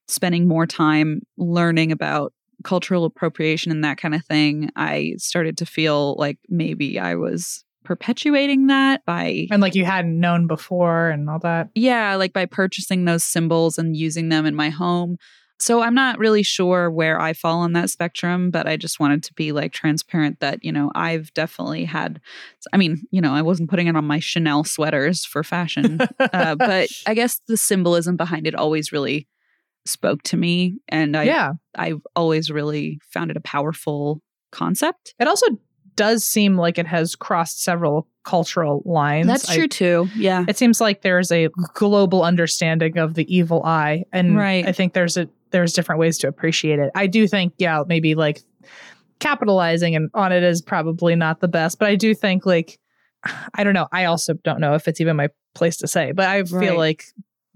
spending 0.07 0.47
more 0.47 0.65
time 0.65 1.21
learning 1.37 1.91
about 1.91 2.33
cultural 2.63 3.05
appropriation 3.05 3.71
and 3.71 3.83
that 3.83 3.97
kind 3.97 4.15
of 4.15 4.25
thing, 4.25 4.69
I 4.75 5.13
started 5.17 5.57
to 5.57 5.65
feel 5.65 6.15
like 6.17 6.37
maybe 6.49 6.99
I 6.99 7.15
was 7.15 7.63
perpetuating 7.83 8.67
that 8.67 9.03
by 9.05 9.47
And 9.51 9.61
like 9.61 9.75
you 9.75 9.85
hadn't 9.85 10.19
known 10.19 10.47
before 10.47 11.09
and 11.09 11.29
all 11.29 11.39
that. 11.39 11.69
yeah, 11.75 12.15
like 12.15 12.33
by 12.33 12.45
purchasing 12.45 13.05
those 13.05 13.23
symbols 13.23 13.77
and 13.77 13.95
using 13.95 14.29
them 14.29 14.45
in 14.45 14.55
my 14.55 14.69
home. 14.69 15.17
So 15.61 15.81
I'm 15.81 15.95
not 15.95 16.19
really 16.19 16.43
sure 16.43 16.89
where 16.89 17.19
I 17.19 17.33
fall 17.33 17.59
on 17.59 17.73
that 17.73 17.89
spectrum, 17.89 18.49
but 18.49 18.65
I 18.65 18.77
just 18.77 18.97
wanted 18.97 19.23
to 19.23 19.33
be 19.33 19.51
like 19.51 19.73
transparent 19.73 20.39
that, 20.39 20.63
you 20.63 20.71
know, 20.71 20.89
I've 20.95 21.33
definitely 21.33 21.83
had, 21.83 22.21
I 22.71 22.77
mean, 22.77 23.03
you 23.11 23.19
know, 23.19 23.33
I 23.33 23.41
wasn't 23.41 23.69
putting 23.69 23.87
it 23.87 23.95
on 23.97 24.05
my 24.05 24.19
Chanel 24.19 24.63
sweaters 24.63 25.25
for 25.25 25.43
fashion, 25.43 25.99
uh, 26.19 26.55
but 26.55 26.89
I 27.07 27.13
guess 27.13 27.41
the 27.47 27.57
symbolism 27.57 28.15
behind 28.15 28.47
it 28.47 28.55
always 28.55 28.93
really 28.93 29.27
spoke 29.85 30.21
to 30.23 30.37
me. 30.37 30.77
And 30.87 31.15
I, 31.17 31.23
yeah. 31.23 31.53
I've 31.75 32.01
always 32.15 32.49
really 32.51 32.99
found 33.11 33.31
it 33.31 33.37
a 33.37 33.41
powerful 33.41 34.21
concept. 34.51 35.13
It 35.19 35.27
also 35.27 35.45
does 35.95 36.23
seem 36.23 36.55
like 36.57 36.77
it 36.77 36.87
has 36.87 37.15
crossed 37.15 37.63
several 37.63 38.07
cultural 38.23 38.81
lines. 38.85 39.27
That's 39.27 39.49
I- 39.49 39.55
true 39.55 39.67
too. 39.67 40.07
Yeah. 40.15 40.45
it 40.47 40.57
seems 40.57 40.79
like 40.79 41.01
there's 41.01 41.31
a 41.31 41.49
global 41.73 42.23
understanding 42.23 42.97
of 42.97 43.15
the 43.15 43.33
evil 43.33 43.63
eye 43.63 44.03
and 44.13 44.37
Right. 44.37 44.65
i 44.67 44.71
think 44.71 44.93
there's 44.93 45.17
a 45.17 45.27
there's 45.51 45.73
different 45.73 45.99
ways 45.99 46.17
to 46.19 46.27
appreciate 46.27 46.77
it 46.79 46.91
i 46.95 47.07
do 47.07 47.27
think 47.27 47.53
yeah 47.57 47.81
maybe 47.87 48.13
like 48.15 48.41
capitalizing 49.19 49.95
and 49.95 50.09
on 50.13 50.31
it 50.31 50.43
is 50.43 50.61
probably 50.61 51.15
not 51.15 51.39
the 51.41 51.47
best 51.47 51.79
but 51.79 51.87
i 51.87 51.95
do 51.95 52.13
think 52.13 52.45
like 52.45 52.79
i 53.55 53.63
don't 53.63 53.73
know 53.73 53.87
i 53.91 54.05
also 54.05 54.33
don't 54.43 54.59
know 54.61 54.75
if 54.75 54.87
it's 54.87 55.01
even 55.01 55.15
my 55.15 55.27
place 55.55 55.77
to 55.77 55.87
say 55.87 56.11
but 56.11 56.27
i 56.27 56.43
feel 56.43 56.59
Right. 56.59 56.77
like 56.77 57.05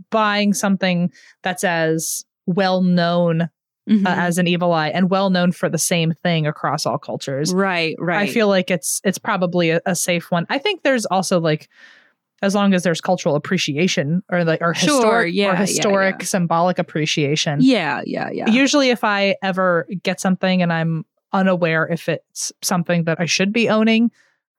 buying 0.10 0.54
something 0.54 1.12
that's 1.42 1.64
as 1.64 2.26
well 2.46 2.82
known 2.82 3.50
Mhm. 3.90 4.06
uh, 4.08 4.16
as 4.18 4.38
an 4.38 4.48
evil 4.48 4.72
eye 4.72 4.88
and 4.90 5.10
well 5.10 5.30
known 5.30 5.52
for 5.52 5.68
the 5.68 5.78
same 5.78 6.14
thing 6.24 6.48
across 6.48 6.86
all 6.86 6.98
cultures 6.98 7.54
right. 7.54 7.96
Right. 8.00 8.30
I 8.30 8.32
feel 8.32 8.48
like 8.48 8.72
it's 8.72 9.02
it's 9.04 9.18
probably 9.18 9.72
a, 9.72 9.82
a 9.86 9.94
safe 9.94 10.32
one. 10.32 10.46
I 10.50 10.58
think 10.58 10.84
there's 10.84 11.06
also 11.06 11.42
like 11.42 11.68
as 12.42 12.56
long 12.56 12.74
as 12.74 12.84
there's 12.84 13.02
cultural 13.02 13.36
appreciation 13.36 14.24
or 14.32 14.46
like 14.46 14.62
or 14.62 14.74
Sure, 14.74 14.90
historic 14.96 15.34
yeah, 15.34 15.48
or 15.50 15.54
yeah, 15.54 15.60
historic 15.60 16.16
yeah. 16.20 16.26
symbolic 16.26 16.80
appreciation. 16.80 17.60
yeah. 17.62 18.02
Yeah. 18.06 18.30
Yeah. 18.32 18.50
Usually 18.50 18.90
if 18.90 19.04
I 19.04 19.36
ever 19.44 19.86
get 20.02 20.22
something 20.22 20.62
and 20.62 20.72
I'm 20.72 21.06
unaware 21.34 21.86
if 21.92 22.08
it's 22.08 22.54
something 22.62 23.04
that 23.04 23.20
I 23.20 23.26
should 23.26 23.52
be 23.52 23.68
owning, 23.68 24.12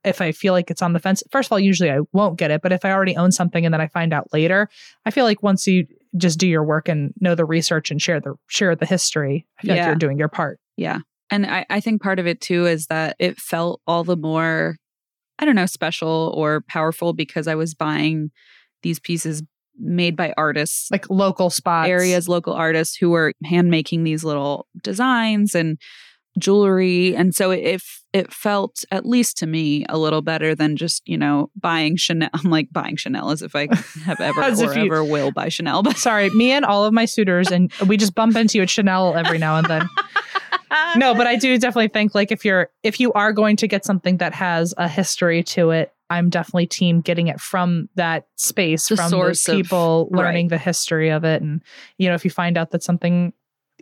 if 0.05 0.21
I 0.21 0.33
feel 0.33 0.53
like 0.53 0.71
it's 0.71 0.83
on 0.83 0.93
the 0.93 0.99
fence, 0.99 1.23
first 1.31 1.49
of 1.49 1.53
all, 1.53 1.61
usually 1.61 1.91
I 1.91 2.01
won't 2.13 2.39
get 2.39 2.51
it. 2.51 2.63
But 2.63 2.73
if 2.73 2.85
I 2.85 2.93
already 2.93 3.17
own 3.17 3.33
something 3.33 3.65
and 3.65 3.73
then 3.73 3.81
I 3.81 3.89
find 3.89 4.13
out 4.13 4.29
later, 4.33 4.69
I 5.07 5.11
feel 5.11 5.25
like 5.25 5.43
once 5.43 5.67
you 5.67 5.87
just 6.17 6.39
do 6.39 6.47
your 6.47 6.63
work 6.65 6.89
and 6.89 7.13
know 7.21 7.35
the 7.35 7.45
research 7.45 7.91
and 7.91 8.01
share 8.01 8.21
the 8.21 8.35
share 8.47 8.77
the 8.77 8.87
history, 8.87 9.47
I 9.59 9.63
feel 9.63 9.77
like 9.77 9.87
you're 9.87 9.95
doing 9.97 10.19
your 10.19 10.29
part. 10.29 10.61
Yeah. 10.77 10.99
And 11.31 11.47
I, 11.47 11.67
I 11.71 11.81
think 11.81 12.03
part 12.03 12.19
of 12.19 12.27
it 12.27 12.41
too 12.41 12.67
is 12.67 12.87
that 12.87 13.17
it 13.19 13.41
felt 13.41 13.81
all 13.87 14.05
the 14.05 14.17
more, 14.17 14.77
I 15.39 15.45
don't 15.45 15.57
know, 15.57 15.67
special 15.67 16.33
or 16.37 16.63
powerful 16.69 17.13
because 17.13 17.49
I 17.49 17.55
was 17.55 17.75
buying 17.75 18.31
these 18.83 19.01
pieces 19.01 19.43
made 19.77 20.17
by 20.17 20.33
artists, 20.37 20.91
Like 20.91 21.09
local 21.11 21.51
spots. 21.51 21.89
areas, 21.89 22.29
local 22.29 22.53
artists 22.53 22.97
who 22.97 23.11
were 23.11 23.33
hand 23.45 23.71
making 23.71 24.05
these 24.05 24.23
little 24.23 24.69
designs 24.83 25.55
and 25.55 25.79
jewelry. 26.39 27.14
And 27.16 27.35
so 27.35 27.51
it, 27.51 27.82
it, 28.12 28.32
felt, 28.32 28.85
at 28.91 29.07
least 29.07 29.39
to 29.39 29.47
me, 29.47 29.85
a 29.89 29.99
little 29.99 30.22
better 30.22 30.55
than 30.55 30.76
just, 30.76 31.03
you 31.07 31.18
know, 31.18 31.51
buying 31.57 31.97
Chanel. 31.97 32.30
I'm 32.35 32.51
like 32.51 32.68
buying 32.72 32.97
Chanel 32.97 33.30
as 33.30 33.43
if 33.43 33.55
I 33.57 33.68
have 34.05 34.20
ever 34.20 34.43
As 34.43 34.62
or 34.62 34.70
if 34.70 34.76
you- 34.76 34.85
ever 34.87 35.03
will 35.05 35.32
buy 35.32 35.49
Chanel. 35.49 35.82
But 35.82 35.97
Sorry, 35.97 36.30
me 36.30 36.53
and 36.53 36.64
all 36.64 36.85
of 36.85 36.93
my 36.93 37.05
suitors, 37.05 37.51
and 37.51 37.72
we 37.87 37.97
just 37.97 38.14
bump 38.14 38.37
into 38.37 38.59
you 38.59 38.62
at 38.62 38.70
Chanel 38.70 39.14
every 39.16 39.39
now 39.39 39.57
and 39.57 39.66
then. 39.66 39.89
no, 40.97 41.14
but 41.14 41.26
I 41.26 41.37
do 41.37 41.57
definitely 41.59 41.89
think 41.89 42.14
like 42.14 42.30
if 42.32 42.45
you're 42.45 42.70
if 42.82 43.01
you 43.01 43.12
are 43.12 43.32
going 43.32 43.57
to 43.57 43.68
get 43.68 43.85
something 43.85 44.16
that 44.18 44.35
has 44.35 44.74
a 44.76 44.89
history 44.89 45.43
to 45.45 45.70
it, 45.70 45.93
I'm 46.11 46.30
definitely 46.30 46.66
team 46.66 47.01
getting 47.01 47.28
it 47.28 47.41
from 47.41 47.89
that 47.95 48.26
space, 48.37 48.89
The 48.89 48.97
from 48.97 49.11
those 49.11 49.47
of- 49.49 49.57
people 49.57 50.09
learning 50.11 50.47
right. 50.47 50.51
the 50.51 50.59
history 50.59 51.11
of 51.11 51.24
it, 51.24 51.43
and 51.43 51.62
you 51.99 52.09
know 52.09 52.14
if 52.14 52.24
you 52.24 52.30
find 52.30 52.57
out 52.59 52.70
that 52.72 52.82
something. 52.82 53.32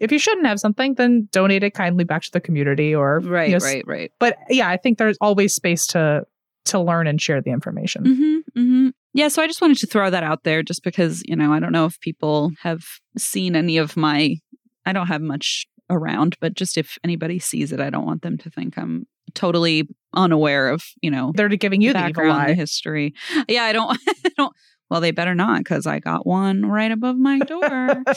If 0.03 0.11
you 0.11 0.19
shouldn't 0.19 0.47
have 0.49 0.59
something, 0.59 0.95
then 0.95 1.29
donate 1.31 1.63
it 1.63 1.75
kindly 1.75 2.03
back 2.03 2.23
to 2.23 2.31
the 2.33 2.41
community, 2.41 2.93
or 2.93 3.21
you 3.23 3.31
right, 3.31 3.51
know, 3.53 3.59
right, 3.59 3.85
right. 3.87 4.13
But 4.19 4.37
yeah, 4.51 4.69
I 4.69 4.77
think 4.77 4.99
there's 4.99 5.17
always 5.21 5.55
space 5.55 5.87
to 5.89 6.27
to 6.65 6.81
learn 6.81 7.07
and 7.07 7.21
share 7.21 7.41
the 7.41 7.51
information. 7.51 8.05
hmm 8.05 8.61
hmm 8.61 8.89
Yeah, 9.15 9.29
so 9.29 9.43
I 9.43 9.47
just 9.47 9.61
wanted 9.61 9.79
to 9.79 9.87
throw 9.87 10.11
that 10.11 10.25
out 10.25 10.43
there 10.43 10.63
just 10.63 10.83
because, 10.83 11.23
you 11.27 11.37
know, 11.37 11.53
I 11.53 11.61
don't 11.61 11.73
know 11.73 11.87
if 11.87 12.01
people 12.01 12.51
have 12.63 12.83
seen 13.17 13.55
any 13.55 13.79
of 13.79 13.97
my 13.97 14.37
I 14.85 14.93
don't 14.93 15.07
have 15.07 15.23
much 15.23 15.67
around, 15.89 16.37
but 16.41 16.55
just 16.55 16.77
if 16.77 16.99
anybody 17.05 17.39
sees 17.39 17.71
it, 17.73 17.81
I 17.81 17.91
don't 17.91 18.07
want 18.07 18.23
them 18.23 18.39
to 18.39 18.51
think 18.51 18.77
I'm 18.77 19.07
totally 19.35 19.89
unaware 20.15 20.69
of, 20.69 20.83
you 21.01 21.11
know, 21.11 21.33
They're 21.35 21.49
giving 21.49 21.81
you 21.81 21.91
the 21.91 22.01
background, 22.01 22.49
the 22.49 22.53
eye. 22.53 22.55
history. 22.55 23.15
Yeah, 23.49 23.63
I 23.63 23.73
don't 23.73 23.97
I 24.09 24.31
don't 24.37 24.53
well, 24.91 25.01
they 25.01 25.11
better 25.11 25.35
not 25.35 25.61
because 25.61 25.87
I 25.87 26.01
got 26.01 26.27
one 26.27 26.67
right 26.67 26.91
above 26.91 27.17
my 27.17 27.39
door. 27.39 28.03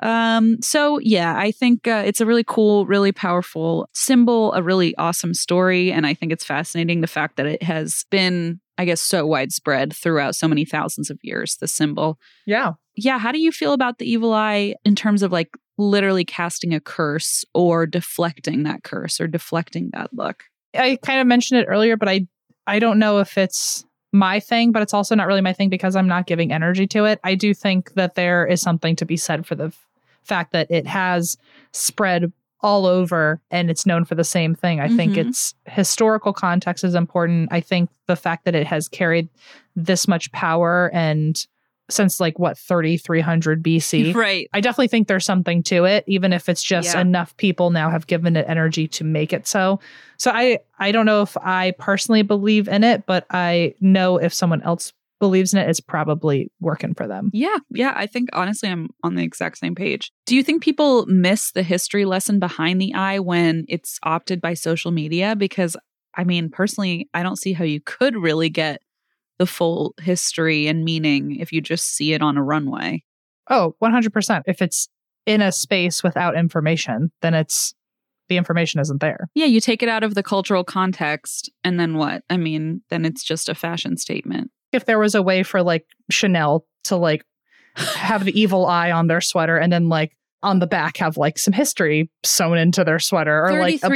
Um, 0.00 0.60
so 0.60 0.98
yeah, 0.98 1.34
I 1.36 1.50
think 1.50 1.88
uh, 1.88 2.02
it's 2.04 2.20
a 2.20 2.26
really 2.26 2.44
cool, 2.44 2.86
really 2.86 3.12
powerful 3.12 3.88
symbol, 3.94 4.52
a 4.52 4.62
really 4.62 4.94
awesome 4.96 5.34
story. 5.34 5.90
And 5.90 6.06
I 6.06 6.14
think 6.14 6.32
it's 6.32 6.44
fascinating 6.44 7.00
the 7.00 7.06
fact 7.06 7.36
that 7.36 7.46
it 7.46 7.62
has 7.62 8.04
been, 8.10 8.60
I 8.78 8.84
guess, 8.84 9.00
so 9.00 9.26
widespread 9.26 9.94
throughout 9.94 10.34
so 10.34 10.48
many 10.48 10.64
thousands 10.64 11.08
of 11.08 11.18
years, 11.22 11.56
the 11.56 11.68
symbol. 11.68 12.18
Yeah. 12.46 12.72
Yeah. 12.94 13.18
How 13.18 13.32
do 13.32 13.38
you 13.38 13.52
feel 13.52 13.72
about 13.72 13.98
the 13.98 14.10
evil 14.10 14.34
eye 14.34 14.74
in 14.84 14.96
terms 14.96 15.22
of 15.22 15.32
like 15.32 15.56
literally 15.78 16.24
casting 16.24 16.74
a 16.74 16.80
curse 16.80 17.44
or 17.54 17.86
deflecting 17.86 18.64
that 18.64 18.82
curse 18.82 19.20
or 19.20 19.26
deflecting 19.26 19.90
that 19.92 20.10
look? 20.12 20.44
I 20.74 20.98
kind 21.02 21.20
of 21.20 21.26
mentioned 21.26 21.60
it 21.60 21.66
earlier, 21.68 21.96
but 21.96 22.08
I 22.08 22.26
I 22.66 22.80
don't 22.80 22.98
know 22.98 23.20
if 23.20 23.38
it's 23.38 23.85
my 24.16 24.40
thing, 24.40 24.72
but 24.72 24.82
it's 24.82 24.94
also 24.94 25.14
not 25.14 25.26
really 25.26 25.40
my 25.40 25.52
thing 25.52 25.68
because 25.68 25.94
I'm 25.96 26.08
not 26.08 26.26
giving 26.26 26.52
energy 26.52 26.86
to 26.88 27.04
it. 27.04 27.20
I 27.24 27.34
do 27.34 27.52
think 27.54 27.94
that 27.94 28.14
there 28.14 28.46
is 28.46 28.60
something 28.60 28.96
to 28.96 29.04
be 29.04 29.16
said 29.16 29.46
for 29.46 29.54
the 29.54 29.66
f- 29.66 29.86
fact 30.22 30.52
that 30.52 30.70
it 30.70 30.86
has 30.86 31.36
spread 31.72 32.32
all 32.62 32.86
over 32.86 33.40
and 33.50 33.70
it's 33.70 33.84
known 33.86 34.04
for 34.04 34.14
the 34.14 34.24
same 34.24 34.54
thing. 34.54 34.80
I 34.80 34.88
think 34.88 35.14
Mhm. 35.14 35.26
its 35.26 35.54
historical 35.66 36.32
context 36.32 36.82
is 36.84 36.94
important. 36.94 37.48
I 37.52 37.60
think 37.60 37.90
the 38.06 38.16
fact 38.16 38.44
that 38.46 38.54
it 38.54 38.66
has 38.66 38.88
carried 38.88 39.28
this 39.76 40.08
much 40.08 40.32
power 40.32 40.90
and 40.94 41.46
since 41.88 42.18
like 42.20 42.38
what 42.38 42.58
3300 42.58 43.62
BC. 43.62 44.14
Right. 44.26 44.48
I 44.52 44.60
definitely 44.60 44.88
think 44.88 45.08
there's 45.08 45.24
something 45.24 45.62
to 45.64 45.84
it, 45.84 46.04
even 46.06 46.32
if 46.32 46.48
it's 46.48 46.62
just 46.62 46.94
Yeah. 46.94 47.00
enough 47.00 47.36
people 47.36 47.70
now 47.70 47.90
have 47.90 48.06
given 48.06 48.36
it 48.36 48.46
energy 48.48 48.88
to 48.88 49.04
make 49.04 49.32
it 49.32 49.46
so. 49.46 49.80
So 50.16 50.30
I 50.32 50.58
I 50.78 50.92
don't 50.92 51.06
know 51.06 51.22
if 51.22 51.36
I 51.38 51.72
personally 51.78 52.22
believe 52.22 52.68
in 52.68 52.82
it, 52.84 53.04
but 53.06 53.26
I 53.30 53.74
know 53.80 54.16
if 54.18 54.32
someone 54.34 54.62
else 54.62 54.92
believes 55.18 55.54
in 55.54 55.58
it, 55.60 55.68
it's 55.68 55.80
probably 55.80 56.50
working 56.60 56.92
for 56.94 57.06
them. 57.06 57.30
Yeah, 57.32 57.56
yeah. 57.70 57.94
I 57.96 58.06
think 58.06 58.28
honestly, 58.34 58.68
I'm 58.68 58.88
on 59.02 59.14
the 59.14 59.22
exact 59.22 59.56
same 59.58 59.74
page. 59.74 60.10
Do 60.26 60.36
you 60.36 60.42
think 60.42 60.62
people 60.62 61.06
miss 61.06 61.52
the 61.52 61.62
history 61.62 62.04
lesson 62.04 62.38
behind 62.38 62.80
the 62.82 62.92
eye 62.94 63.18
when 63.18 63.64
it's 63.68 63.98
opted 64.02 64.40
by 64.42 64.52
social 64.54 64.90
media? 64.90 65.34
Because 65.34 65.76
I 66.18 66.24
mean, 66.24 66.48
personally, 66.50 67.08
I 67.14 67.22
don't 67.22 67.36
see 67.38 67.52
how 67.52 67.64
you 67.64 67.80
could 67.80 68.16
really 68.16 68.48
get 68.50 68.80
the 69.38 69.46
full 69.46 69.94
history 70.00 70.66
and 70.66 70.84
meaning 70.84 71.36
if 71.36 71.52
you 71.52 71.60
just 71.60 71.94
see 71.94 72.12
it 72.12 72.22
on 72.22 72.36
a 72.36 72.42
runway. 72.42 73.02
Oh, 73.48 73.74
100%. 73.82 74.42
If 74.46 74.62
it's 74.62 74.88
in 75.26 75.42
a 75.42 75.52
space 75.52 76.02
without 76.02 76.36
information, 76.36 77.10
then 77.22 77.34
it's 77.34 77.74
the 78.28 78.36
information 78.36 78.80
isn't 78.80 79.00
there. 79.00 79.28
Yeah, 79.34 79.46
you 79.46 79.60
take 79.60 79.82
it 79.82 79.88
out 79.88 80.02
of 80.02 80.14
the 80.14 80.22
cultural 80.22 80.64
context, 80.64 81.50
and 81.62 81.78
then 81.78 81.96
what? 81.96 82.24
I 82.28 82.36
mean, 82.36 82.82
then 82.90 83.04
it's 83.04 83.22
just 83.22 83.48
a 83.48 83.54
fashion 83.54 83.96
statement. 83.96 84.50
If 84.72 84.84
there 84.84 84.98
was 84.98 85.14
a 85.14 85.22
way 85.22 85.42
for 85.42 85.62
like 85.62 85.86
Chanel 86.10 86.66
to 86.84 86.96
like 86.96 87.24
have 87.76 88.24
the 88.24 88.38
evil 88.38 88.66
eye 88.66 88.90
on 88.90 89.06
their 89.06 89.20
sweater 89.20 89.56
and 89.56 89.72
then 89.72 89.88
like 89.88 90.16
on 90.42 90.58
the 90.58 90.66
back 90.66 90.98
have 90.98 91.16
like 91.16 91.38
some 91.38 91.52
history 91.52 92.10
sewn 92.24 92.58
into 92.58 92.84
their 92.84 92.98
sweater 92.98 93.44
or 93.44 93.58
like 93.60 93.82
a 93.82 93.88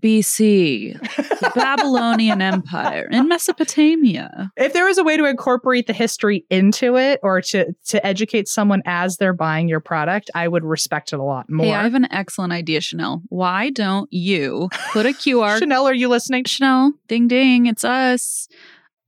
BC, 0.00 0.98
the 1.00 1.52
Babylonian 1.54 2.40
Empire 2.42 3.08
in 3.10 3.28
Mesopotamia. 3.28 4.50
if 4.56 4.72
there 4.72 4.86
was 4.86 4.98
a 4.98 5.04
way 5.04 5.16
to 5.16 5.24
incorporate 5.24 5.86
the 5.86 5.92
history 5.92 6.44
into 6.50 6.96
it 6.96 7.20
or 7.22 7.40
to 7.42 7.72
to 7.86 8.04
educate 8.06 8.48
someone 8.48 8.82
as 8.84 9.18
they're 9.18 9.32
buying 9.32 9.68
your 9.68 9.80
product, 9.80 10.30
I 10.34 10.48
would 10.48 10.64
respect 10.64 11.12
it 11.12 11.18
a 11.18 11.22
lot 11.22 11.48
more. 11.50 11.66
Hey, 11.66 11.72
I 11.74 11.82
have 11.82 11.94
an 11.94 12.10
excellent 12.12 12.52
idea, 12.52 12.80
Chanel. 12.80 13.22
Why 13.28 13.70
don't 13.70 14.12
you 14.12 14.68
put 14.92 15.06
a 15.06 15.10
QR 15.10 15.58
Chanel, 15.58 15.86
are 15.86 15.94
you 15.94 16.08
listening? 16.08 16.44
Chanel, 16.44 16.92
ding 17.08 17.28
ding, 17.28 17.66
it's 17.66 17.84
us. 17.84 18.48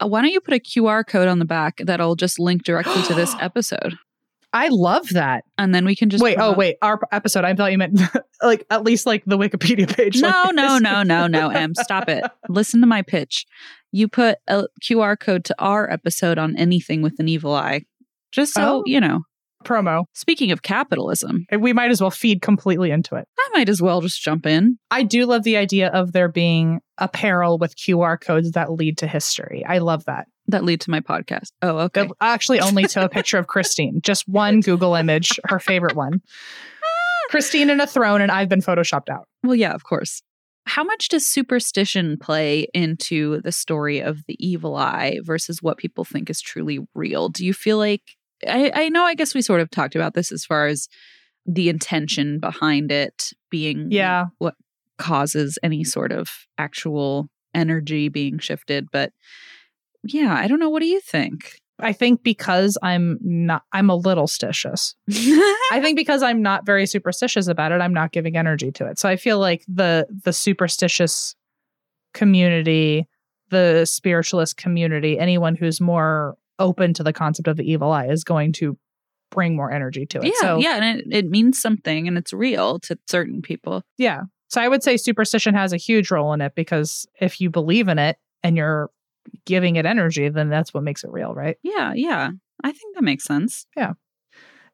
Uh, 0.01 0.07
why 0.09 0.22
don't 0.22 0.32
you 0.32 0.41
put 0.41 0.55
a 0.55 0.59
QR 0.59 1.07
code 1.07 1.28
on 1.28 1.39
the 1.39 1.45
back 1.45 1.80
that'll 1.85 2.16
just 2.16 2.39
link 2.39 2.64
directly 2.64 3.03
to 3.05 3.14
this 3.14 3.35
episode? 3.41 3.95
I 4.55 4.69
love 4.69 5.09
that. 5.11 5.45
And 5.59 5.75
then 5.75 5.85
we 5.85 5.97
can 5.97 6.09
just 6.11 6.23
wait, 6.23 6.39
oh 6.39 6.53
wait, 6.53 6.77
our 6.81 7.01
episode. 7.11 7.45
I 7.45 7.55
thought 7.55 7.73
you 7.73 7.79
meant 7.79 8.01
like 8.43 8.65
at 8.71 8.85
least 8.85 9.05
like 9.05 9.25
the 9.27 9.37
Wikipedia 9.37 9.93
page. 9.95 10.21
No, 10.23 10.29
like 10.29 10.55
no, 10.55 10.79
no, 10.79 11.03
no, 11.03 11.27
no, 11.27 11.49
Em, 11.55 11.75
stop 11.75 12.09
it. 12.09 12.25
Listen 12.49 12.81
to 12.81 12.87
my 12.87 13.03
pitch. 13.03 13.47
You 13.91 14.07
put 14.09 14.39
a 14.47 14.67
QR 14.83 15.19
code 15.19 15.45
to 15.47 15.55
our 15.59 15.91
episode 15.91 16.39
on 16.39 16.57
anything 16.57 17.03
with 17.03 17.19
an 17.19 17.29
evil 17.29 17.53
eye. 17.53 17.83
Just 18.33 18.55
so, 18.55 18.79
Oh. 18.79 18.83
you 18.87 19.01
know. 19.01 19.23
Promo. 19.65 20.05
Speaking 20.12 20.53
of 20.53 20.62
capitalism, 20.62 21.47
We 21.59 21.73
might 21.73 21.91
as 21.91 22.01
well 22.01 22.11
feed 22.11 22.43
completely 22.43 22.91
into 22.91 23.15
it. 23.17 23.27
I 23.39 23.49
might 23.55 23.69
as 23.69 23.81
well 23.83 24.01
just 24.01 24.23
jump 24.23 24.47
in. 24.47 24.79
I 24.91 25.03
do 25.03 25.27
love 25.27 25.43
the 25.43 25.57
idea 25.57 25.89
of 25.89 26.12
there 26.12 26.29
being 26.29 26.81
apparel 26.99 27.59
with 27.59 27.77
QR 27.77 28.21
codes 28.21 28.53
that 28.53 28.71
lead 28.73 28.99
to 28.99 29.07
history. 29.07 29.65
I 29.67 29.79
love 29.79 30.05
that. 30.05 30.27
That 30.49 30.65
lead 30.65 30.81
to 30.83 30.91
my 30.91 31.01
podcast. 31.01 31.49
Oh, 31.62 31.79
okay. 31.79 32.03
That- 32.03 32.12
Actually, 32.21 32.61
only 32.61 32.85
to 32.85 33.05
a 33.05 33.09
picture 33.09 33.39
of 33.39 33.47
Christine. 33.47 34.01
Just 34.03 34.29
one 34.29 34.61
Google 34.61 34.95
image, 34.95 35.39
her 35.47 35.59
favorite 35.59 35.97
one. 35.97 36.21
Christine 37.31 37.71
in 37.71 37.81
a 37.81 37.87
throne, 37.87 38.21
and 38.21 38.31
I've 38.31 38.49
been 38.49 38.61
photoshopped 38.61 39.09
out. 39.09 39.27
Well, 39.43 39.55
yeah, 39.55 39.73
of 39.73 39.85
course. 39.85 40.23
How 40.67 40.85
much 40.85 41.09
does 41.09 41.27
superstition 41.27 42.17
play 42.19 42.69
into 42.73 43.41
the 43.43 43.53
story 43.53 44.01
of 44.01 44.19
the 44.27 44.37
evil 44.39 44.77
eye 44.77 45.19
versus 45.23 45.62
what 45.62 45.77
people 45.79 46.05
think 46.05 46.31
is 46.31 46.41
truly 46.41 46.79
real? 46.95 47.29
Do 47.29 47.45
you 47.45 47.53
feel 47.53 47.77
like 47.79 48.03
I, 48.49 48.70
I 48.74 48.88
know 48.88 49.05
I 49.05 49.14
guess 49.14 49.34
we 49.34 49.42
sort 49.42 49.61
of 49.61 49.70
talked 49.70 49.95
about 49.95 50.14
this 50.14 50.30
as 50.32 50.45
far 50.45 50.66
as 50.66 50.88
the 51.47 51.68
intention 51.68 52.40
behind 52.40 52.90
it 52.90 53.30
being 53.51 53.88
Yeah. 53.90 54.26
what 54.38 54.55
causes 54.99 55.59
any 55.62 55.84
sort 55.84 56.12
of 56.12 56.28
actual 56.57 57.28
energy 57.55 58.09
being 58.09 58.38
shifted, 58.38 58.86
but 58.92 59.12
yeah, 60.05 60.34
I 60.34 60.47
don't 60.47 60.59
know. 60.61 60.70
What 60.70 60.80
do 60.80 60.86
you 60.88 61.01
think? 61.01 61.59
I 61.80 61.92
think 61.92 62.22
because 62.22 62.78
I'm 62.82 63.18
not, 63.20 63.62
I'm 63.72 63.90
a 63.90 63.97
little 63.97 64.26
stitious. 64.26 64.95
I 65.11 65.80
think 65.82 65.97
because 65.97 66.22
I'm 66.22 66.40
not 66.40 66.64
very 66.64 66.86
superstitious 66.86 67.49
about 67.49 67.72
it, 67.72 67.80
I'm 67.80 67.92
not 67.92 68.12
giving 68.12 68.36
energy 68.36 68.70
to 68.72 68.86
it. 68.86 68.99
So 68.99 69.09
I 69.09 69.16
feel 69.16 69.38
like 69.40 69.64
the 69.66 70.07
the 70.24 70.32
superstitious 70.32 71.34
community, 72.12 73.07
the 73.51 73.84
spiritualist 73.86 74.57
community, 74.57 75.18
anyone 75.18 75.57
who's 75.57 75.80
more 75.80 76.36
open 76.59 76.95
to 76.95 77.03
the 77.03 77.13
concept 77.13 77.49
of 77.49 77.57
the 77.57 77.71
evil 77.71 77.91
eye 77.93 78.07
is 78.07 78.25
going 78.25 78.53
to 78.55 78.77
bring 79.31 79.57
more 79.57 79.71
energy 79.73 80.07
to 80.07 80.19
it. 80.19 80.27
yeah, 80.27 80.33
so 80.41 80.59
yeah, 80.59 80.77
and 80.77 81.01
it, 81.01 81.07
it 81.11 81.27
means 81.27 81.61
something 81.61 82.07
and 82.07 82.17
it's 82.17 82.33
real 82.33 82.79
to 82.81 82.99
certain 83.09 83.43
people. 83.43 83.83
yeah. 83.99 84.23
So 84.49 84.61
I 84.61 84.69
would 84.69 84.85
say 84.85 84.97
superstition 84.97 85.55
has 85.55 85.73
a 85.73 85.77
huge 85.77 86.13
role 86.13 86.33
in 86.33 86.41
it 86.41 86.55
because 86.55 87.07
if 87.21 87.41
you 87.41 87.51
believe 87.51 87.89
in 87.89 87.99
it 87.99 88.19
and 88.45 88.57
you're 88.57 88.89
giving 89.47 89.75
it 89.77 89.87
energy, 89.87 90.29
then 90.29 90.49
that's 90.49 90.73
what 90.73 90.85
makes 90.85 91.03
it 91.03 91.11
real, 91.11 91.35
right? 91.35 91.57
Yeah, 91.65 91.93
yeah. 91.95 92.31
I 92.63 92.71
think 92.71 92.95
that 92.95 93.03
makes 93.03 93.25
sense. 93.25 93.67
Yeah. 93.77 93.95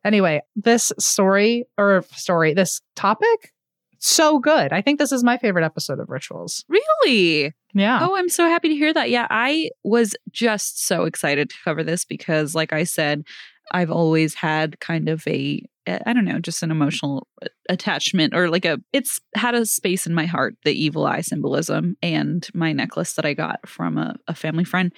Anyway, 0.05 0.43
this 0.55 0.93
story 0.99 1.65
or 1.79 2.05
story, 2.13 2.53
this 2.53 2.83
topic, 2.95 3.53
so 4.01 4.39
good. 4.39 4.73
I 4.73 4.81
think 4.81 4.99
this 4.99 5.13
is 5.13 5.23
my 5.23 5.37
favorite 5.37 5.65
episode 5.65 6.01
of 6.01 6.09
Rituals. 6.09 6.65
Really? 6.69 7.53
Yeah. 7.75 8.01
Oh, 8.03 8.17
I'm 8.17 8.31
so 8.31 8.47
happy 8.47 8.69
to 8.71 8.75
hear 8.75 8.93
that. 8.93 9.11
Yeah, 9.11 9.27
I 9.31 9.71
was 9.85 10.17
just 10.33 10.85
so 10.87 11.05
excited 11.05 11.51
to 11.51 11.57
cover 11.63 11.85
this 11.85 12.05
because, 12.05 12.55
like 12.55 12.73
I 12.73 12.85
said, 12.85 13.25
I've 13.73 13.91
always 13.91 14.35
had 14.35 14.81
kind 14.81 15.09
of 15.09 15.25
a, 15.27 15.63
eh, 15.87 15.99
I 16.05 16.13
don't 16.13 16.25
know, 16.25 16.41
just 16.41 16.63
an 16.63 16.71
emotional 16.71 17.29
eh, 17.43 17.49
attachment 17.69 18.35
or 18.35 18.49
like 18.49 18.65
a, 18.65 18.79
it's 18.93 19.21
had 19.35 19.55
a 19.55 19.67
space 19.67 20.07
in 20.07 20.15
my 20.15 20.27
heart, 20.27 20.57
the 20.65 20.73
evil 20.73 21.07
eye 21.07 21.21
symbolism 21.21 21.97
and 22.03 22.49
my 22.55 22.73
necklace 22.73 23.13
that 23.15 23.27
I 23.27 23.35
got 23.35 23.69
from 23.69 23.99
a, 23.99 24.17
a 24.27 24.35
family 24.35 24.65
friend. 24.65 24.93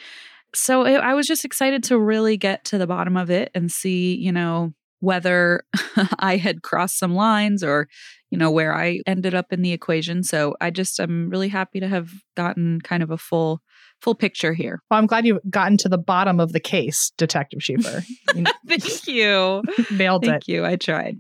So 0.55 0.87
it, 0.87 0.99
I 0.99 1.15
was 1.15 1.27
just 1.27 1.45
excited 1.45 1.83
to 1.85 1.99
really 1.99 2.37
get 2.37 2.65
to 2.67 2.79
the 2.79 2.87
bottom 2.87 3.17
of 3.17 3.31
it 3.31 3.51
and 3.55 3.71
see, 3.71 4.15
you 4.15 4.33
know, 4.33 4.73
whether 5.03 5.65
I 6.21 6.37
had 6.37 6.63
crossed 6.63 6.97
some 6.97 7.13
lines 7.13 7.65
or, 7.65 7.89
you 8.31 8.39
know, 8.39 8.53
where 8.53 8.73
I 8.73 9.01
ended 9.05 9.35
up 9.35 9.53
in 9.53 9.61
the 9.61 9.73
equation. 9.73 10.23
So 10.23 10.55
I 10.61 10.71
just 10.71 11.01
am 11.01 11.29
really 11.29 11.49
happy 11.49 11.81
to 11.81 11.89
have 11.89 12.11
gotten 12.37 12.81
kind 12.81 13.03
of 13.03 13.11
a 13.11 13.19
full 13.19 13.61
full 14.01 14.15
picture 14.15 14.55
here. 14.55 14.81
Well, 14.91 14.99
I'm 14.99 15.07
glad 15.07 15.27
you've 15.27 15.41
gotten 15.51 15.77
to 15.79 15.89
the 15.89 15.99
bottom 15.99 16.39
of 16.39 16.53
the 16.53 16.61
case, 16.61 17.13
Detective. 17.19 17.61
You 17.69 18.45
Thank 18.69 19.07
you. 19.09 19.63
nailed 19.91 20.25
Thank 20.25 20.49
it. 20.49 20.53
you. 20.53 20.65
I 20.65 20.77
tried. 20.77 21.17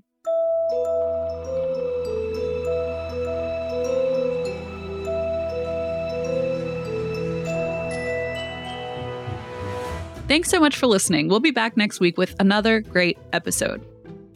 Thanks 10.33 10.49
so 10.49 10.61
much 10.61 10.76
for 10.76 10.87
listening. 10.87 11.28
We'll 11.28 11.41
be 11.41 11.51
back 11.51 11.76
next 11.76 12.01
week 12.01 12.16
with 12.16 12.35
another 12.41 12.80
great 12.80 13.18
episode. 13.35 13.87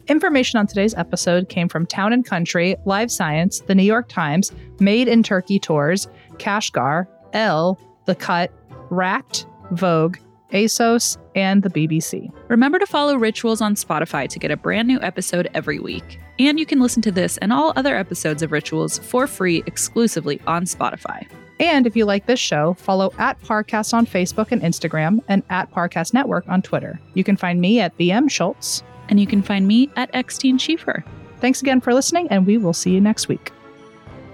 Information 0.09 0.59
on 0.59 0.67
today's 0.67 0.93
episode 0.93 1.49
came 1.49 1.71
from 1.71 1.87
Town 1.87 2.13
and 2.13 2.23
Country, 2.23 2.77
Live 2.85 3.11
Science, 3.11 3.61
The 3.61 3.75
New 3.75 3.83
York 3.83 4.07
Times, 4.07 4.53
Made 4.79 5.09
in 5.09 5.23
Turkey 5.23 5.59
Tours, 5.59 6.07
Kashgar, 6.35 7.07
Elle, 7.33 7.81
The 8.05 8.15
Cut, 8.15 8.53
Racked, 8.91 9.47
Vogue, 9.71 10.19
ASOS, 10.53 11.17
and 11.35 11.63
the 11.63 11.71
BBC. 11.71 12.31
Remember 12.49 12.79
to 12.79 12.87
follow 12.87 13.17
Rituals 13.17 13.63
on 13.63 13.75
Spotify 13.75 14.29
to 14.29 14.39
get 14.39 14.51
a 14.51 14.57
brand 14.59 14.89
new 14.89 15.01
episode 15.01 15.49
every 15.55 15.79
week. 15.79 16.21
And 16.39 16.61
you 16.61 16.67
can 16.67 16.79
listen 16.79 17.01
to 17.05 17.11
this 17.11 17.39
and 17.39 17.55
all 17.55 17.73
other 17.75 17.97
episodes 17.97 18.43
of 18.43 18.53
Rituals 18.53 18.99
for 18.99 19.27
free 19.27 19.63
exclusively 19.65 20.43
on 20.47 20.67
Spotify. 20.67 21.27
And 21.59 21.87
if 21.87 21.97
you 21.97 22.05
like 22.05 22.27
this 22.27 22.41
show, 22.41 22.75
follow 22.75 23.13
at 23.19 23.41
Parcast 23.41 23.95
on 23.95 24.07
Facebook 24.07 24.53
and 24.53 24.63
Instagram 24.63 25.23
and 25.29 25.43
at 25.49 25.71
Parcast 25.73 26.13
Network 26.13 26.47
on 26.49 26.63
Twitter. 26.63 27.01
You 27.15 27.25
can 27.25 27.37
find 27.37 27.61
me 27.61 27.81
at 27.81 27.97
BM 27.99 28.31
Schulz. 28.31 28.83
And 29.09 29.21
you 29.21 29.27
can 29.27 29.43
find 29.43 29.67
me 29.67 29.91
at 29.97 30.13
Xtine 30.13 30.59
Schiefer. 30.59 31.05
Thanks 31.41 31.63
again 31.63 31.81
for 31.81 31.95
listening, 31.95 32.29
and 32.29 32.47
we 32.47 32.59
will 32.59 32.73
see 32.73 32.91
you 32.91 33.01
next 33.01 33.29
week. 33.29 33.53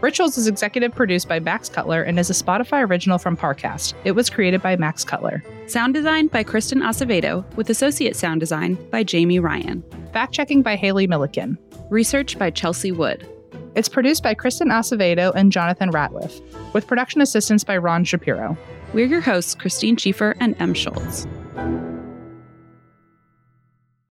Rituals 0.00 0.36
is 0.36 0.48
executive 0.48 0.94
produced 0.94 1.28
by 1.28 1.38
Max 1.38 1.68
Cutler 1.68 2.02
and 2.02 2.18
is 2.18 2.30
a 2.30 2.32
Spotify 2.32 2.88
original 2.88 3.18
from 3.18 3.36
Parcast. 3.36 3.94
It 4.04 4.12
was 4.12 4.30
created 4.30 4.60
by 4.62 4.76
Max 4.76 5.04
Cutler. 5.04 5.44
Sound 5.66 5.94
design 5.94 6.26
by 6.26 6.42
Kristen 6.42 6.80
Acevedo, 6.80 7.44
with 7.54 7.70
associate 7.70 8.16
sound 8.16 8.40
design 8.40 8.74
by 8.90 9.04
Jamie 9.04 9.38
Ryan. 9.38 9.84
Fact 10.12 10.32
checking 10.32 10.62
by 10.62 10.74
Haley 10.74 11.06
Milliken. 11.06 11.56
Research 11.88 12.36
by 12.38 12.50
Chelsea 12.50 12.90
Wood. 12.90 13.28
It's 13.74 13.88
produced 13.88 14.22
by 14.22 14.34
Kristen 14.34 14.68
Acevedo 14.68 15.32
and 15.34 15.50
Jonathan 15.50 15.90
Ratliff, 15.90 16.42
with 16.74 16.86
production 16.86 17.22
assistance 17.22 17.64
by 17.64 17.78
Ron 17.78 18.04
Shapiro. 18.04 18.56
We're 18.92 19.06
your 19.06 19.22
hosts, 19.22 19.54
Christine 19.54 19.96
Schiefer 19.96 20.36
and 20.40 20.54
Em 20.60 20.74
Schulz. 20.74 21.26